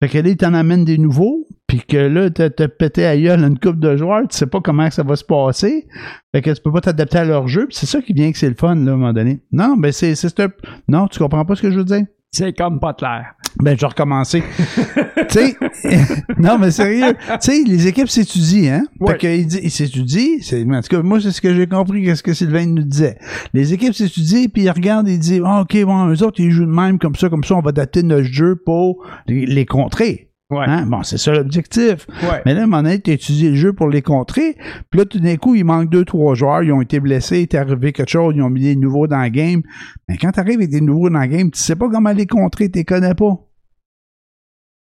Fait 0.00 0.08
que 0.08 0.16
là, 0.18 0.28
il 0.30 0.36
t'en 0.36 0.54
amène 0.54 0.84
des 0.84 0.96
nouveaux, 0.96 1.46
puis 1.70 1.82
que 1.86 1.96
là, 1.96 2.28
t'as 2.30 2.50
t'as 2.50 2.66
pété 2.66 3.06
à 3.06 3.16
gueule 3.16 3.44
une 3.44 3.56
coupe 3.56 3.78
de 3.78 3.96
joueurs, 3.96 4.22
tu 4.28 4.36
sais 4.36 4.48
pas 4.48 4.58
comment 4.60 4.90
ça 4.90 5.04
va 5.04 5.14
se 5.14 5.22
passer. 5.22 5.86
Fait 6.34 6.42
que 6.42 6.50
tu 6.50 6.60
peux 6.60 6.72
pas 6.72 6.80
t'adapter 6.80 7.18
à 7.18 7.24
leur 7.24 7.46
jeu, 7.46 7.68
c'est 7.70 7.86
ça 7.86 8.02
qui 8.02 8.12
vient 8.12 8.32
que 8.32 8.38
c'est 8.38 8.48
le 8.48 8.56
fun, 8.56 8.74
là, 8.74 8.90
à 8.90 8.94
un 8.94 8.96
moment 8.96 9.12
donné. 9.12 9.38
Non, 9.52 9.76
ben 9.76 9.92
c'est 9.92 10.16
c'est 10.16 10.40
un- 10.40 10.50
Non, 10.88 11.06
tu 11.06 11.20
comprends 11.20 11.44
pas 11.44 11.54
ce 11.54 11.62
que 11.62 11.70
je 11.70 11.78
veux 11.78 11.84
dire? 11.84 12.02
C'est 12.32 12.52
comme 12.54 12.80
pas 12.80 12.92
clair. 12.94 13.34
Ben, 13.62 13.76
je 13.76 13.82
vais 13.82 13.86
recommencer. 13.86 14.42
tu 15.28 15.38
sais, 15.38 15.56
non, 16.38 16.58
mais 16.58 16.72
sérieux, 16.72 17.14
tu 17.40 17.52
sais, 17.52 17.62
les 17.64 17.86
équipes 17.86 18.08
s'étudient, 18.08 18.80
hein? 18.80 18.84
Ouais. 18.98 19.12
Fait 19.12 19.46
qu'ils 19.46 19.70
s'étudient, 19.70 20.38
c'est, 20.40 20.64
en 20.64 20.80
tout 20.80 20.88
cas, 20.96 21.02
moi, 21.02 21.20
c'est 21.20 21.30
ce 21.30 21.40
que 21.40 21.54
j'ai 21.54 21.68
compris, 21.68 22.02
qu'est-ce 22.04 22.24
que 22.24 22.34
Sylvain 22.34 22.66
nous 22.66 22.82
disait. 22.82 23.16
Les 23.54 23.72
équipes 23.72 23.94
s'étudient, 23.94 24.46
puis 24.52 24.62
ils 24.62 24.70
regardent 24.70 25.08
et 25.08 25.12
ils 25.14 25.18
disent, 25.20 25.42
ah, 25.44 25.60
OK, 25.60 25.80
bon, 25.84 26.08
eux 26.08 26.22
autres, 26.24 26.40
ils 26.40 26.50
jouent 26.50 26.66
de 26.66 26.70
même, 26.72 26.98
comme 26.98 27.14
ça, 27.14 27.28
comme 27.28 27.44
ça, 27.44 27.54
on 27.54 27.60
va 27.60 27.68
adapter 27.68 28.02
notre 28.02 28.26
jeu 28.26 28.56
pour 28.64 29.04
les, 29.28 29.46
les 29.46 29.66
contrer. 29.66 30.29
Ouais. 30.50 30.64
Hein? 30.66 30.86
Bon, 30.86 31.02
c'est 31.04 31.18
ça 31.18 31.32
l'objectif. 31.32 32.06
Ouais. 32.24 32.42
Mais 32.44 32.54
là, 32.54 32.62
à 32.62 32.64
un 32.64 32.66
moment 32.66 32.82
donné, 32.82 33.00
tu 33.00 33.12
étudié 33.12 33.50
le 33.50 33.56
jeu 33.56 33.72
pour 33.72 33.88
les 33.88 34.02
contrer. 34.02 34.56
Puis 34.90 34.98
là, 34.98 35.04
tout 35.04 35.20
d'un 35.20 35.36
coup, 35.36 35.54
il 35.54 35.64
manque 35.64 35.90
deux, 35.90 36.04
trois 36.04 36.34
joueurs. 36.34 36.62
Ils 36.64 36.72
ont 36.72 36.80
été 36.80 36.98
blessés, 36.98 37.38
il 37.38 37.42
est 37.42 37.54
arrivé 37.54 37.92
quelque 37.92 38.10
chose, 38.10 38.34
ils 38.36 38.42
ont 38.42 38.50
mis 38.50 38.62
des 38.62 38.76
nouveaux 38.76 39.06
dans 39.06 39.22
le 39.22 39.28
game. 39.28 39.62
Mais 40.08 40.16
quand 40.16 40.32
tu 40.32 40.40
arrives 40.40 40.58
avec 40.58 40.70
des 40.70 40.80
nouveaux 40.80 41.08
dans 41.08 41.20
le 41.20 41.26
game, 41.26 41.50
tu 41.50 41.60
sais 41.60 41.76
pas 41.76 41.88
comment 41.88 42.10
les 42.10 42.26
contrer, 42.26 42.68
tu 42.68 42.78
les 42.78 42.84
connais 42.84 43.14
pas. 43.14 43.38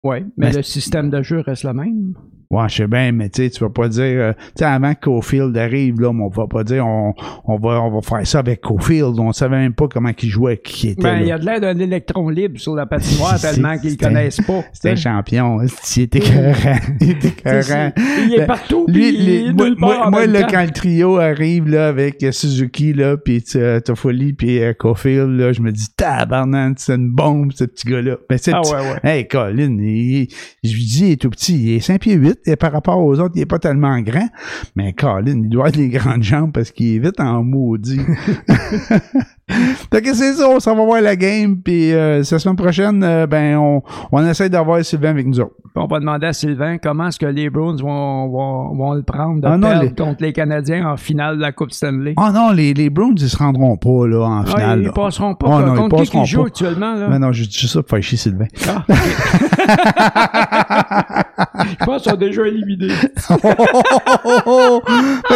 Ouais. 0.03 0.25
Mais 0.35 0.51
le 0.51 0.63
système 0.63 1.09
de 1.09 1.21
jeu 1.21 1.39
reste 1.39 1.63
le 1.63 1.73
même. 1.73 2.13
Ouais, 2.53 2.69
je 2.69 2.75
sais 2.75 2.87
bien, 2.87 3.11
mais 3.11 3.29
tu 3.29 3.43
sais, 3.43 3.49
tu 3.49 3.59
vas 3.63 3.69
pas 3.69 3.87
dire, 3.89 4.01
euh, 4.03 4.33
tu 4.33 4.39
sais, 4.59 4.65
avant 4.65 4.93
que 4.93 4.99
Cofield 5.01 5.57
arrive, 5.57 5.99
là, 5.99 6.09
on 6.09 6.27
va 6.29 6.47
pas 6.47 6.63
dire, 6.63 6.85
on, 6.85 7.13
on 7.45 7.57
va, 7.57 7.81
on 7.81 7.89
va 7.91 8.01
faire 8.01 8.25
ça 8.27 8.39
avec 8.39 8.61
Cofield. 8.61 9.17
On 9.19 9.31
savait 9.31 9.57
même 9.57 9.73
pas 9.73 9.87
comment 9.87 10.11
il 10.21 10.29
jouait, 10.29 10.57
qui 10.57 10.89
était. 10.89 11.01
Ben, 11.01 11.19
il 11.21 11.27
y 11.27 11.31
a 11.31 11.37
de 11.39 11.45
l'air 11.45 11.59
d'un 11.59 11.77
électron 11.79 12.29
libre 12.29 12.59
sur 12.59 12.75
la 12.75 12.85
patinoire 12.85 13.39
tellement 13.41 13.77
qu'ils 13.77 13.97
connaissent 13.97 14.41
pas. 14.41 14.63
C'était 14.71 14.91
un 14.91 14.95
champion. 14.95 15.57
Il 15.95 16.01
était 16.03 16.19
écœurant. 16.19 16.77
Il 17.01 17.09
était 17.11 17.27
écœurant. 17.29 17.91
Il 17.97 18.33
est 18.35 18.37
Ben, 18.37 18.45
partout. 18.47 18.85
Lui, 18.87 19.09
il 19.15 19.29
est 19.29 19.53
moi, 19.53 20.09
moi, 20.09 20.25
là, 20.27 20.43
quand 20.43 20.61
le 20.63 20.71
trio 20.71 21.17
arrive 21.17 21.67
là, 21.69 21.87
avec 21.87 22.21
euh, 22.23 22.31
Suzuki, 22.31 22.93
là, 22.93 23.17
puis 23.17 23.43
euh, 23.55 23.79
Toffoli, 23.79 24.33
puis 24.33 24.61
euh, 24.61 24.73
Caulfield, 24.73 25.29
là, 25.39 25.53
je 25.53 25.61
me 25.61 25.71
dis, 25.71 25.87
tabarnak, 25.95 26.75
c'est 26.77 26.95
une 26.95 27.09
bombe, 27.09 27.51
ce 27.53 27.63
petit 27.65 27.87
gars-là. 27.87 28.17
Mais 28.29 28.37
c'est 28.37 28.53
Ah 28.53 28.61
ouais, 28.61 28.71
ouais. 28.71 28.99
Hey, 29.09 29.27
Colin, 29.27 29.77
il- 29.79 30.27
je 30.63 30.73
lui 30.73 30.83
dis, 30.85 31.05
il 31.07 31.11
est 31.13 31.21
tout 31.21 31.29
petit. 31.29 31.55
Il 31.63 31.73
est 31.75 31.79
5 31.79 31.99
pieds 32.01 32.13
8, 32.15 32.39
et 32.45 32.55
par 32.55 32.71
rapport 32.71 32.99
aux 32.99 33.19
autres, 33.19 33.33
il 33.35 33.41
est 33.41 33.45
pas 33.45 33.59
tellement 33.59 33.99
grand. 34.01 34.27
Mais 34.75 34.93
Colin, 34.93 35.41
il 35.43 35.49
doit 35.49 35.67
avoir 35.67 35.71
des 35.71 35.89
grandes 35.89 36.23
jambes 36.23 36.51
parce 36.51 36.71
qu'il 36.71 36.95
est 36.95 36.99
vite 36.99 37.19
en 37.19 37.43
maudit. 37.43 38.01
que 39.47 40.13
c'est 40.13 40.33
ça, 40.33 40.47
on 40.49 40.59
s'en 40.59 40.75
va 40.75 40.83
voir 40.85 41.01
la 41.01 41.15
game, 41.15 41.57
puis 41.61 41.91
euh, 41.93 42.17
la 42.19 42.23
semaine 42.39 42.55
prochaine, 42.55 43.03
euh, 43.03 43.25
ben, 43.27 43.57
on, 43.57 43.81
on 44.11 44.25
essaie 44.25 44.49
d'avoir 44.49 44.83
Sylvain 44.85 45.09
avec 45.09 45.25
nous 45.27 45.39
autres. 45.39 45.55
On 45.75 45.85
va 45.87 45.99
demander 45.99 46.27
à 46.27 46.33
Sylvain 46.33 46.77
comment 46.77 47.07
est-ce 47.07 47.17
que 47.19 47.25
les 47.25 47.49
Bruins 47.49 47.75
vont, 47.77 48.27
vont, 48.29 48.75
vont 48.75 48.93
le 48.93 49.01
prendre 49.01 49.41
de 49.41 49.47
Ah 49.47 49.57
non, 49.57 49.67
perdre 49.69 49.83
les- 49.85 49.93
contre 49.95 50.21
les 50.21 50.31
Canadiens 50.31 50.87
en 50.87 50.97
finale 50.97 51.37
de 51.37 51.41
la 51.41 51.51
Coupe 51.51 51.71
Stanley. 51.71 52.13
Ah 52.17 52.31
non, 52.31 52.51
les, 52.51 52.73
les 52.75 52.89
Browns, 52.91 53.15
ils 53.17 53.27
se 53.29 53.37
rendront 53.37 53.75
pas, 53.75 54.07
là, 54.07 54.21
en 54.23 54.41
Ah, 54.41 54.45
finale. 54.45 54.79
ils 54.81 54.85
là. 54.85 54.91
passeront 54.91 55.33
pas. 55.35 55.47
Ah 55.49 55.61
non, 55.65 55.73
ils 55.73 55.77
contre 55.77 55.95
qui 55.95 56.01
passeront 56.11 56.23
qui 56.23 56.29
joue 56.29 56.41
pas. 56.41 56.47
actuellement? 56.47 56.93
Là? 56.93 57.07
Mais 57.09 57.17
non, 57.19 57.31
je 57.31 57.43
dis 57.45 57.67
ça 57.67 57.81
pour 57.81 57.89
faire 57.89 58.03
chier 58.03 58.17
Sylvain. 58.19 58.45
Ah, 58.67 58.83
ok. 58.87 58.95
Je 61.79 61.85
pense 61.85 62.01
qu'ils 62.03 62.11
sont 62.11 62.17
déjà 62.17 62.41
éliminés. 62.47 62.87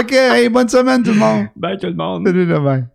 que, 0.08 0.34
hey, 0.36 0.50
bonne 0.50 0.70
semaine 0.70 1.02
tout 1.04 1.12
le 1.12 1.18
monde. 1.20 1.48
Bye 1.56 1.78
tout 1.78 1.88
le 1.88 1.94
monde. 1.96 2.26
Salut, 2.28 2.46
bye. 2.46 2.86